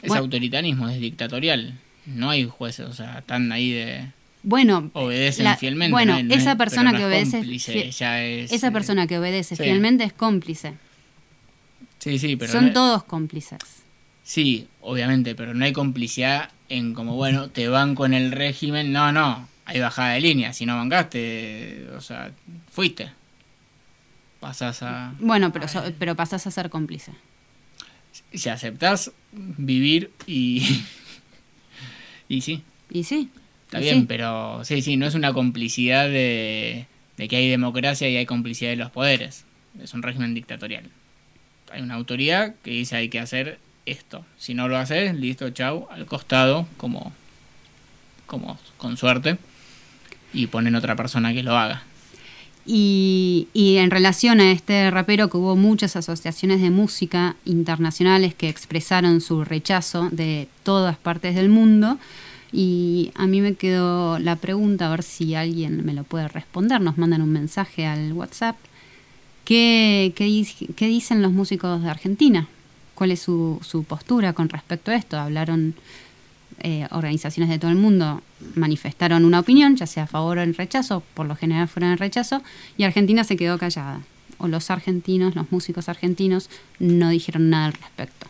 Es 0.07 0.11
Bueno. 0.11 0.25
autoritarismo, 0.25 0.89
es 0.89 1.01
dictatorial. 1.01 1.79
No 2.07 2.31
hay 2.31 2.45
jueces, 2.45 2.87
o 2.87 2.93
sea, 2.93 3.19
están 3.19 3.51
ahí 3.51 3.73
de... 3.73 4.07
Bueno, 4.45 4.91
Obedecen 4.93 5.45
la- 5.45 5.57
fielmente. 5.57 5.91
Bueno, 5.91 6.13
no 6.13 6.19
es- 6.21 6.25
no 6.27 6.35
es- 6.35 6.41
esa 6.43 6.57
persona 6.57 6.93
que 6.93 6.99
es 6.99 7.05
obedece, 7.35 8.45
esa 8.55 8.71
persona 8.71 9.07
que 9.09 9.19
obedece 9.19 9.57
fielmente 9.57 10.05
es 10.05 10.13
cómplice. 10.13 10.75
Sí, 11.99 12.19
sí, 12.21 12.37
pero... 12.37 12.53
Son 12.53 12.73
todos 12.73 13.03
cómplices. 13.05 13.59
Sí, 14.23 14.69
obviamente, 14.81 15.35
pero 15.35 15.53
no 15.55 15.65
hay 15.65 15.73
complicidad 15.73 16.51
en 16.69 16.95
como, 16.95 17.17
bueno, 17.17 17.49
te 17.49 17.67
banco 17.69 18.07
en 18.07 18.15
el 18.15 18.31
régimen. 18.33 18.93
No, 18.93 19.11
no, 19.11 19.49
hay 19.65 19.81
bajada 19.81 20.11
de 20.13 20.21
línea. 20.21 20.53
Si 20.53 20.65
no 20.67 20.77
bancaste, 20.77 21.89
o 21.97 22.01
sea, 22.01 22.31
fuiste. 22.71 23.11
Pasás 24.39 24.83
a... 24.83 25.13
Bueno, 25.19 25.53
pero, 25.53 25.67
so- 25.67 25.83
pero 25.99 26.15
pasás 26.15 26.47
a 26.47 26.51
ser 26.53 26.71
cómplice. 26.71 27.11
Si 28.33 28.49
aceptás 28.49 29.13
vivir 29.33 30.11
y... 30.27 30.83
y 32.29 32.41
sí, 32.41 32.63
Y 32.91 33.05
sí. 33.05 33.31
está 33.67 33.81
y 33.81 33.85
bien, 33.85 34.01
sí. 34.01 34.07
pero 34.09 34.65
sí, 34.65 34.83
sí, 34.83 34.97
no 34.97 35.07
es 35.07 35.15
una 35.15 35.33
complicidad 35.33 36.09
de, 36.09 36.87
de 37.17 37.29
que 37.29 37.37
hay 37.37 37.49
democracia 37.49 38.09
y 38.09 38.17
hay 38.17 38.27
complicidad 38.27 38.71
de 38.71 38.77
los 38.77 38.91
poderes. 38.91 39.45
Es 39.83 39.95
un 39.95 40.03
régimen 40.03 40.35
dictatorial. 40.35 40.85
Hay 41.71 41.83
una 41.83 41.95
autoridad 41.95 42.55
que 42.63 42.71
dice 42.71 42.97
hay 42.97 43.09
que 43.09 43.19
hacer 43.19 43.59
esto. 43.87 44.25
Si 44.39 44.55
no 44.55 44.69
lo 44.69 44.77
haces, 44.77 45.15
listo, 45.15 45.51
chau, 45.51 45.89
al 45.91 46.07
costado, 46.07 46.67
como, 46.77 47.13
como 48.27 48.59
con 48.77 48.97
suerte, 48.97 49.39
y 50.33 50.49
ponen 50.49 50.75
otra 50.75 50.97
persona 50.97 51.33
que 51.33 51.43
lo 51.43 51.57
haga. 51.57 51.85
Y, 52.67 53.49
y 53.53 53.77
en 53.77 53.91
relación 53.91 54.41
a 54.41 54.51
este 54.51 54.91
rapero, 54.91 55.31
que 55.31 55.37
hubo 55.37 55.55
muchas 55.55 55.95
asociaciones 55.97 56.61
de 56.61 56.71
música 56.71 57.37
internacionales 57.45 58.35
que 58.35 58.49
expresaron 58.49 59.21
su 59.21 59.45
rechazo 59.45 60.09
de 60.11 60.49
todas 60.65 60.97
partes 60.97 61.35
del 61.37 61.49
mundo. 61.49 61.99
Y 62.53 63.13
a 63.15 63.27
mí 63.27 63.41
me 63.41 63.55
quedó 63.55 64.19
la 64.19 64.37
pregunta, 64.37 64.87
a 64.87 64.91
ver 64.91 65.03
si 65.03 65.35
alguien 65.35 65.85
me 65.85 65.95
lo 65.95 66.05
puede 66.05 66.29
responder. 66.29 66.81
Nos 66.81 66.99
mandan 66.99 67.23
un 67.23 67.33
mensaje 67.33 67.87
al 67.87 68.13
WhatsApp. 68.13 68.57
¿Qué, 69.45 70.13
qué, 70.17 70.47
qué 70.75 70.87
dicen 70.87 71.23
los 71.23 71.33
músicos 71.33 71.83
de 71.83 71.89
Argentina? 71.89 72.49
cuál 72.97 73.13
es 73.13 73.21
su, 73.21 73.61
su 73.63 73.85
postura 73.85 74.33
con 74.33 74.49
respecto 74.49 74.91
a 74.91 74.97
esto. 74.97 75.17
Hablaron 75.17 75.77
eh, 76.61 76.87
organizaciones 76.91 77.51
de 77.51 77.59
todo 77.59 77.71
el 77.71 77.77
mundo, 77.77 78.23
manifestaron 78.55 79.25
una 79.25 79.41
opinión, 79.41 79.77
ya 79.77 79.87
sea 79.87 80.05
a 80.05 80.07
favor 80.07 80.39
o 80.39 80.43
en 80.43 80.55
rechazo, 80.55 81.03
por 81.15 81.27
lo 81.27 81.37
general 81.37 81.69
fueron 81.69 81.93
en 81.93 81.99
rechazo, 81.99 82.43
y 82.77 82.85
Argentina 82.85 83.25
se 83.25 83.37
quedó 83.37 83.59
callada. 83.59 84.01
O 84.39 84.49
los 84.49 84.71
argentinos, 84.71 85.35
los 85.35 85.51
músicos 85.51 85.89
argentinos, 85.89 86.51
no 86.79 87.09
dijeron 87.11 87.51
nada 87.51 87.67
al 87.67 87.73
respecto. 87.73 88.27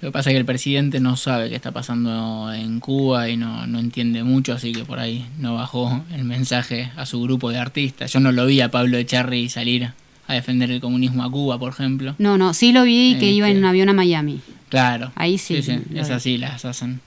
Lo 0.00 0.08
que 0.08 0.12
pasa 0.12 0.30
es 0.30 0.34
que 0.34 0.38
el 0.38 0.44
presidente 0.44 0.98
no 0.98 1.16
sabe 1.16 1.48
qué 1.48 1.54
está 1.54 1.70
pasando 1.70 2.52
en 2.52 2.80
Cuba 2.80 3.28
y 3.28 3.36
no, 3.36 3.68
no 3.68 3.78
entiende 3.78 4.24
mucho, 4.24 4.52
así 4.52 4.72
que 4.72 4.84
por 4.84 4.98
ahí 4.98 5.26
no 5.38 5.54
bajó 5.54 6.02
el 6.12 6.24
mensaje 6.24 6.90
a 6.96 7.06
su 7.06 7.22
grupo 7.22 7.50
de 7.50 7.58
artistas. 7.58 8.12
Yo 8.12 8.18
no 8.18 8.32
lo 8.32 8.46
vi 8.46 8.60
a 8.62 8.70
Pablo 8.70 8.98
Echarri 8.98 9.48
salir 9.48 9.92
a 10.26 10.34
defender 10.34 10.72
el 10.72 10.80
comunismo 10.80 11.22
a 11.22 11.30
Cuba, 11.30 11.58
por 11.58 11.72
ejemplo. 11.72 12.16
No, 12.18 12.36
no, 12.36 12.52
sí 12.52 12.72
lo 12.72 12.82
vi 12.82 13.16
que 13.20 13.30
iba 13.30 13.46
en 13.46 13.52
Este, 13.52 13.60
un 13.60 13.64
avión 13.66 13.88
a 13.90 13.92
Miami. 13.92 14.40
Claro. 14.70 15.12
Ahí 15.14 15.38
sí. 15.38 15.54
lo 15.54 15.60
es 15.60 16.08
vi. 16.08 16.14
así, 16.14 16.38
las 16.38 16.64
hacen. 16.64 17.00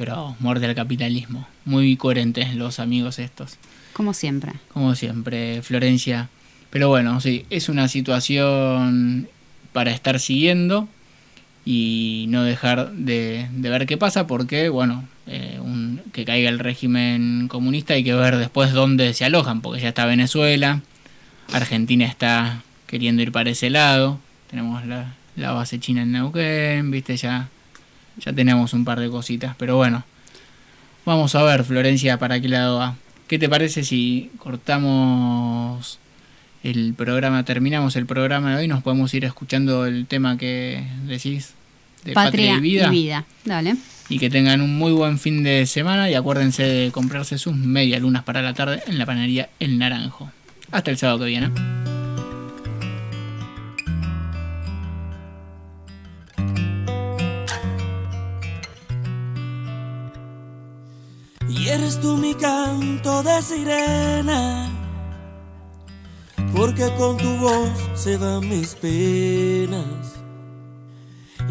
Pero 0.00 0.34
muerte 0.40 0.64
al 0.64 0.74
capitalismo. 0.74 1.46
Muy 1.66 1.94
coherentes 1.98 2.54
los 2.54 2.80
amigos 2.80 3.18
estos. 3.18 3.58
Como 3.92 4.14
siempre. 4.14 4.52
Como 4.72 4.94
siempre, 4.94 5.60
Florencia. 5.60 6.30
Pero 6.70 6.88
bueno, 6.88 7.20
sí, 7.20 7.44
es 7.50 7.68
una 7.68 7.86
situación 7.86 9.28
para 9.74 9.90
estar 9.90 10.18
siguiendo 10.18 10.88
y 11.66 12.24
no 12.30 12.42
dejar 12.44 12.92
de, 12.92 13.46
de 13.52 13.68
ver 13.68 13.84
qué 13.84 13.98
pasa 13.98 14.26
porque, 14.26 14.70
bueno, 14.70 15.04
eh, 15.26 15.58
un- 15.60 16.00
que 16.14 16.24
caiga 16.24 16.48
el 16.48 16.58
régimen 16.58 17.46
comunista 17.48 17.92
hay 17.92 18.02
que 18.02 18.14
ver 18.14 18.38
después 18.38 18.72
dónde 18.72 19.12
se 19.12 19.26
alojan, 19.26 19.60
porque 19.60 19.82
ya 19.82 19.90
está 19.90 20.06
Venezuela, 20.06 20.80
Argentina 21.52 22.06
está 22.06 22.62
queriendo 22.86 23.20
ir 23.20 23.32
para 23.32 23.50
ese 23.50 23.68
lado, 23.68 24.18
tenemos 24.48 24.86
la, 24.86 25.14
la 25.36 25.52
base 25.52 25.78
china 25.78 26.02
en 26.02 26.12
Neuquén, 26.12 26.90
viste, 26.90 27.16
ya, 27.18 27.48
ya 28.24 28.32
tenemos 28.32 28.72
un 28.72 28.84
par 28.84 29.00
de 29.00 29.10
cositas, 29.10 29.54
pero 29.58 29.76
bueno, 29.76 30.04
vamos 31.04 31.34
a 31.34 31.42
ver, 31.42 31.64
Florencia, 31.64 32.18
para 32.18 32.40
qué 32.40 32.48
lado 32.48 32.78
va. 32.78 32.96
¿Qué 33.26 33.38
te 33.38 33.48
parece 33.48 33.84
si 33.84 34.30
cortamos 34.38 35.98
el 36.62 36.94
programa, 36.94 37.44
terminamos 37.44 37.96
el 37.96 38.06
programa 38.06 38.50
de 38.50 38.56
hoy, 38.56 38.68
nos 38.68 38.82
podemos 38.82 39.12
ir 39.14 39.24
escuchando 39.24 39.86
el 39.86 40.06
tema 40.06 40.36
que 40.36 40.84
decís 41.06 41.54
de 42.04 42.12
Patria, 42.12 42.56
y, 42.56 42.60
vida, 42.60 43.24
Dale. 43.44 43.76
y 44.08 44.18
que 44.18 44.30
tengan 44.30 44.60
un 44.60 44.76
muy 44.76 44.92
buen 44.92 45.18
fin 45.18 45.42
de 45.42 45.66
semana 45.66 46.10
y 46.10 46.14
acuérdense 46.14 46.64
de 46.64 46.90
comprarse 46.90 47.38
sus 47.38 47.54
media 47.54 47.98
lunas 47.98 48.24
para 48.24 48.42
la 48.42 48.54
tarde 48.54 48.82
en 48.86 48.98
la 48.98 49.06
panadería 49.06 49.48
El 49.58 49.78
Naranjo. 49.78 50.30
Hasta 50.70 50.90
el 50.90 50.98
sábado 50.98 51.20
que 51.20 51.26
viene. 51.26 51.79
Canto 62.40 63.22
de 63.22 63.42
sirena, 63.42 64.68
porque 66.54 66.90
con 66.96 67.16
tu 67.16 67.36
voz 67.36 67.70
se 67.94 68.16
van 68.16 68.48
mis 68.48 68.74
penas. 68.74 70.16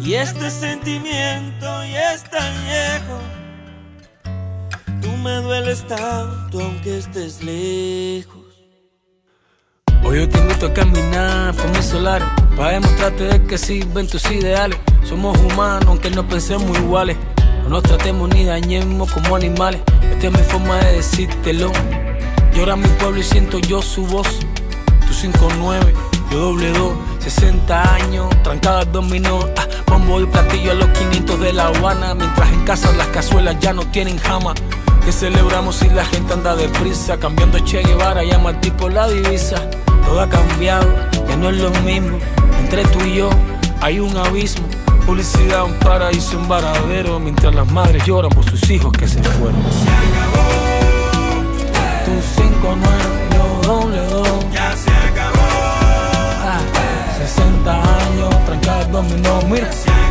Y 0.02 0.14
este 0.14 0.50
sentimiento 0.50 1.66
ya 1.84 2.14
es 2.14 2.24
tan 2.24 2.54
viejo, 2.64 3.18
tú 5.00 5.16
me 5.18 5.36
dueles 5.42 5.86
tanto 5.86 6.60
aunque 6.60 6.98
estés 6.98 7.42
lejos. 7.42 8.40
Hoy 10.02 10.18
yo 10.18 10.28
te 10.28 10.38
invito 10.38 10.66
a 10.66 10.72
caminar 10.72 11.54
por 11.54 11.68
mis 11.76 11.84
solares 11.84 12.26
Para 12.56 12.72
demostrarte 12.72 13.24
de 13.24 13.46
que 13.46 13.58
sirven 13.58 14.08
tus 14.08 14.28
ideales 14.30 14.78
Somos 15.04 15.38
humanos 15.38 15.84
aunque 15.86 16.10
no 16.10 16.26
pensemos 16.26 16.76
iguales 16.78 17.18
nos 17.70 17.84
tratemos 17.84 18.28
ni 18.30 18.44
dañemos 18.44 19.12
como 19.12 19.36
animales. 19.36 19.80
Esta 20.02 20.26
es 20.26 20.32
mi 20.32 20.42
forma 20.42 20.78
de 20.78 20.94
decírtelo. 20.94 21.70
Llora 22.52 22.74
mi 22.74 22.88
pueblo 22.88 23.20
y 23.20 23.22
siento 23.22 23.60
yo 23.60 23.80
su 23.80 24.04
voz. 24.06 24.26
Tú 25.06 25.14
5-9, 25.14 25.94
yo 26.32 26.38
doble 26.38 26.72
2 26.72 26.92
60 27.20 27.94
años, 27.94 28.28
trancada 28.42 28.80
al 28.80 28.90
dominó. 28.90 29.46
Ah, 29.56 29.68
Bombo 29.86 30.20
y 30.20 30.26
platillo 30.26 30.72
a 30.72 30.74
los 30.74 30.88
500 30.88 31.38
de 31.38 31.52
La 31.52 31.68
Habana. 31.68 32.12
Mientras 32.16 32.52
en 32.52 32.64
casa 32.64 32.90
las 32.96 33.06
cazuelas 33.08 33.56
ya 33.60 33.72
no 33.72 33.86
tienen 33.86 34.18
jama. 34.18 34.52
Que 35.04 35.12
celebramos 35.12 35.76
si 35.76 35.88
la 35.88 36.04
gente 36.04 36.34
anda 36.34 36.56
deprisa 36.56 37.18
Cambiando 37.18 37.58
Che 37.60 37.82
Guevara, 37.82 38.24
llama 38.24 38.50
al 38.50 38.60
tipo 38.60 38.88
la 38.88 39.08
divisa. 39.08 39.70
Todo 40.04 40.20
ha 40.20 40.28
cambiado, 40.28 40.92
ya 41.28 41.36
no 41.36 41.50
es 41.50 41.56
lo 41.58 41.70
mismo. 41.82 42.18
Entre 42.58 42.82
tú 42.86 42.98
y 43.04 43.14
yo 43.14 43.30
hay 43.80 44.00
un 44.00 44.16
abismo 44.16 44.66
Publicidad, 45.06 45.64
un 45.64 45.74
paraíso, 45.78 46.38
un 46.38 46.48
varadero 46.48 47.18
Mientras 47.18 47.54
las 47.54 47.70
madres 47.70 48.04
lloran 48.04 48.30
por 48.30 48.44
sus 48.44 48.70
hijos 48.70 48.92
que 48.92 49.08
se 49.08 49.22
fueron. 49.22 49.60
Se 49.62 49.90
acabó 49.90 50.44
Tu 52.04 52.42
5 52.42 52.76
yo 53.34 53.68
doble 53.68 54.00
dos. 54.06 54.28
Ya 54.52 54.76
se 54.76 54.90
acabó. 54.90 55.38
Ah, 56.42 56.60
60 57.18 57.82
años, 57.82 58.44
trancada 58.46 58.80
al 58.80 58.92
dominó 58.92 59.42
Mira, 59.48 59.72
se 59.72 59.90
acabó 59.90 60.09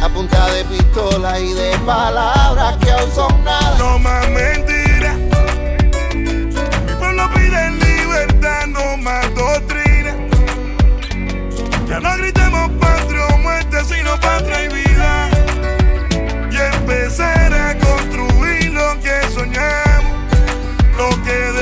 A 0.00 0.08
punta 0.08 0.46
de 0.52 0.64
pistola 0.64 1.38
y 1.38 1.52
de 1.52 1.76
palabras 1.84 2.78
que 2.78 2.90
aún 2.90 3.12
son 3.14 3.44
nada. 3.44 3.76
No 3.78 3.98
más 3.98 4.26
mentiras. 4.30 5.14
Mi 6.14 6.94
pueblo 6.98 7.28
pide 7.34 7.70
libertad, 7.72 8.66
no 8.68 8.96
más 8.96 9.26
doctrina. 9.34 10.16
Ya 11.86 12.00
no 12.00 12.16
gritemos 12.16 12.70
patria 12.80 13.26
o 13.26 13.38
muerte, 13.38 13.84
sino 13.84 14.18
patria 14.20 14.64
y 14.64 14.68
vida. 14.68 15.28
Y 16.50 16.56
empezar 16.56 17.52
a 17.52 17.76
construir 17.76 18.72
lo 18.72 18.98
que 19.00 19.20
soñamos, 19.34 20.12
lo 20.96 21.10
que 21.24 21.57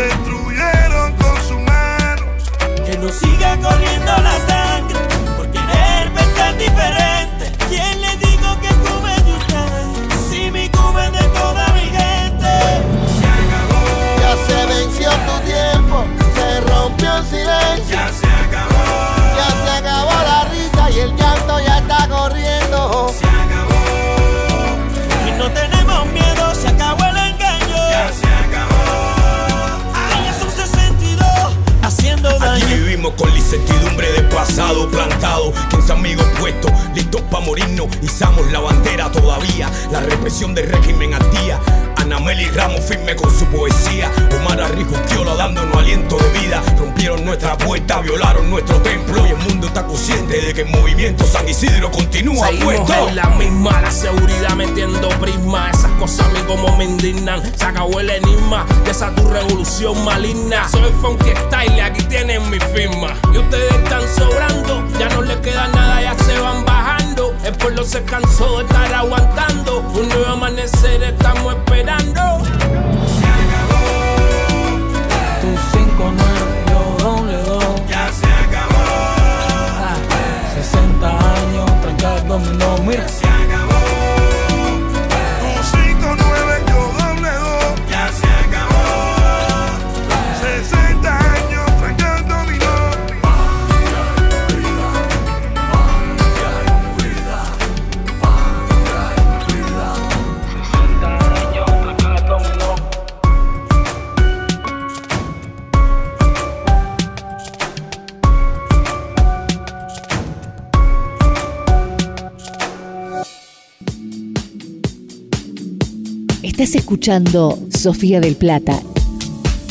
escuchando 117.07 117.57
Sofía 117.71 118.21
del 118.21 118.35
Plata. 118.35 118.83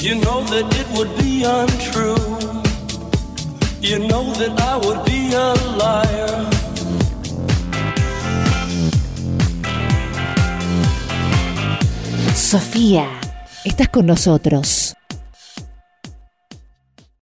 You 0.02 0.16
know 0.22 0.42
that 0.46 0.74
it 0.80 0.88
would 0.96 1.10
be 1.18 1.44
untrue. 1.44 2.16
You 3.82 4.08
know 4.08 4.32
that 4.36 4.58
I 4.58 4.78
would 4.78 5.04
be 5.04 5.36
a 5.36 5.54
liar. 5.76 6.50
Sofía, 12.34 13.06
estás 13.66 13.90
con 13.90 14.06
nosotros. 14.06 14.75